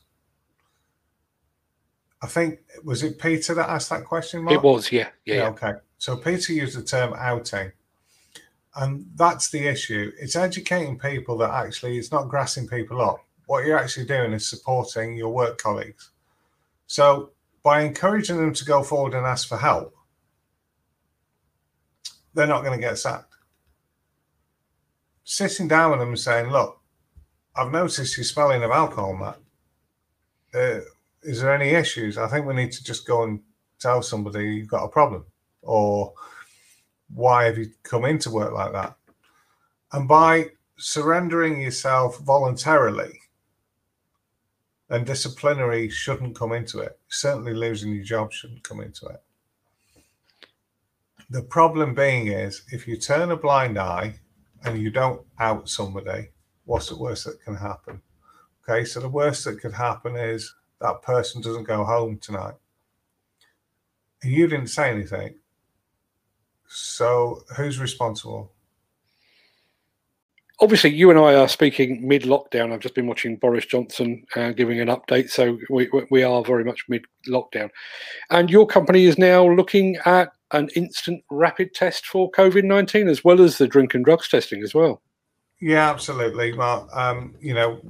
I 2.23 2.27
think 2.27 2.61
was 2.85 3.03
it 3.03 3.19
Peter 3.19 3.55
that 3.55 3.71
asked 3.71 3.91
that 3.91 4.05
question? 4.05 4.43
Mark? 4.43 4.57
It 4.57 4.63
was, 4.63 4.93
yeah, 4.93 5.09
yeah, 5.25 5.35
yeah. 5.37 5.49
Okay, 5.49 5.73
so 5.97 6.17
Peter 6.17 6.53
used 6.53 6.77
the 6.77 6.83
term 6.83 7.15
outing, 7.17 7.73
and 8.77 9.07
that's 9.15 9.51
the 9.51 9.67
issue. 9.67 10.13
It's 10.21 10.37
educating 10.37 10.99
people 10.99 11.39
that 11.39 11.51
actually 11.51 11.97
it's 11.97 12.13
not 12.13 12.29
grassing 12.29 12.69
people 12.69 13.01
up. 13.01 13.25
What 13.51 13.67
you're 13.67 13.81
actually 13.81 14.07
doing 14.07 14.33
is 14.33 14.49
supporting 14.49 15.17
your 15.17 15.31
work 15.31 15.59
colleagues. 15.59 16.11
So 16.87 17.33
by 17.65 17.81
encouraging 17.81 18.37
them 18.37 18.55
to 18.55 18.65
go 18.65 18.85
forward 18.85 19.13
and 19.13 19.27
ask 19.27 19.49
for 19.49 19.57
help, 19.57 19.93
they're 22.33 22.47
not 22.47 22.63
going 22.63 22.79
to 22.81 22.87
get 22.87 22.97
sacked 22.97 23.35
sitting 25.25 25.67
down 25.67 25.91
with 25.91 25.99
them 25.99 26.11
and 26.11 26.19
saying, 26.19 26.53
"Look, 26.53 26.81
I've 27.57 27.73
noticed 27.73 28.17
you're 28.17 28.23
smelling 28.23 28.63
of 28.63 28.71
alcohol, 28.71 29.17
Matt. 29.17 29.41
Uh, 30.55 30.85
is 31.23 31.41
there 31.41 31.53
any 31.53 31.71
issues? 31.71 32.19
I 32.19 32.29
think 32.29 32.47
we 32.47 32.55
need 32.55 32.71
to 32.71 32.85
just 32.85 33.05
go 33.05 33.25
and 33.25 33.43
tell 33.81 34.01
somebody 34.01 34.45
you've 34.55 34.69
got 34.69 34.85
a 34.85 34.89
problem, 34.89 35.27
or 35.63 36.15
why 37.13 37.47
have 37.47 37.59
you 37.59 37.73
come 37.83 38.05
into 38.05 38.31
work 38.31 38.53
like 38.53 38.71
that?" 38.75 38.95
And 39.91 40.07
by 40.07 40.51
surrendering 40.77 41.61
yourself 41.61 42.17
voluntarily, 42.21 43.20
then 44.91 45.05
disciplinary 45.05 45.89
shouldn't 45.89 46.37
come 46.37 46.53
into 46.53 46.81
it. 46.81 46.99
Certainly, 47.09 47.55
losing 47.55 47.95
your 47.95 48.05
job 48.05 48.33
shouldn't 48.33 48.65
come 48.65 48.81
into 48.81 49.07
it. 49.07 49.23
The 51.31 51.43
problem 51.43 51.95
being 51.95 52.27
is 52.27 52.63
if 52.73 52.89
you 52.89 52.97
turn 52.97 53.31
a 53.31 53.37
blind 53.37 53.79
eye 53.79 54.17
and 54.65 54.83
you 54.83 54.91
don't 54.91 55.25
out 55.39 55.69
somebody, 55.69 56.31
what's 56.65 56.89
the 56.89 56.99
worst 56.99 57.25
that 57.25 57.41
can 57.45 57.55
happen? 57.55 58.03
Okay, 58.69 58.85
so 58.85 58.99
the 58.99 59.09
worst 59.09 59.45
that 59.45 59.61
could 59.61 59.73
happen 59.73 60.17
is 60.17 60.53
that 60.81 61.03
person 61.03 61.41
doesn't 61.41 61.69
go 61.69 61.85
home 61.85 62.19
tonight. 62.19 62.55
And 64.25 64.33
you 64.33 64.49
didn't 64.49 64.67
say 64.67 64.91
anything. 64.91 65.37
So 66.67 67.45
who's 67.57 67.79
responsible? 67.79 68.53
Obviously, 70.63 70.91
you 70.91 71.11
and 71.11 71.19
I 71.19 71.35
are 71.35 71.49
speaking 71.49 72.07
mid 72.07 72.23
lockdown. 72.23 72.73
I've 72.73 72.81
just 72.81 72.95
been 72.95 73.07
watching 73.07 73.37
Boris 73.37 73.65
Johnson 73.65 74.25
uh, 74.37 74.51
giving 74.51 74.81
an 74.81 74.89
update. 74.89 75.31
So 75.31 75.59
we, 75.71 75.89
we 76.11 76.23
are 76.23 76.45
very 76.45 76.65
much 76.65 76.85
mid 76.89 77.05
lockdown. 77.29 77.71
And 78.31 78.51
your 78.51 78.67
company 78.67 79.07
is 79.07 79.17
now 79.17 79.49
looking 79.49 79.97
at 80.05 80.33
an 80.53 80.69
instant 80.77 81.25
rapid 81.31 81.73
test 81.75 82.07
for 82.07 82.31
COVID 82.33 82.65
19 82.65 83.09
as 83.09 83.25
well 83.25 83.41
as 83.41 83.57
the 83.57 83.67
drink 83.67 83.95
and 83.95 84.05
drugs 84.05 84.29
testing 84.29 84.63
as 84.63 84.75
well. 84.75 85.01
Yeah, 85.61 85.91
absolutely. 85.91 86.55
Well, 86.55 86.89
um, 86.93 87.35
you 87.41 87.55
know, 87.55 87.81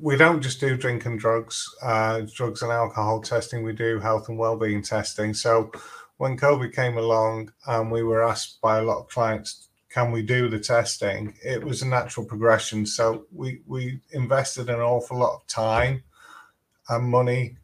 we 0.00 0.16
don't 0.16 0.40
just 0.40 0.60
do 0.60 0.76
drink 0.76 1.04
and 1.04 1.18
drugs, 1.18 1.64
uh, 1.82 2.22
drugs 2.34 2.62
and 2.62 2.72
alcohol 2.72 3.20
testing. 3.20 3.62
We 3.62 3.74
do 3.74 3.98
health 3.98 4.28
and 4.28 4.38
well-being 4.38 4.82
testing. 4.82 5.34
So, 5.34 5.70
when 6.16 6.36
COVID 6.36 6.74
came 6.74 6.98
along, 6.98 7.50
and 7.66 7.90
we 7.90 8.02
were 8.02 8.22
asked 8.22 8.60
by 8.60 8.78
a 8.78 8.82
lot 8.82 9.00
of 9.00 9.08
clients, 9.08 9.69
"Can 9.90 10.12
we 10.12 10.22
do 10.22 10.48
the 10.48 10.60
testing?" 10.60 11.34
It 11.44 11.62
was 11.62 11.82
a 11.82 11.88
natural 11.88 12.26
progression. 12.26 12.86
So 12.86 13.26
we 13.32 13.60
we 13.66 14.00
invested 14.12 14.68
an 14.68 14.80
awful 14.80 15.18
lot 15.18 15.34
of 15.34 15.46
time 15.46 16.02
and 16.88 17.04
money 17.04 17.56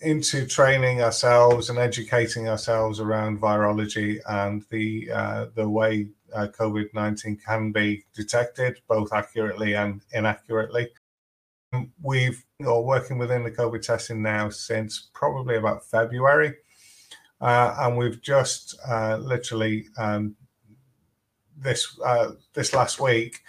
into 0.00 0.46
training 0.46 1.00
ourselves 1.02 1.70
and 1.70 1.78
educating 1.78 2.48
ourselves 2.48 3.00
around 3.00 3.40
virology 3.40 4.20
and 4.28 4.64
the 4.70 5.10
uh, 5.10 5.46
the 5.54 5.68
way 5.68 6.08
uh, 6.34 6.48
COVID 6.48 6.92
nineteen 6.92 7.36
can 7.36 7.72
be 7.72 8.04
detected 8.14 8.78
both 8.88 9.12
accurately 9.12 9.74
and 9.74 10.02
inaccurately. 10.12 10.88
We've 12.02 12.44
are 12.64 12.80
working 12.80 13.18
within 13.18 13.42
the 13.42 13.50
COVID 13.50 13.82
testing 13.82 14.22
now 14.22 14.50
since 14.50 15.08
probably 15.14 15.56
about 15.56 15.84
February, 15.84 16.54
uh, 17.40 17.76
and 17.80 17.96
we've 17.96 18.20
just 18.22 18.78
uh, 18.88 19.16
literally 19.16 19.86
um, 19.98 20.36
this 21.56 21.98
uh, 22.04 22.32
this 22.54 22.74
last 22.74 23.00
week 23.00 23.42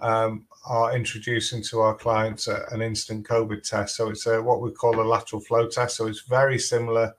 um, 0.00 0.46
are 0.66 0.94
introducing 0.96 1.62
to 1.62 1.80
our 1.80 1.94
clients 1.94 2.48
a, 2.48 2.64
an 2.72 2.82
instant 2.82 3.26
COVID 3.26 3.68
test. 3.68 3.96
So 3.96 4.10
it's 4.10 4.26
a, 4.26 4.42
what 4.42 4.60
we 4.60 4.70
call 4.72 5.00
a 5.00 5.02
lateral 5.02 5.40
flow 5.40 5.68
test. 5.68 5.96
So 5.96 6.06
it's 6.06 6.22
very 6.22 6.58
similar 6.58 7.14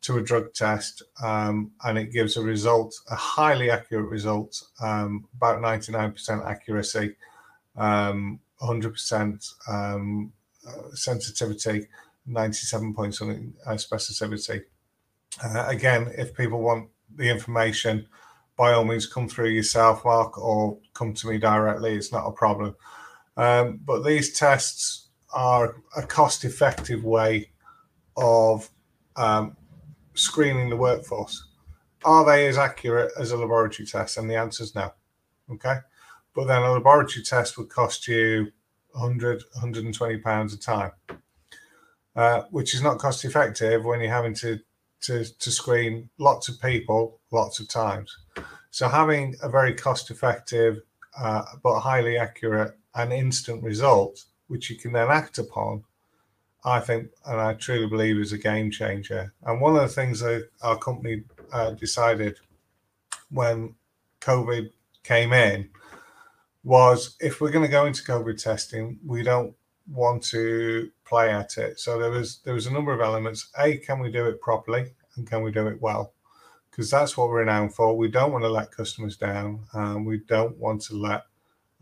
to 0.00 0.18
a 0.18 0.22
drug 0.22 0.52
test, 0.54 1.02
um, 1.22 1.72
and 1.84 1.98
it 1.98 2.12
gives 2.12 2.36
a 2.36 2.42
result, 2.42 2.94
a 3.10 3.16
highly 3.16 3.70
accurate 3.70 4.08
result, 4.08 4.62
um, 4.80 5.26
about 5.36 5.60
99% 5.60 6.46
accuracy, 6.46 7.16
um, 7.76 8.38
100% 8.62 9.54
um, 9.68 10.32
uh, 10.66 10.94
sensitivity, 10.94 11.88
97 12.26 12.94
points 12.94 13.20
on 13.20 13.52
uh, 13.66 13.72
specificity. 13.72 14.62
Uh, 15.42 15.64
again, 15.66 16.12
if 16.16 16.34
people 16.34 16.60
want 16.60 16.88
the 17.16 17.28
information, 17.28 18.06
by 18.58 18.72
all 18.72 18.84
means 18.84 19.06
come 19.06 19.28
through 19.28 19.50
yourself, 19.50 20.04
Mark, 20.04 20.36
or 20.36 20.78
come 20.92 21.14
to 21.14 21.28
me 21.28 21.38
directly. 21.38 21.94
It's 21.94 22.12
not 22.12 22.26
a 22.26 22.32
problem. 22.32 22.74
Um, 23.36 23.80
but 23.84 24.04
these 24.04 24.36
tests 24.36 25.08
are 25.32 25.76
a 25.96 26.02
cost 26.02 26.44
effective 26.44 27.04
way 27.04 27.52
of 28.16 28.68
um, 29.14 29.56
screening 30.14 30.68
the 30.68 30.76
workforce. 30.76 31.46
Are 32.04 32.26
they 32.26 32.48
as 32.48 32.58
accurate 32.58 33.12
as 33.18 33.30
a 33.30 33.36
laboratory 33.36 33.86
test? 33.86 34.18
And 34.18 34.28
the 34.28 34.36
answer 34.36 34.64
is 34.64 34.74
no. 34.74 34.92
Okay. 35.52 35.76
But 36.34 36.46
then 36.46 36.62
a 36.62 36.72
laboratory 36.72 37.24
test 37.24 37.56
would 37.58 37.68
cost 37.68 38.08
you 38.08 38.50
100, 38.90 39.42
120 39.54 40.18
pounds 40.18 40.52
a 40.52 40.58
time, 40.58 40.92
uh, 42.16 42.42
which 42.50 42.74
is 42.74 42.82
not 42.82 42.98
cost 42.98 43.24
effective 43.24 43.84
when 43.84 44.00
you're 44.00 44.10
having 44.10 44.34
to, 44.34 44.58
to, 45.02 45.24
to 45.38 45.50
screen 45.50 46.08
lots 46.18 46.48
of 46.48 46.60
people 46.60 47.20
lots 47.30 47.60
of 47.60 47.68
times. 47.68 48.16
So 48.70 48.88
having 48.88 49.36
a 49.42 49.48
very 49.48 49.74
cost 49.74 50.10
effective 50.10 50.82
uh, 51.18 51.42
but 51.62 51.80
highly 51.80 52.16
accurate 52.16 52.76
and 52.94 53.12
instant 53.12 53.62
result, 53.62 54.24
which 54.48 54.70
you 54.70 54.76
can 54.76 54.92
then 54.92 55.08
act 55.08 55.38
upon, 55.38 55.84
I 56.64 56.80
think, 56.80 57.08
and 57.26 57.40
I 57.40 57.54
truly 57.54 57.86
believe 57.86 58.18
is 58.18 58.32
a 58.32 58.38
game 58.38 58.70
changer. 58.70 59.32
And 59.42 59.60
one 59.60 59.76
of 59.76 59.82
the 59.82 59.88
things 59.88 60.20
that 60.20 60.48
our 60.62 60.78
company 60.78 61.24
uh, 61.52 61.72
decided 61.72 62.38
when 63.30 63.74
COVID 64.20 64.70
came 65.02 65.32
in 65.32 65.70
was 66.64 67.16
if 67.20 67.40
we're 67.40 67.50
going 67.50 67.64
to 67.64 67.70
go 67.70 67.86
into 67.86 68.02
COVID 68.02 68.42
testing, 68.42 68.98
we 69.04 69.22
don't 69.22 69.54
want 69.90 70.22
to 70.24 70.90
play 71.04 71.30
at 71.30 71.56
it. 71.56 71.78
So 71.80 71.98
there 71.98 72.10
was 72.10 72.40
there 72.44 72.54
was 72.54 72.66
a 72.66 72.72
number 72.72 72.92
of 72.92 73.00
elements. 73.00 73.50
A, 73.58 73.78
can 73.78 74.00
we 74.00 74.10
do 74.10 74.26
it 74.26 74.40
properly, 74.40 74.92
and 75.16 75.28
can 75.28 75.42
we 75.42 75.50
do 75.50 75.66
it 75.68 75.80
well? 75.80 76.12
Because 76.70 76.90
that's 76.90 77.16
what 77.16 77.28
we're 77.28 77.40
renowned 77.40 77.74
for. 77.74 77.96
We 77.96 78.08
don't 78.08 78.32
want 78.32 78.44
to 78.44 78.50
let 78.50 78.70
customers 78.70 79.16
down, 79.16 79.64
and 79.72 80.06
we 80.06 80.18
don't 80.18 80.56
want 80.58 80.82
to 80.82 80.96
let 80.96 81.24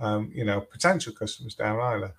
um, 0.01 0.31
you 0.33 0.45
know 0.45 0.61
potential 0.61 1.13
customers 1.13 1.55
down 1.55 1.81
either. 1.81 2.15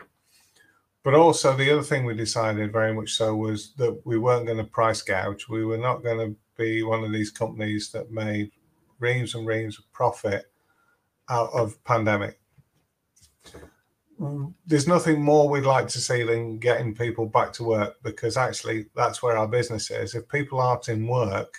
But 1.04 1.14
also 1.14 1.56
the 1.56 1.72
other 1.72 1.84
thing 1.84 2.04
we 2.04 2.16
decided 2.16 2.74
very 2.74 2.94
much 2.94 3.14
so 3.14 3.36
was 3.36 3.74
that 3.76 4.02
we 4.06 4.18
weren't 4.18 4.46
going 4.46 4.58
to 4.58 4.66
price 4.66 5.02
gouge. 5.02 5.48
We 5.48 5.64
were 5.64 5.78
not 5.78 6.04
going 6.04 6.20
to 6.20 6.36
be 6.58 6.84
one 6.84 7.04
of 7.04 7.14
these 7.14 7.32
companies 7.32 7.92
that 7.92 8.12
made 8.12 8.52
reams 9.00 9.34
and 9.34 9.48
reams 9.48 9.80
of 9.80 9.90
profit 9.94 10.52
out 11.30 11.50
of 11.54 11.82
pandemic 11.86 12.40
there's 14.66 14.88
nothing 14.88 15.22
more 15.22 15.48
we'd 15.48 15.64
like 15.64 15.88
to 15.90 16.00
see 16.00 16.24
than 16.24 16.58
getting 16.58 16.96
people 16.96 17.28
back 17.28 17.54
to 17.54 17.64
work 17.64 17.98
because 18.04 18.36
actually 18.36 18.88
that's 18.96 19.22
where 19.22 19.38
our 19.38 19.48
business 19.48 19.92
is. 19.92 20.16
If 20.16 20.28
people 20.28 20.60
aren't 20.60 20.90
in 20.90 21.08
work, 21.08 21.54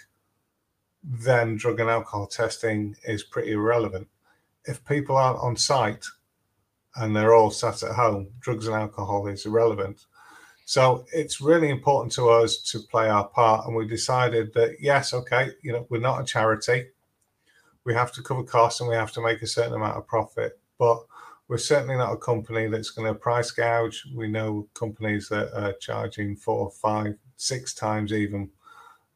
then 1.04 1.56
drug 1.56 1.78
and 1.80 1.88
alcohol 1.88 2.26
testing 2.26 2.96
is 3.04 3.22
pretty 3.22 3.52
irrelevant. 3.52 4.08
If 4.64 4.84
people 4.84 5.16
aren't 5.16 5.38
on 5.38 5.56
site 5.56 6.04
and 6.96 7.14
they're 7.14 7.34
all 7.34 7.50
sat 7.50 7.82
at 7.84 7.94
home, 7.94 8.28
drugs 8.40 8.66
and 8.66 8.74
alcohol 8.74 9.28
is 9.28 9.46
irrelevant. 9.46 10.06
So 10.64 11.06
it's 11.12 11.40
really 11.40 11.70
important 11.70 12.12
to 12.14 12.28
us 12.28 12.58
to 12.72 12.80
play 12.80 13.08
our 13.08 13.26
part. 13.28 13.66
And 13.66 13.76
we 13.76 13.86
decided 13.86 14.52
that, 14.54 14.76
yes, 14.80 15.14
okay, 15.14 15.50
you 15.62 15.72
know, 15.72 15.86
we're 15.88 16.00
not 16.00 16.20
a 16.20 16.24
charity. 16.24 16.88
We 17.84 17.94
have 17.94 18.12
to 18.12 18.22
cover 18.22 18.42
costs 18.42 18.80
and 18.80 18.88
we 18.90 18.96
have 18.96 19.12
to 19.12 19.22
make 19.22 19.40
a 19.42 19.46
certain 19.46 19.74
amount 19.74 19.96
of 19.96 20.06
profit. 20.08 20.58
But 20.76 21.04
we're 21.48 21.58
certainly 21.58 21.96
not 21.96 22.12
a 22.12 22.18
company 22.18 22.68
that's 22.68 22.90
going 22.90 23.08
to 23.08 23.18
price 23.18 23.50
gouge. 23.50 24.04
We 24.14 24.28
know 24.28 24.68
companies 24.74 25.28
that 25.30 25.52
are 25.58 25.72
charging 25.74 26.36
four, 26.36 26.70
five, 26.70 27.14
six 27.36 27.72
times 27.72 28.12
even 28.12 28.50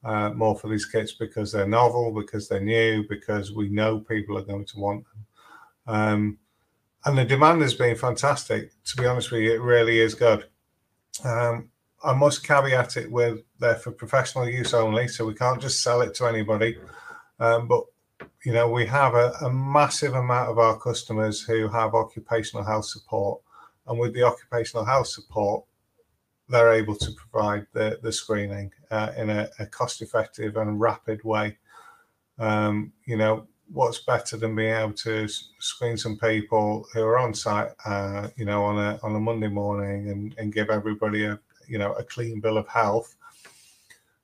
uh, 0.03 0.31
more 0.31 0.59
for 0.59 0.69
these 0.69 0.87
kits 0.87 1.13
because 1.13 1.53
they're 1.53 1.67
novel, 1.67 2.13
because 2.13 2.49
they're 2.49 2.61
new, 2.61 3.07
because 3.09 3.53
we 3.53 3.69
know 3.69 4.01
people 4.01 4.39
are 4.39 4.43
going 4.43 4.65
to 4.65 4.81
want 4.81 5.05
them. 5.05 5.95
Um, 5.95 6.39
and 7.05 7.19
the 7.19 7.25
demand 7.25 7.61
has 7.63 7.75
been 7.75 7.97
fantastic. 7.97 8.71
To 8.85 8.97
be 8.97 9.07
honest 9.07 9.31
with 9.31 9.43
you, 9.43 9.53
it 9.53 9.61
really 9.61 10.01
is 10.01 10.15
good. 10.15 10.47
Um, 11.25 11.69
I 12.03 12.15
must 12.15 12.47
caveat 12.47 12.97
it 12.97 13.11
with 13.11 13.41
they're 13.61 13.77
for 13.77 13.93
professional 13.93 14.49
use 14.49 14.75
only, 14.75 15.07
so 15.07 15.27
we 15.27 15.35
can't 15.35 15.61
just 15.61 15.83
sell 15.83 16.01
it 16.01 16.15
to 16.15 16.27
anybody. 16.27 16.79
Um, 17.39 17.69
but 17.69 17.85
you 18.45 18.53
know, 18.53 18.69
we 18.69 18.87
have 18.87 19.15
a, 19.15 19.33
a, 19.43 19.51
massive 19.51 20.15
amount 20.15 20.51
of 20.51 20.59
our 20.59 20.79
customers 20.79 21.41
who 21.41 21.69
have 21.69 21.95
occupational 21.95 22.65
health 22.65 22.87
support. 22.87 23.41
And 23.87 23.99
with 23.99 24.15
the 24.15 24.23
occupational 24.23 24.85
health 24.85 25.09
support, 25.09 25.65
they're 26.49 26.73
able 26.73 26.97
to 26.97 27.11
provide 27.13 27.67
the, 27.73 27.99
the 28.03 28.13
screening 28.13 28.73
uh, 28.91 29.13
in 29.17 29.31
a, 29.31 29.49
a, 29.59 29.67
cost 29.67 30.03
effective 30.03 30.57
and 30.57 30.81
rapid 30.81 31.23
way. 31.25 31.57
Um, 32.39 32.93
you 33.07 33.17
know, 33.17 33.47
what's 33.73 34.01
better 34.01 34.37
than 34.37 34.55
being 34.55 34.75
able 34.75 34.93
to 34.93 35.29
screen 35.59 35.97
some 35.97 36.19
people 36.19 36.87
who 36.93 37.03
are 37.03 37.19
on 37.19 37.35
site, 37.35 37.71
uh, 37.87 38.29
you 38.37 38.45
know, 38.45 38.65
on 38.65 38.79
a, 38.79 38.99
on 39.03 39.15
a 39.15 39.21
Monday 39.21 39.49
morning 39.49 40.11
and, 40.11 40.35
and 40.39 40.53
give 40.53 40.69
everybody 40.69 41.25
a, 41.25 41.39
you 41.69 41.79
know, 41.79 41.93
a 41.95 42.05
clean 42.05 42.41
bill 42.41 42.59
of 42.59 42.69
health 42.69 43.15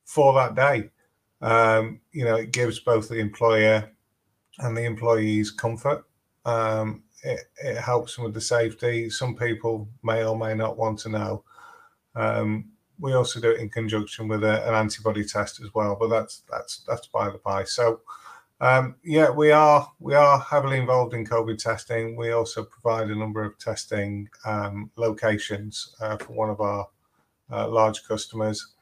for 0.04 0.34
that 0.34 0.54
day. 0.54 0.90
Um, 1.40 2.00
you 2.12 2.24
know, 2.24 2.36
it 2.36 2.52
gives 2.52 2.80
both 2.80 3.08
the 3.08 3.18
employer 3.18 3.90
and 4.58 4.76
the 4.76 4.84
employees 4.84 5.50
comfort. 5.50 6.04
Um, 6.44 7.04
it, 7.22 7.40
it, 7.62 7.76
helps 7.76 8.14
them 8.14 8.24
with 8.24 8.34
the 8.34 8.40
safety. 8.40 9.10
Some 9.10 9.36
people 9.36 9.88
may 10.02 10.24
or 10.24 10.36
may 10.36 10.54
not 10.54 10.76
want 10.76 10.98
to 11.00 11.08
know. 11.08 11.44
Um, 12.14 12.70
we 13.00 13.12
also 13.12 13.40
do 13.40 13.50
it 13.50 13.60
in 13.60 13.68
conjunction 13.68 14.28
with 14.28 14.42
a, 14.42 14.66
an 14.68 14.74
antibody 14.74 15.24
test 15.24 15.60
as 15.60 15.72
well, 15.74 15.96
but 15.98 16.08
that's 16.08 16.42
that's 16.50 16.84
that's 16.86 17.06
by 17.06 17.30
the 17.30 17.38
by. 17.38 17.64
So 17.64 18.00
um, 18.60 18.96
yeah, 19.04 19.30
we 19.30 19.52
are 19.52 19.88
we 20.00 20.14
are 20.14 20.38
heavily 20.40 20.78
involved 20.78 21.14
in 21.14 21.24
COVID 21.24 21.58
testing. 21.58 22.16
We 22.16 22.32
also 22.32 22.64
provide 22.64 23.08
a 23.08 23.14
number 23.14 23.44
of 23.44 23.58
testing 23.58 24.28
um, 24.44 24.90
locations 24.96 25.94
uh, 26.00 26.16
for 26.16 26.32
one 26.32 26.50
of 26.50 26.60
our 26.60 26.88
uh, 27.50 27.68
large 27.68 28.04
customers, 28.04 28.74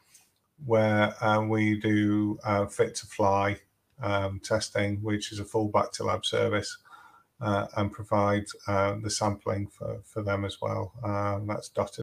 where 0.64 1.14
um, 1.20 1.48
we 1.48 1.78
do 1.78 2.38
uh, 2.44 2.66
fit 2.66 2.94
to 2.96 3.06
fly 3.06 3.58
um, 4.02 4.40
testing, 4.42 4.96
which 5.02 5.32
is 5.32 5.38
a 5.38 5.44
full 5.44 5.68
back 5.68 5.92
to 5.92 6.04
lab 6.04 6.24
service, 6.24 6.78
uh, 7.40 7.66
and 7.76 7.92
provide 7.92 8.46
uh, 8.66 8.96
the 9.02 9.10
sampling 9.10 9.66
for, 9.66 10.00
for 10.04 10.22
them 10.22 10.44
as 10.44 10.60
well. 10.60 10.92
Um, 11.04 11.46
that's 11.46 11.68
dotted 11.68 11.94